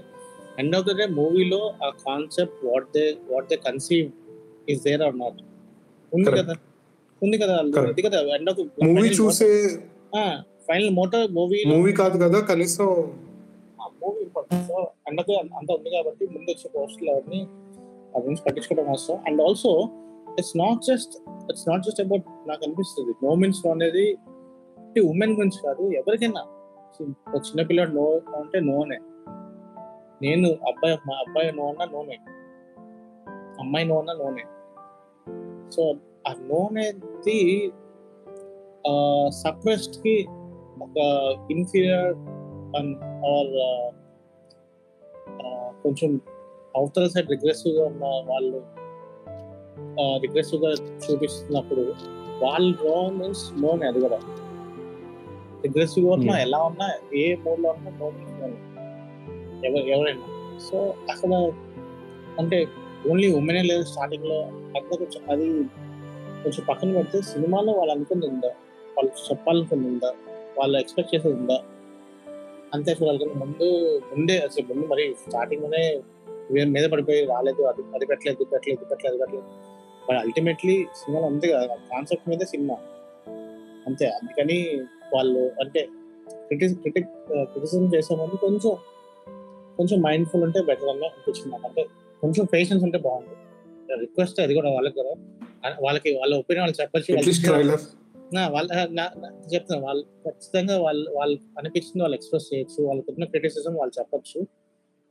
ఎండ్ 0.58 0.76
ఆఫ్ 0.76 0.86
ద 0.86 0.94
డే 0.98 1.06
మూవీలో 1.14 1.60
ఆ 1.82 1.90
concept 2.04 2.60
what 2.64 2.88
they 2.94 3.04
what 3.30 3.48
they 3.48 3.56
conceive 3.66 4.06
is 4.68 4.82
there 4.82 5.02
are 5.02 5.16
not 5.18 5.40
ఉంది. 6.12 6.30
కదా? 6.32 6.54
ఉంది 7.22 7.36
కదా. 7.38 7.54
అది 7.84 8.02
కదా? 8.02 8.18
ఎండ్ 8.36 8.50
ఆఫ్ 8.50 8.60
మూవీ 8.88 9.08
చూసే 9.20 9.48
ఫైనల్ 10.68 10.90
మోటార్ 10.90 11.26
మూవీ 11.32 11.58
మూవీ 11.72 11.92
కాదు 11.92 12.16
కదా 12.18 12.38
కనీసం 12.50 12.88
ఇంపార్టెంట్ 14.34 14.68
సో 14.68 14.90
అండకు 15.08 15.32
అంత 15.32 15.72
ఉంది 15.72 15.90
కాబట్టి 15.90 16.26
ముందు 16.26 16.50
వచ్చే 16.50 16.70
పోస్టులు 16.76 17.10
అవన్నీ 17.10 17.40
ఆ 18.16 18.18
పట్టించుకోవడం 18.46 18.88
అవసరం 18.88 19.18
and 19.26 19.42
also 19.42 19.88
it's 20.38 20.56
not 20.56 20.82
just 20.82 21.14
it's 21.50 21.68
not 21.68 21.82
just 21.82 22.00
about 22.00 22.48
నాకు 22.48 22.64
అనిపిస్తుంది. 22.64 23.26
నోమిన్స్ 23.26 23.66
అనేది 23.66 24.18
ఉమెన్ 25.00 25.32
గురించి 25.32 25.58
కాదు 25.66 25.90
ఎవరికైనా. 25.90 26.42
ఒక 27.02 27.36
చిన్నపిల్లడు 27.36 27.90
నో 27.90 28.06
అంటే 28.40 28.60
నోనే 28.60 28.98
నేను 30.22 30.48
అబ్బాయి 30.48 30.98
మా 31.08 31.14
అబ్బాయి 31.14 31.52
నో 31.52 31.68
అన్నా 31.68 31.84
నోనే 31.84 32.18
అమ్మాయి 33.60 33.86
నో 33.86 33.98
అన్నా 33.98 34.12
నోనే 34.12 34.44
సో 35.70 35.94
ఆ 36.28 36.34
నో 36.40 36.56
అనేది 36.56 37.62
సప్రెస్డ్కి 39.28 40.26
ఒక 40.82 40.98
ఇన్ఫీరియర్ 41.50 42.16
ఆర్ 43.26 44.03
కొంచెం 45.84 46.20
అవతల 46.76 47.06
సైడ్ 47.06 47.30
రిగ్రెసివ్గా 47.30 47.86
ఉన్న 47.86 48.04
వాళ్ళు 48.04 48.62
రిగ్రెసివ్గా 50.20 50.70
చూపిస్తున్నప్పుడు 50.72 51.94
వాళ్ళు 52.44 52.78
నో 52.84 53.10
మీన్స్ 53.10 53.62
నోనే 53.62 53.86
అది 53.86 54.00
కూడా. 54.00 54.18
రిగ్రెసివ్గా 55.64 56.12
ఉన్నా 56.12 56.32
Yeah. 56.32 56.46
ఎలా 56.46 56.62
ఉన్నా 56.62 56.92
ఏ 57.14 57.36
మూడ్లో 57.36 57.70
ఉన్నా 57.70 57.90
నో 57.90 58.10
మీన్స్ 58.10 58.32
నో. 58.32 58.46
ఎవరు 59.68 59.86
ఎవరైనా. 59.88 60.58
సో 60.58 60.94
అసలు 61.10 61.34
అంటే 62.38 62.66
ఓన్లీ 63.10 63.34
ఉమెనే 63.34 63.62
లేదు 63.62 63.82
స్టార్టింగ్లో. 63.82 64.42
అంతా 64.44 64.96
కొంచెం 64.96 65.30
అది 65.30 65.64
కొంచెం 66.42 66.64
పక్కన 66.68 66.92
పెడితే 66.92 67.22
సినిమాలో 67.22 67.72
వాళ్ళు 67.72 67.92
అనుకుంది 67.92 68.26
ఉందా? 68.26 68.48
వాళ్ళు 68.96 69.12
చెప్పాలనుకుంది 69.30 69.88
ఉందా? 69.88 70.14
వాళ్ళు 70.58 70.78
ఎక్స్పెక్ట్ 70.78 71.14
చేసేది 71.14 71.36
ఉందా? 71.36 71.62
అంతే 72.74 72.92
చూడాలి 72.92 73.26
ముందు 73.42 73.66
ముందే 74.10 74.36
అసలు 74.38 74.64
ముందు 74.70 74.86
మరి 74.86 75.04
స్టార్టింగ్లోనే 75.22 75.82
వీళ్ళ 76.50 76.68
మీద 76.70 76.86
పడిపోయి 76.90 77.20
రాలేదు 77.24 77.62
అది 77.62 77.82
అది 77.94 78.06
పెట్టలేదు 78.06 78.38
ఇది 78.42 78.50
పెట్టలేదు 78.50 78.80
ఇది 78.80 78.88
పెట్టలేదు 78.90 79.18
పెట్టలేదు. 79.18 79.46
మరి 80.08 80.18
అల్టిమేట్లీ 80.18 80.74
సినిమాలో 80.94 81.26
అంతే 81.26 81.48
కదా 81.52 81.76
కాన్సెప్ట్ 81.92 82.28
మీదే 82.28 82.44
సినిమా. 82.44 82.76
అంతే 83.86 84.06
అందుకని 84.08 84.56
వాళ్ళు 85.14 85.42
అంటే 85.60 85.80
క్రిటిక్ 86.46 86.74
క్రిటిక్ 86.80 87.10
క్రిటిసిజం 87.52 87.86
చేసే 87.94 88.14
ముందు 88.14 88.36
కొంచెం 88.36 88.72
కొంచెం 89.76 89.98
మైండ్ఫుల్ 90.00 90.42
ఉంటే 90.42 90.60
బెటర్ 90.62 90.88
అని 90.88 91.06
అనిపించింది 91.06 91.50
నాకు. 91.52 91.66
అంటే 91.66 91.82
కొంచెం 92.22 92.44
పేషెన్స్ 92.54 92.84
ఉంటే 92.84 92.98
బాగుంటుంది. 92.98 93.40
రిక్వెస్ట్ 94.00 94.38
అది 94.40 94.54
కూడా 94.54 94.70
వాళ్ళకి 94.70 94.96
కూడా 95.00 95.12
వాళ్ళకి 95.80 96.10
వాళ్ళ 96.20 96.32
ఒపీనియన్ 96.34 96.64
వాళ్ళు 96.64 96.76
చెప్పచ్చు 96.82 97.12
వాళ్ళ 98.48 98.70
చెప్తున్నా 98.72 99.76
నా- 99.76 99.84
వాళ్ళు 99.84 100.02
ఖచ్చితంగా 100.02 100.82
వాళ్ళు 100.82 101.10
వాళ్ళు 101.10 101.38
అనిపించింది 101.58 102.02
వాళ్ళు 102.02 102.14
ఎక్స్ప్రెస్ 102.14 102.54
చేయొచ్చు 102.54 102.84
వాళ్ళకి 102.84 103.10
ఉన్న 103.10 103.24
క్రిటిసిజం 103.24 103.74
వాళ్ళు 103.74 104.00
చెప్పొచ్చు. 104.00 104.46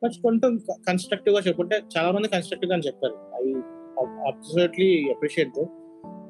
బట్ 0.03 0.11
కొంచెం 0.23 0.57
కన్స్ట్రక్టివ్గా 0.87 1.41
చెప్పుంటే 1.41 1.81
చాలా 1.97 2.11
మంది 2.11 2.27
కన్స్ట్రక్టివ్గా 2.27 2.75
అని 2.75 2.87
చెప్పారు. 2.87 3.15
ఐ 3.43 3.53
అబ్సల్యూట్లీ 4.27 5.09
అప్రిషియేట్ 5.09 5.65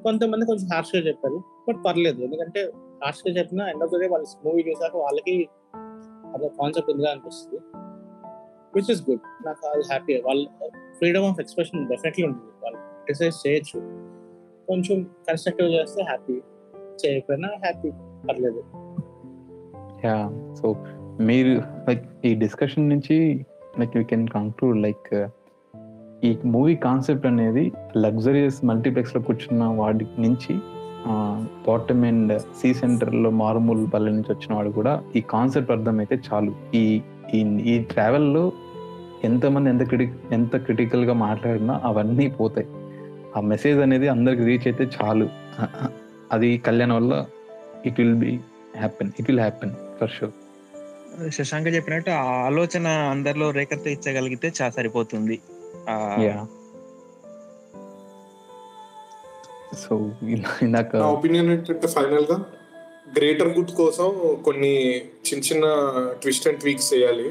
కొంతమంది 0.04 0.46
కొంచెం 0.46 0.68
హార్ష్గా 0.74 1.02
చెప్పారు 1.02 1.44
బట్ 1.70 1.78
పర్లేదు. 1.88 2.22
ఎందుకంటే 2.22 2.72
హార్ష్గా 2.76 3.34
చెప్పినా 3.34 3.70
ఎండ్ 3.70 3.84
ఆఫ్ 3.84 3.92
ద 3.92 4.00
డే 4.00 4.08
వాళ్ళు 4.08 4.48
మూవీ 4.48 4.62
చూసాక 4.62 4.96
వాళ్ళకి 4.96 5.50
అదే 6.36 6.48
కాన్సెప్ట్ 6.48 6.92
ఉందిగా 6.92 7.12
అనిపిస్తుంది. 7.12 7.62
విచ్ 8.76 8.92
ఇస్ 8.92 9.10
గుడ్ 9.10 9.46
నాకు 9.46 9.68
అది 9.68 9.84
హ్యాపీ 9.84 10.22
వాళ్ళ 10.22 10.48
ఫ్రీడమ్ 10.98 11.24
ఆఫ్ 11.24 11.40
ఎక్స్ప్రెషన్ 11.40 11.90
డెఫినెట్లీ 11.90 12.26
ఉంటుంది. 12.26 12.52
వాళ్ళు 12.64 12.78
క్రిటిసైజ్ 12.78 13.48
చేయొచ్చు. 13.48 13.80
కొంచెం 14.68 15.04
కన్స్ట్రక్టివ్ 15.04 15.70
చేస్తే 15.70 16.04
హ్యాపీ 16.04 16.42
చేయకపోయినా 17.06 17.48
హ్యాపీ. 17.48 17.92
పర్లేదు. 18.30 18.64
యా 20.06 20.32
సో 20.56 20.76
మీరు 21.20 21.62
లైక్ 21.90 22.26
ఈ 22.26 22.36
డిస్కషన్ 22.36 22.90
నుంచి 22.90 23.46
like 23.80 23.98
you 23.98 24.04
can 24.04 24.28
conclude 24.28 24.78
like 24.78 25.28
ఈ 26.26 26.38
మూవీ 26.46 26.76
కాన్సెప్ట్ 26.76 27.28
అనేది 27.28 27.72
లగ్జరియస్ 27.98 28.66
మల్టీప్లెక్స్లో 28.66 29.22
కూర్చున్న 29.22 29.64
వాడి 29.64 30.06
నుంచి 30.20 30.60
బాటమ్ 31.68 32.06
అండ్ 32.06 32.42
సి 32.42 32.74
సెంటర్లో 32.74 33.30
మారుమూల 33.30 33.86
పల్లె 33.86 34.12
నుంచి 34.12 34.34
వచ్చిన 34.34 34.54
వాడు 34.54 34.70
కూడా 34.70 35.04
ఈ 35.16 35.22
కాన్సెప్ట్ 35.22 35.72
అర్థమైతే 35.72 36.20
చాలు. 36.34 36.56
ఈ 36.76 37.02
ఈ- 37.34 37.80
ట్రావెల్లో 37.80 38.52
ఎంతమంది 39.24 39.70
ఎంత 39.70 39.84
క్రిటి 39.84 40.14
ఎంత 40.32 40.56
క్రిటికల్గా 40.56 41.14
మాట్లాడినా 41.14 41.82
అవన్నీ 41.84 42.30
పోతాయి. 42.30 42.68
ఆ 43.38 43.42
మెసేజ్ 43.42 43.80
అనేది 43.80 44.08
అందరికి 44.08 44.44
రీచ్ 44.44 44.68
అయితే 44.68 44.84
చాలు. 44.84 45.30
అది 46.34 46.50
కళ్యాణ్ 46.60 46.94
వల్ల 46.94 47.14
it 47.86 48.00
will 48.00 48.18
be 48.24 48.32
happen 48.78 49.12
it 49.20 49.28
will 49.30 49.40
happen 49.40 49.74
for 50.00 50.12
sure 50.12 50.34
Shashanka 51.32 51.68
చెప్పినట్టు 51.68 52.12
ఆ 52.20 52.24
ఆలోచన 52.46 52.88
అందరిలో 53.12 53.48
రేకెత్తించగలిగితే 53.52 54.48
చా 54.58 54.68
సరిపోతుంది. 54.70 55.36
ఆ, 55.90 55.96
యా 56.22 56.38
సో 59.82 59.94
ఇందాక 60.64 60.92
నా 60.96 61.08
ఒపీనియన్ 61.10 61.52
ఏంటంటే 61.52 61.88
ఫైనల్గా 61.88 62.38
గ్రేటర్ 63.16 63.50
గుడ్ 63.50 63.74
కోసం 63.74 64.08
కొన్ని 64.44 64.74
చిన్న 65.28 65.42
చిన్న 65.44 65.66
ట్విస్ట్ 66.22 66.48
అండ్ 66.48 66.60
ట్వీక్స్ 66.60 66.94
చేయాలి. 66.94 67.28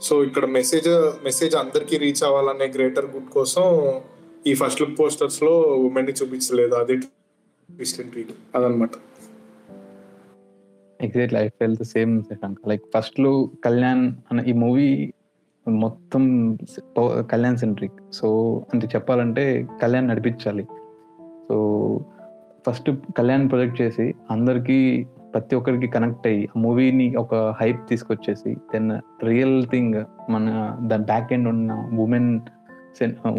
సో 0.00 0.22
ఇక్కడ 0.24 0.44
మెసేజ్ 0.50 0.90
మెసేజ్ 1.24 1.54
అందరికి 1.54 1.96
రీచ్ 1.96 2.22
అవ్వాలనే 2.22 2.66
గ్రేటర్ 2.76 3.06
గుడ్ 3.06 3.30
కోసం 3.30 3.64
ఈ 4.46 4.54
ఫస్ట్ 4.54 4.80
లుక్ 4.82 4.98
పోస్టర్స్లో 4.98 5.54
ఉమెన్ని 5.86 6.12
చూపించలేదు. 6.12 6.74
అదే 6.74 6.94
ట్విస్ట్ 7.74 8.00
అండ్ 8.00 8.32
అదనమాట 8.54 8.90
exactly 11.00 11.40
I 11.40 11.48
felt 11.48 11.76
the 11.76 11.82
same 11.82 12.22
Shashank 12.22 12.68
like 12.68 12.82
ఫస్ట్లో 12.96 13.50
కళ్యాణ్ 13.64 14.12
అన్న 14.30 14.40
ఈ 14.40 14.52
మూవీ 14.52 15.12
మొత్తం 15.68 16.56
కళ్యాణ్ 17.00 17.56
సెంట్రిక్ 17.56 18.12
సో 18.12 18.56
అంటే 18.74 18.86
చెప్పాలంటే 18.86 19.68
కళ్యాణ్ 19.82 20.08
నడిపించాలి. 20.08 20.66
సో 21.48 21.56
ఫస్ట్ 22.66 22.90
కళ్యాణ్ 23.18 23.50
ప్రొజెక్ట్ 23.50 23.82
చేసి 23.82 24.14
అందరికీ 24.30 25.06
ప్రతి 25.34 25.56
ఒక్కరికి 25.56 25.86
కనెక్ట్ 25.86 26.26
అయ్యి 26.26 26.48
ఆ 26.56 26.60
మూవీని 26.60 27.16
ఒక 27.16 27.34
హైప్ 27.60 27.88
తీసుకొచ్చేసి 27.88 28.54
దెన్ 28.54 28.92
రియల్ 29.24 29.66
థింగ్ 29.66 30.04
మన 30.30 30.76
దాని 30.82 31.04
బ్యాక్ 31.04 31.32
ఎండ్ 31.32 31.48
ఉన్న 31.48 31.72
ఉమెన్ 31.72 32.40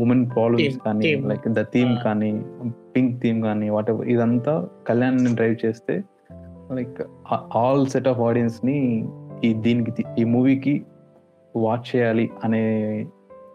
ఉమెన్ 0.01 0.29
ప్రాబ్లమ్స్ 0.29 0.65
Theme, 0.65 0.83
కానీ. 0.85 1.11
Like 1.27 1.47
the 1.49 1.61
theme. 1.73 1.93
కానీ 2.03 2.29
పింక్ 2.93 3.21
థీమ్ 3.21 3.41
కానీ 3.41 3.69
వాట్ 3.69 3.89
ఎవర్ 3.89 4.07
ఇదంతా 4.09 4.53
కళ్యాణ్ 4.87 5.19
డ్రైవ్ 5.35 5.65
చేస్తే 5.65 5.95
లైక్ 6.71 6.99
ఆల్ 7.55 7.87
సెట్ 7.87 8.07
ఆఫ్ 8.07 8.19
ఆడియన్స్ని 8.19 8.77
ఈ 9.43 9.53
దీనికి 9.53 10.05
ఈ 10.19 10.23
మూవీకి 10.23 10.75
వాచ్ 11.55 11.95
చేయాలి 11.95 12.29
అనే 12.43 12.61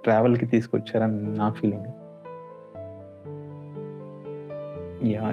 ట్రావెల్కి 0.04 0.46
తీసుకొచ్చారని 0.46 1.20
నా 1.38 1.50
ఫీలింగ్ 1.50 1.88
యా 5.12 5.24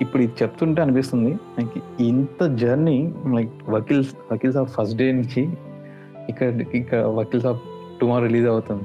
ఇప్పుడు 0.00 0.22
ఇది 0.22 0.34
చెప్తుంటే 0.42 0.82
అనిపిస్తుంది 0.82 1.30
నాకు 1.58 1.78
ఇంత 2.02 2.42
journey 2.56 2.98
like 3.34 3.70
vakils 3.70 4.14
vakils 4.32 4.56
of 4.56 4.70
first 4.76 4.96
day 4.96 5.12
నుంచి 5.12 5.42
ఇక్కడ 6.28 6.48
ఇక్కడ 6.74 7.00
వకీల్స్ 7.16 7.46
ఆఫ్ 7.46 7.60
టుమారో 8.00 8.24
రిలీజ్ 8.26 8.46
అవుతుంది 8.46 8.84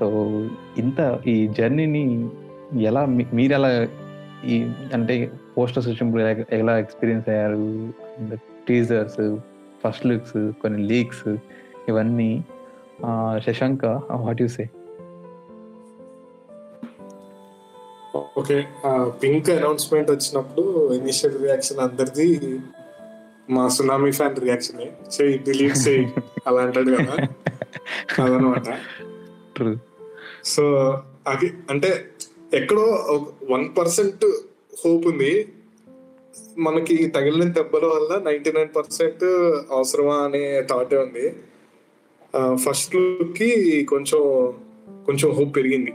సో 0.00 0.48
ఇంత 0.78 1.20
ఈ 1.26 1.48
జర్నీని 1.48 2.28
ఎలా 2.84 3.06
మీరు 3.06 3.52
ఎలా 3.52 3.88
ఈ 4.44 4.70
అంటే 4.94 5.30
పోస్టర్స్ 5.58 5.88
వచ్చినప్పుడు 5.88 6.22
ఎలా- 6.22 6.78
ఎక్స్పీరియన్స్ 6.78 7.28
అయ్యారు? 7.28 7.92
టీజర్స్ 8.68 9.36
ఫస్ట్ 9.84 10.06
లుక్స్ 10.06 10.52
కొన్ని 10.62 10.82
లీక్స్ 10.82 11.36
ఇవన్నీ. 11.88 12.44
Shashanka 13.38 13.84
what 14.10 14.42
you 14.42 14.46
say 14.46 14.70
okay 18.38 18.64
Pink 19.22 19.50
announcement 19.50 20.10
వచ్చినప్పుడు 20.10 20.92
ఇనిషియల్ 20.94 21.38
రియాక్షన్ 21.38 21.78
అందరిది 21.78 22.58
మా 23.50 23.68
సునామీ 23.68 24.10
ఫ్యాన్ 24.10 24.40
రియాక్షన్ 24.40 24.80
చేయి 24.80 25.38
డిలీట్ 25.38 25.88
చేయి 25.88 26.12
అలా 26.46 26.62
అంటాడు 26.62 26.90
కదా. 26.90 27.26
అదనమాట. 28.24 28.68
సో 30.44 30.64
అది 31.26 31.52
అంటే 31.70 32.04
ఎక్కడో 32.54 32.82
వన్ 33.50 33.78
పర్సెంట్ 33.78 34.24
హోప్ 34.86 35.06
ఉంది. 35.06 35.48
మనకి 36.58 37.06
తగిలిన 37.06 37.52
దెబ్బల 37.52 37.86
వల్ల 37.86 38.30
నైన్టీ 38.30 38.52
నైన్ 38.52 38.68
పర్సెంట్ 38.76 39.24
అవసరమా 39.72 40.14
అనే 40.14 40.62
థాటే 40.70 40.96
ఉంది. 40.96 41.34
ఫస్ట్ 42.54 42.96
లుక్కి 42.96 43.84
కొంచెం 43.84 44.54
కొంచెం 45.06 45.30
హోప్ 45.30 45.56
పెరిగింది. 45.56 45.92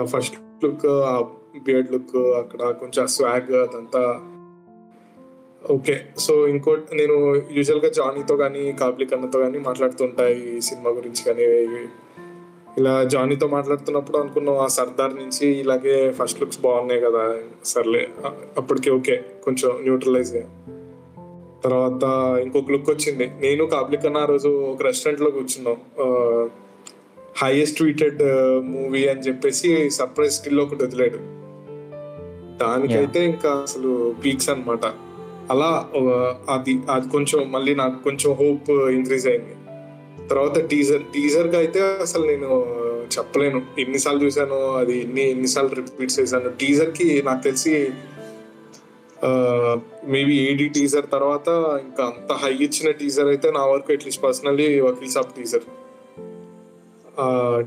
ఆ 0.00 0.04
ఫస్ట్ 0.04 0.64
లుక్ 0.64 0.86
ఆ 0.86 1.20
బియర్డ్ 1.62 1.92
లుక్ 1.92 2.16
అక్కడ 2.16 2.70
కొంచెం 2.70 3.06
స్వాగ్ 3.06 3.52
అదంతా 3.52 4.20
ఓకే. 5.70 6.00
సో 6.18 6.46
ఇంకోటి 6.46 6.96
నేను 6.96 7.34
యూజువల్గా 7.52 7.88
జానీతో 7.88 8.36
కానీ 8.36 8.72
కాబ్లిక్ 8.72 9.14
అన్నతో 9.14 9.38
కానీ 9.38 9.58
మాట్లాడుతుంటాయి 9.58 10.56
ఈ 10.56 10.60
సినిమా 10.60 10.90
గురించి 10.90 11.24
కానీ 11.24 11.44
ఇలా 12.78 13.04
జానీతో 13.04 13.46
మాట్లాడుతున్నప్పుడు 13.46 14.18
అనుకున్నాం 14.18 14.58
ఆ 14.58 14.66
సర్దార్ 14.66 15.14
నుంచి 15.14 15.46
ఇలాగే 15.48 16.12
ఫస్ట్ 16.12 16.40
లుక్స్ 16.40 16.60
బాగున్నాయి 16.60 17.00
కదా 17.00 17.36
సర్లే 17.64 18.08
అప్పటికి 18.56 18.90
ఓకే 18.90 19.24
కొంచెం 19.44 19.70
న్యూట్రలైజ్ 19.80 20.32
తర్వాత 21.64 22.04
ఇంకొక 22.42 22.70
లుక్ 22.70 22.90
వచ్చింది. 22.90 23.26
నేను 23.40 23.66
కాబ్లిక్ 23.66 24.06
అన్న 24.06 24.16
ఆ 24.16 24.24
రోజు 24.24 24.48
ఒక 24.48 24.82
రెస్టారెంట్లో 24.82 25.30
కూర్చున్నాం. 25.30 25.76
హైయెస్ట్ 27.42 27.76
ట్వీటెడ్ 27.76 28.22
మూవీ 28.62 29.08
అని 29.08 29.20
చెప్పేసి 29.20 29.90
సర్ప్రైజ్ 29.90 30.32
స్టిల్ 30.32 30.60
ఒకటి 30.60 30.84
వదిలాడు. 30.84 31.18
దానికైతే 32.56 33.24
ఇంకా 33.24 33.50
అసలు 33.50 34.14
పీక్స్ 34.24 34.50
అన్నమాట. 34.50 34.86
అలా 35.50 35.88
అది 36.50 36.78
అది 36.90 37.08
కొంచెం 37.08 37.52
మళ్ళీ 37.52 37.74
నాకు 37.74 38.04
కొంచెం 38.04 38.32
హోప్ 38.32 38.70
ఇంక్రీజ్ 38.70 39.26
అయింది. 39.26 39.54
తర్వాత 40.30 40.58
టీజర్ 40.70 41.04
టీజర్కి 41.14 41.56
అయితే 41.62 41.80
అసలు 42.06 42.24
నేను 42.32 42.50
చెప్పలేను. 43.14 43.60
ఎన్నిసార్లు 43.78 44.20
చూసాను 44.24 44.58
అది 44.80 44.94
ఎన్ని 45.04 45.24
ఎన్నిసార్లు 45.34 45.74
రిపీట్ 45.80 46.12
చేశాను. 46.18 46.50
టీజర్కి 46.60 47.08
నాకు 47.28 47.42
తెలిసి 47.48 47.74
మేబీ 50.12 50.34
ఏడి 50.48 50.66
టీజర్ 50.76 51.06
తర్వాత 51.10 51.48
ఇంకా 51.86 52.02
అంత 52.12 52.32
హై 52.42 52.52
ఇచ్చిన 52.66 52.90
టీజర్ 53.00 53.28
అయితే 53.28 53.48
నా 53.50 53.62
వరకు 53.72 53.90
at least 53.92 54.22
personally 54.24 54.68
Vakeel 54.80 55.12
Saab 55.16 55.34
teaser 55.38 55.66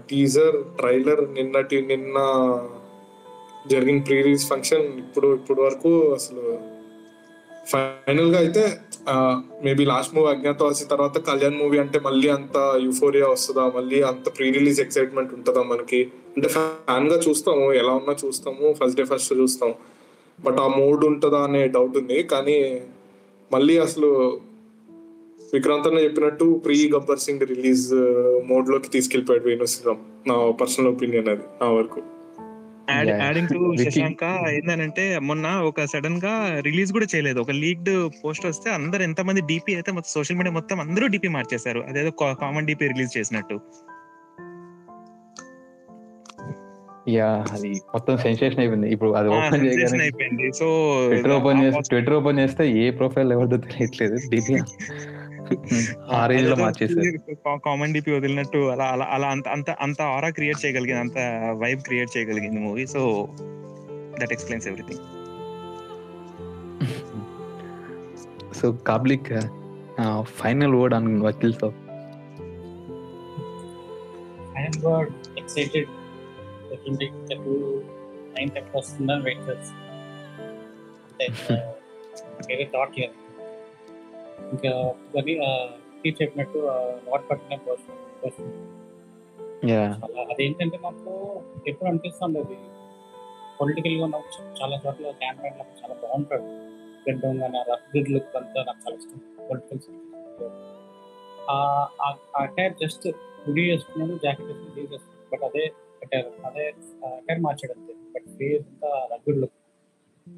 teaser 0.09 0.55
trailer 0.79 1.21
నిన్నటి 1.35 1.79
నిన్న 1.91 2.17
జరిగిన 3.71 3.99
ప్రీ 4.07 4.15
రిలీజ్ 4.21 4.45
ఫంక్షన్ 4.51 4.85
ఇప్పుడు 5.03 5.27
ఇప్పుడు 5.35 5.59
వరకు 5.61 5.91
అసలు 6.13 6.45
ఫైనల్గా 7.71 8.37
అయితే 8.39 8.63
మేబీ 9.63 9.83
లాస్ట్ 9.85 10.13
మూవీ 10.15 10.27
అజ్ఞాతవాసి 10.31 10.85
తర్వాత 10.85 11.17
కళ్యాణ్ 11.29 11.57
మూవీ 11.57 11.77
అంటే 11.77 11.97
మళ్ళీ 11.99 12.27
అంత 12.29 12.57
యూఫోరియా 12.83 13.27
వస్తుందా? 13.27 13.65
మళ్ళీ 13.75 14.01
అంత 14.01 14.25
ప్రీ 14.37 14.47
రిలీజ్ 14.51 14.79
ఎక్సైట్మెంట్ 14.81 15.33
ఉంటుందా 15.33 15.63
మనకి? 15.63 16.01
అంటే 16.35 16.47
ఫ్యాన్గా 16.47 17.17
చూస్తాము 17.27 17.65
ఎలా 17.73 17.93
ఉన్నా 18.01 18.15
చూస్తాము 18.25 18.73
ఫస్ట్ 18.73 18.97
డే 18.97 19.05
ఫస్ట్ 19.05 19.33
చూస్తాం. 19.33 19.73
బట్ 20.45 20.59
ఆ 20.59 20.67
మూడ్ 20.67 21.05
ఉంటుందా 21.05 21.41
అనే 21.47 21.67
డౌట్ 21.67 21.97
ఉంది. 21.97 22.23
కానీ 22.23 22.57
మళ్ళీ 23.51 23.77
అసలు 23.77 24.09
విక్రాంత్ 25.53 25.87
అన్న 25.87 25.99
చెప్పినట్టు 25.99 26.45
ప్రీ 26.65 26.77
గబ్బర్ 26.95 27.19
సింగ్ 27.19 27.43
రిలీజ్ 27.53 27.87
మోడ్లోకి 28.47 28.89
తీసుకెళ్ళిపోయాడు 28.89 29.45
వేణు 29.47 29.65
శ్రీరామ్. 29.65 30.01
నా 30.29 30.37
పర్సనల్ 30.51 30.89
ఒపీనియన్ 30.89 31.27
అది 31.27 31.45
నా 31.61 31.69
వరకు. 31.69 32.01
Adding 32.89 33.47
to. 33.47 33.73
శశాంక 33.83 34.23
ఏంటంటే 34.53 35.19
మొన్న 35.19 35.47
ఒక 35.47 35.85
సడన్గా 35.85 36.59
రిలీజ్ 36.59 36.93
కూడా 36.93 37.05
చేయలేదు. 37.15 37.39
ఒక 37.39 37.51
లీక్డ్ 37.51 38.09
పోస్ట్ 38.25 38.45
వస్తే 38.45 38.69
అందరు 38.69 39.01
ఎంత 39.01 39.21
మంది 39.21 39.41
డిపి 39.41 39.75
అయితే 39.75 39.91
మొత్తం 39.91 40.09
సోషల్ 40.09 40.37
మీడియా 40.37 40.53
మొత్తం 40.53 40.79
అందరూ 40.81 41.07
డిపి 41.07 41.27
మార్చేశారు. 41.27 41.79
అదేదో 41.79 42.11
కామన్ 42.41 42.67
డిపి 42.67 42.87
రిలీజ్ 42.87 43.17
చేసినట్టు. 43.17 43.61
యా 47.09 47.45
అది 47.51 47.69
మొత్తం 47.69 48.17
సెన్సేషన్ 48.17 48.59
అయిపోయింది. 48.59 48.89
ఇప్పుడు 48.89 49.11
అది 49.11 49.29
ఓపెన్ 49.29 49.65
చేయగానే 49.65 50.51
సో 50.51 50.67
ట్విట్టర్ 51.07 51.31
ఓపెన్ 51.31 51.63
చేస్తే 51.63 51.81
ట్విట్టర్ 51.81 52.13
ఓపెన్ 52.13 52.39
చేస్తే 52.39 52.69
ఏ 52.69 52.91
ప్రొఫైల్ 52.91 53.33
ఎవరిదో 53.33 53.57
తెలియట్లేదు. 53.57 54.15
డిపి 54.29 54.55
ఆ 56.11 56.21
రేంజ్లో 56.27 56.55
మార్చేసారు 56.55 57.59
కామన్ 57.59 57.93
డిపి 57.93 58.11
వదిలినట్టు 58.11 58.57
అలా 58.57 58.85
అలా 58.85 59.05
అలా 59.11 59.27
అంత 59.27 59.47
అంత 59.47 59.69
అంత 59.79 60.01
ఆరా 60.01 60.29
క్రియేట్ 60.29 60.61
చేయగలిగింది 60.65 61.01
అంత 61.01 61.17
వైబ్ 61.53 61.81
క్రియేట్ 61.81 62.17
చేయగలిగింది 62.17 62.59
movie 62.59 62.85
so 62.85 63.03
that 64.19 64.33
explains 64.33 64.67
everything 64.67 65.03
so 68.53 68.71
కాబ్లిక్ 68.71 69.31
final 70.41 70.75
word 70.75 70.95
on 70.95 71.09
Vakeel 71.21 71.55
I'm 74.57 74.79
god 74.85 75.11
excited 75.37 75.89
twenty 76.75 77.07
two 77.35 77.55
ninth 78.37 78.57
ఎప్పుడు 78.57 78.77
వస్తుందని 78.77 79.23
వెయిట్ 79.23 79.43
చేస్తాను 79.49 79.81
వేరే 82.49 82.65
థాట్ 82.73 82.95
లేదు 82.99 83.22
ఇంకా 84.51 84.93
కానీ 85.15 85.39
టీ 86.03 86.15
చెప్పినట్టు 86.21 86.57
నాట్ 87.09 87.29
పట్టిన 87.29 87.57
పర్సన్ 87.57 88.73
అదేంటంటే 90.29 90.79
నాకు 90.83 91.41
ఎప్పుడు 91.67 91.89
అనిపిస్తుంది 91.89 92.39
అది. 92.39 92.57
పొలిటికల్గా 93.61 94.07
నాకు 94.07 94.43
చాలా 94.61 94.81
చోట్ల 94.87 95.11
క్యాంపెయిన్ 95.11 95.57
నాకు 95.57 95.69
చాలా 95.83 95.93
బాగుంటాడు 95.93 96.41
గడ్డం 97.09 97.37
కానీ 97.37 97.63
రఫ్ 97.71 97.97
గుడ్ 97.97 98.09
లుక్ 98.09 98.35
అంతా 98.35 98.63
నాకు 98.63 98.77
చాలా 98.77 98.95
ఇష్టం. 98.95 99.47
పొలిటికల్ 99.49 99.79
ఆ 101.49 102.15
అటైర్ 102.35 102.73
జస్ట్ 102.73 103.07
గుడి 103.49 103.71
వేసుకున్నాడు 103.71 104.19
జాకెట్ 104.23 104.47
వేసుకుని 104.47 104.93
చేసుకున్నాడు 104.93 105.35
బట్ 105.35 105.43
అదే 105.43 105.71
అటైర్. 106.03 106.45
అదే 106.45 106.73
అటైర్ 107.03 107.39
మార్చాడు 107.39 107.79
అంతే. 107.79 107.93
బట్ 107.93 108.37
ఫేస్ 108.37 108.67
అంతా 108.67 109.07
రగ్గుడ్ 109.11 109.37
లుక్. 109.37 109.51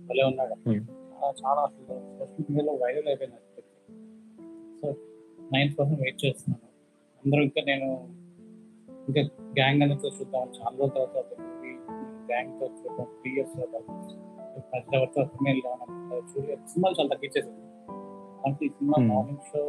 భలే 0.09 0.23
ఉన్నాడు. 0.23 0.69
Hmm. 0.69 0.83
చాలా 1.25 1.61
అసలు 1.61 1.85
సోషల్ 1.87 2.55
మీడియాలో 2.55 2.73
వైరల్ 2.73 3.07
అయిపోయింది. 3.07 3.54
సో 4.85 4.91
నైన్ 5.53 5.69
పర్సెంట్ 5.77 6.01
వెయిట్ 6.01 6.19
చేస్తున్నాను. 6.25 6.67
అందరూ 7.23 7.41
ఇంకా 7.43 7.61
నేను 7.69 7.87
ఇంకా 9.07 9.21
గ్యాంగ్ 9.57 9.81
అనేది 9.83 10.11
చూద్దాం 10.17 10.43
చాలా 10.57 10.75
రోజుల 10.79 10.91
తర్వాత 10.95 11.17
ఒక 11.23 11.39
మూవీ 11.41 11.71
గ్యాంగ్తో 12.29 12.65
చూద్దాం 12.79 13.07
త్రీ 13.19 13.31
ఇయర్స్ 13.35 13.55
ఫస్ట్ 14.71 14.95
అనుకుంటా. 14.99 16.17
చూడ 16.31 16.57
సినిమాలు 16.71 16.95
చాలా 16.99 17.09
తగ్గించేసింది 17.13 17.61
అంటే 18.47 18.65
ఈ 18.65 18.69
cinema. 18.69 18.97
Morning 19.09 19.43
show 19.51 19.63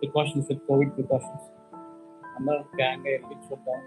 precautions 0.00 0.46
with 0.50 0.62
COVID 0.68 0.92
precautions 0.96 1.48
అందరూ 2.36 2.60
గ్యాంగ్ 2.80 3.02
వెళ్ళి 3.06 3.40
చూద్దాం. 3.48 3.80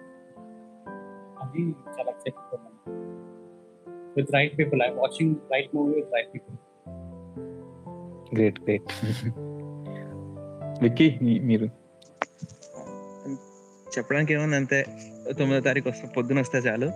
అది 1.44 1.64
చాలా 1.96 2.10
ఎక్సైటెడ్ 2.16 2.54
ఉన్నాను 2.60 2.80
with 4.18 4.32
right 4.38 4.56
people 4.60 4.82
I 4.82 4.92
watching 5.04 5.36
right 5.54 5.72
movie 5.76 5.96
with 5.96 6.14
right 6.14 6.32
people 6.36 6.58
great 8.36 8.60
great 8.64 8.92
Vicky 10.82 11.20
మీరు? 11.22 11.66
చెప్పడానికి 13.98 14.34
ఏముంది 14.34 14.56
అంతే 14.56 14.86
తొమ్మిదో 15.40 15.62
తారీఖు 15.62 15.90
వస్తే 15.90 16.08
పొద్దున 16.08 16.40
వస్తే 16.40 16.58
చాలు. 16.58 16.92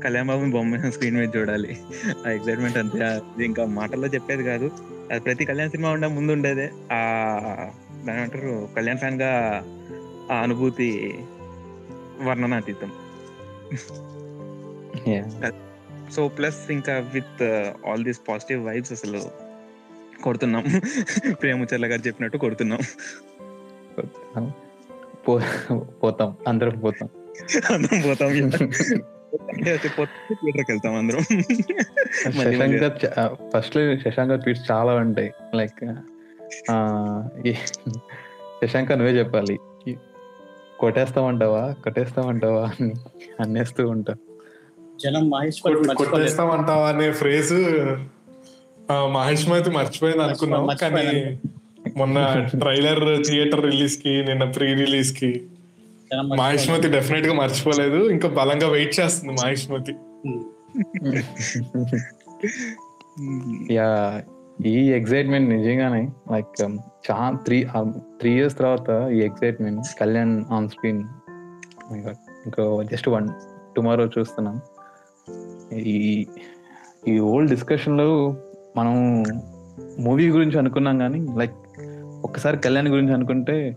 కళ్యాణ్ 0.00 0.28
బాబు 0.28 0.50
బొమ్మ 0.50 0.90
స్క్రీన్ 0.90 1.16
మీద 1.16 1.36
చూడాలి. 1.36 1.80
ఆ 2.26 2.30
ఎక్సైట్మెంట్ 2.30 2.76
అంతే. 2.76 3.20
ఇంకా 3.44 3.64
మాటల్లో 3.64 4.08
చెప్పేది 4.08 4.44
కాదు. 4.44 4.70
అది 5.10 5.20
ప్రతి 5.20 5.44
కళ్యాణ్ 5.44 5.70
సినిమా 5.70 5.90
ఉండే 5.90 6.06
ముందు 6.06 6.32
ఉండేదే. 6.32 6.70
ఆ 6.92 7.00
దాని 8.06 8.18
ఏమంటారు? 8.18 8.68
కళ్యాణ్ 8.76 8.98
ఫ్యాన్గా 8.98 9.62
ఆ 10.32 10.34
అనుభూతి 10.34 11.18
వర్ణనాతీతం. 12.22 12.92
సో 16.12 16.28
ప్లస్ 16.28 16.70
ఇంకా 16.70 16.92
with 17.14 17.42
all 17.88 18.04
these 18.04 18.20
positive 18.28 18.66
vibes 18.66 18.92
అసలు 18.92 19.45
కొడుతున్నాం. 20.26 20.64
ప్రేమచర్ల 21.32 21.86
గారు 21.86 22.06
చెప్పినట్టు 22.06 22.38
కొడుతున్నాం. 22.38 22.80
పోతాం. 26.02 26.36
అందరం 26.48 26.78
పోతాం. 26.78 27.08
అందరం 27.74 28.00
పోతాం. 28.00 28.30
థియేటర్కి 29.58 30.72
వెళ్తాం 30.72 30.94
అందరం. 30.94 31.20
శశాంక్. 32.30 32.94
ఫస్ట్ 33.56 34.08
శశాంక్ 34.08 34.42
ట్వీట్స్ 34.42 34.70
చాలా 34.70 34.92
ఉంటాయి. 34.94 35.32
లైక్ 35.54 35.84
శశాంక్ 38.64 38.90
నువ్వే 38.90 39.18
చెప్పాలి. 39.18 39.58
కొట్టేస్తామంటావా? 40.78 41.72
కొట్టేస్తామంటావా? 41.72 42.70
అని 42.80 42.92
అనేస్తూ 43.40 43.88
ఉంటా 43.88 44.14
జనం 45.04 45.30
మహేష్. 45.30 45.60
కొట్టేస్తామంటావా 45.96 46.88
అనే 46.88 47.12
ఫ్రేజ్ 47.12 47.52
మహేష్ 48.92 49.48
మతి 49.48 49.70
మర్చిపోయింది 49.70 50.22
అనుకున్నాం 50.22 50.68
కానీ 50.82 51.36
మొన్న 51.96 52.48
ట్రైలర్ 52.58 53.26
థియేటర్ 53.26 53.64
రిలీజ్కి 53.64 54.24
నిన్న 54.24 54.44
ప్రీ 54.44 54.74
రిలీజ్కి 54.74 55.42
జనం 56.12 56.28
మహేష్ 56.28 56.42
మర్చిపోలేదు. 56.42 56.86
మతి 56.86 56.88
డెఫినెట్గా 56.88 57.34
మర్చిపోలేదు. 57.34 58.10
ఇంకా 58.10 58.28
బలంగా 58.28 58.68
వెయిట్ 58.68 59.00
చేస్తుంది 59.00 59.32
మహేష్ 59.32 59.70
మతి. 59.70 59.94
ఉమ్. 60.26 60.44
యా 63.72 64.22
ఈ 64.66 64.90
ఎక్సైట్మెంట్ 64.90 65.50
నిజంగానే 65.50 66.08
లైక్ 66.32 66.46
చాలా 67.10 67.38
త్రీ 67.46 67.66
త్రీ 68.20 68.32
ఇయర్స్ 68.32 68.58
తర్వాత 68.58 69.10
ఈ 69.12 69.18
ఎక్సైట్మెంట్ 69.18 69.80
కళ్యాణ్ 70.00 70.44
ఆన్ 70.50 70.68
స్క్రీన్. 70.68 71.04
ఇంకా 72.46 72.84
జస్ట్ 72.92 73.08
వన్ 73.08 73.28
టుమారో 73.76 74.06
చూస్తున్నాం. 74.06 74.60
ఈ 75.72 76.26
ఈ 77.08 77.18
ఓల్డ్ 77.18 77.50
డిస్కషన్లో 77.50 78.36
మనం 78.76 79.24
మూవీ 79.98 80.30
గురించి 80.30 80.58
అనుకున్నాం 80.58 80.98
కానీ 80.98 81.26
లైక్ 81.38 81.54
ఒక్కసారి 82.24 82.58
కళ్యాణ్ 82.58 82.88
గురించి 82.88 83.12
అనుకుంటే 83.12 83.76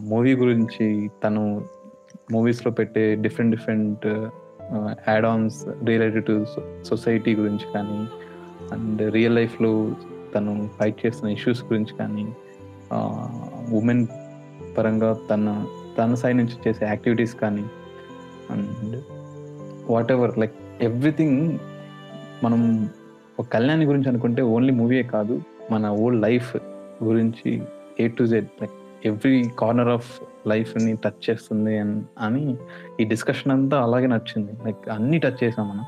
మూవీ 0.00 0.34
గురించి 0.34 1.10
తను 1.24 1.64
మూవీస్లో 2.32 2.72
పెట్టే 2.72 3.14
different 3.14 3.56
different 3.56 4.06
add 5.08 5.26
related 5.88 6.24
to 6.24 6.46
society 6.84 7.34
గురించి 7.34 7.72
కానీ 7.74 8.06
అండ్ 8.74 9.12
రియల్ 9.12 9.34
లైఫ్లో 9.34 9.90
తను 10.34 10.68
ఫైట్ 10.78 11.06
చేస్తున్న 11.06 11.32
ఇష్యూస్ 11.32 11.64
గురించి 11.64 11.96
కానీ 11.98 12.32
ఉమెన్ 13.76 14.06
పరంగా 14.78 15.18
తన 15.30 15.66
తన 15.98 16.14
సైడ్ 16.14 16.38
నుంచి 16.38 16.54
చేసే 16.68 16.86
యాక్టివిటీస్ 16.86 17.34
కానీ 17.34 17.64
and 18.50 19.02
what 19.92 20.12
ever 20.12 20.38
like 20.38 20.52
everything 20.80 21.58
మనం 22.44 22.90
ఒక 23.38 23.46
కళ్యాణి 23.46 23.84
గురించి 23.84 24.08
అనుకుంటే 24.08 24.42
ఓన్లీ 24.42 24.72
మూవీయే 24.72 25.02
కాదు 25.02 25.42
మన 25.70 25.88
ఓల్డ్ 25.88 26.22
లైఫ్ 26.22 26.56
గురించి 27.04 27.62
A 28.00 28.08
to 28.08 28.24
Z 28.24 28.46
like 28.60 28.72
every 29.04 29.50
corner 29.58 29.88
of 29.88 30.20
లైఫ్ని 30.48 30.96
టచ్ 30.96 31.30
చేస్తుంది 31.30 31.78
అన్- 31.78 32.02
అని 32.18 32.56
ఈ 33.00 33.04
డిస్కషన్ 33.04 33.52
అంతా 33.52 33.82
అలాగే 33.82 34.06
నచ్చింది 34.06 34.52
లైక్ 34.64 34.88
అన్ని 34.88 35.18
టచ్ 35.18 35.44
చేసాం 35.44 35.68
మనం. 35.68 35.84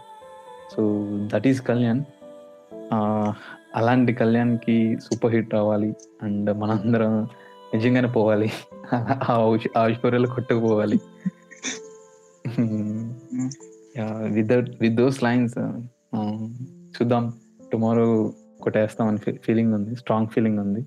So 0.76 1.06
that 1.34 1.46
is 1.46 1.62
Kalyan. 1.62 2.02
అలాంటి 3.74 4.12
కళ్యాణ్కి 4.12 4.98
సూపర్ 5.00 5.34
హిట్ 5.34 5.54
అవ్వాలి 5.54 5.94
అండ్ 6.22 6.58
మనందరం 6.58 7.28
నిజంగానే 7.74 8.08
పోవాలి. 8.08 8.52
ఆ 9.30 9.36
ఔష- 9.38 9.70
ఆ 9.76 9.86
ఐశ్వర్యాలు 9.86 10.26
కొట్టుకుపోవాలి. 10.26 11.00
విత్ 14.22 14.52
విత్ 14.52 14.94
దోస్ 14.94 15.22
లైన్స్ 15.22 15.58
చూద్దాం. 16.90 17.32
టుమారో 17.72 18.06
కొట్టేస్తాం 18.62 19.08
అని 19.08 19.18
ఫీలింగ్ 19.38 19.74
ఉంది. 19.74 19.96
స్ట్రాంగ్ 19.96 20.28
ఫీలింగ్ 20.28 20.58
ఉంది. 20.58 20.82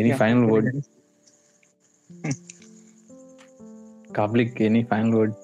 ఎనీ 0.00 0.12
ఫైనల్ 0.12 0.50
వర్డ్ 0.50 0.68
కాబ్లిక్ 4.16 4.62
ఎనీ 4.62 4.82
ఫైనల్ 4.82 5.14
వర్డ్ 5.14 5.36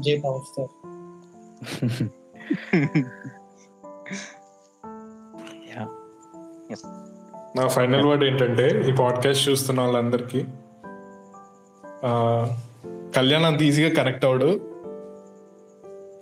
జై 0.00 0.16
పవర్ 0.18 0.44
స్టార్ 0.44 0.72
నా 7.56 7.68
ఫైనల్ 7.68 8.06
వర్డ్ 8.06 8.24
ఏంటంటే 8.24 8.66
ఈ 8.88 8.96
పాడ్కాస్ట్ 8.96 9.48
చూస్తున్న 9.48 9.80
వాళ్ళందరికీ 9.80 10.40
ఆ, 12.04 12.10
కళ్యాణ్ 13.16 13.44
అంత 13.44 13.62
ఈజీగా 13.62 13.94
కనెక్ట్ 13.94 14.24
అవడు 14.24 14.48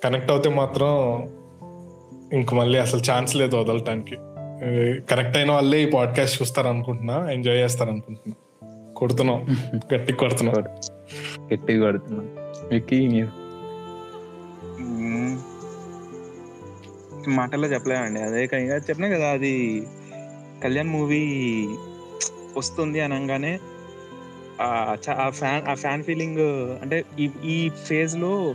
కనెక్ట్ 0.05 0.30
అవుతే 0.30 0.50
మాత్రం 0.50 1.22
ఇంక 2.32 2.55
మళ్ళీ 2.55 2.78
అసలు 2.78 3.00
ఛాన్స్ 3.12 3.36
లేదు 3.36 3.57
వదలటానికి. 3.57 4.16
కనెక్ట్ 5.11 5.36
అయిన 5.36 5.53
వాళ్ళే 5.53 5.82
ఈ 5.82 5.90
పాడ్కాస్ట్ 5.90 6.42
చూస్తారు 6.42 6.68
అనుకుంటున్నా 6.68 7.30
ఎంజాయ్ 7.30 7.59
చేస్తారు 7.59 7.90
అనుకుంటున్నా 7.90 8.34
కొడుతున్నాం 8.96 9.57
గట్టి 9.94 10.12
కొడుతున్నాం. 10.12 10.55
గట్టిగా 11.55 11.84
కొడుతున్నాం. 11.84 13.30
మాటల్లో 17.28 17.68
చెప్పలేమండి. 17.68 18.20
అదే 18.20 18.44
ఇంకా 18.44 18.76
చెప్పినా 18.76 19.09
కదా 19.09 19.30
అది 19.30 19.86
కళ్యాణ్ 20.64 20.88
మూవీ 20.88 21.24
వస్తుంది 22.57 23.00
అనగానే 23.00 23.61
ఆ 24.62 24.96
ఫ్యాన్ 25.28 25.68
ఆ 25.68 25.74
ఫ్యాన్ 25.74 26.05
ఫీలింగ్ 26.05 26.40
అంటే 26.82 27.05
ఈ 27.20 27.30
ఈ 27.44 27.70
ఫేజ్లో 27.84 28.55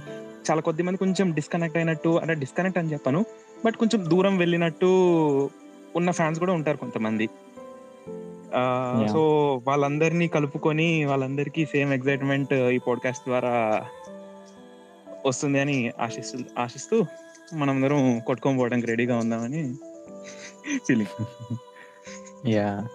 చాలా 0.50 0.62
కొద్ది 0.62 0.84
మంది 0.84 0.98
కొంచెం 0.98 1.34
డిస్కనెక్ట్ 1.34 1.78
అయినట్టు 1.78 2.10
అంటే 2.10 2.34
డిస్కనెక్ట్ 2.34 2.80
అని 2.80 2.92
చెప్పను 2.94 3.26
బట్ 3.66 3.76
కొంచెం 3.76 4.10
దూరం 4.10 4.38
వెళ్ళినట్టు 4.38 4.86
ఉన్న 5.96 6.12
ఫ్యాన్స్ 6.12 6.40
కూడా 6.40 6.54
ఉంటారు 6.54 6.78
కొంతమంది. 6.78 7.30
సో 9.12 9.54
వాళ్ళందరినీ 9.68 10.28
కలుపుకొని 10.28 11.06
వాళ్ళందరికీ 11.06 11.66
సేమ్ 11.66 11.94
ఎగ్జైట్మెంట్ 11.94 12.54
ఈ 12.54 12.78
పాడ్కాస్ట్ 12.78 13.24
ద్వారా 13.28 13.86
వస్తుంది 15.26 15.60
అని 15.60 15.92
ఆశిస్తూ 16.00 16.40
ఆశిస్తూ 16.60 17.06
మనందరం 17.54 18.20
కొట్టుకొని 18.20 18.58
పోవడానికి 18.58 18.88
రెడీగా 18.88 19.18
ఉందామని 19.18 19.76
ఫీలింగ్ 20.88 21.56
యా 22.50 22.88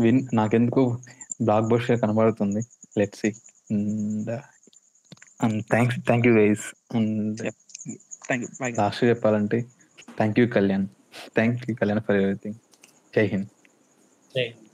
విన్ 0.00 0.28
నాకెందుకు? 0.32 0.98
బ్లాక్ 1.42 1.64
బస్టర్ 1.64 2.00
కనబడుతుంది 2.00 2.60
let 2.98 3.14
see 3.14 3.34
thanks 5.70 5.98
thank 6.06 6.26
you 6.26 6.32
guys 6.34 6.64
and 6.94 7.42
thank 8.26 8.44
you 8.44 8.72
last 8.78 9.04
చెప్పాలంటే 9.04 9.60
thank 10.16 10.38
you 10.40 10.46
Kalyan 10.48 10.86
thank 11.34 11.62
you 11.70 11.74
Kalyan 11.74 12.02
for 12.08 12.18
everything 12.22 12.58
జై 13.16 13.26
హింద్ 13.26 13.48
జై 14.34 14.44
హింద్ 14.48 14.69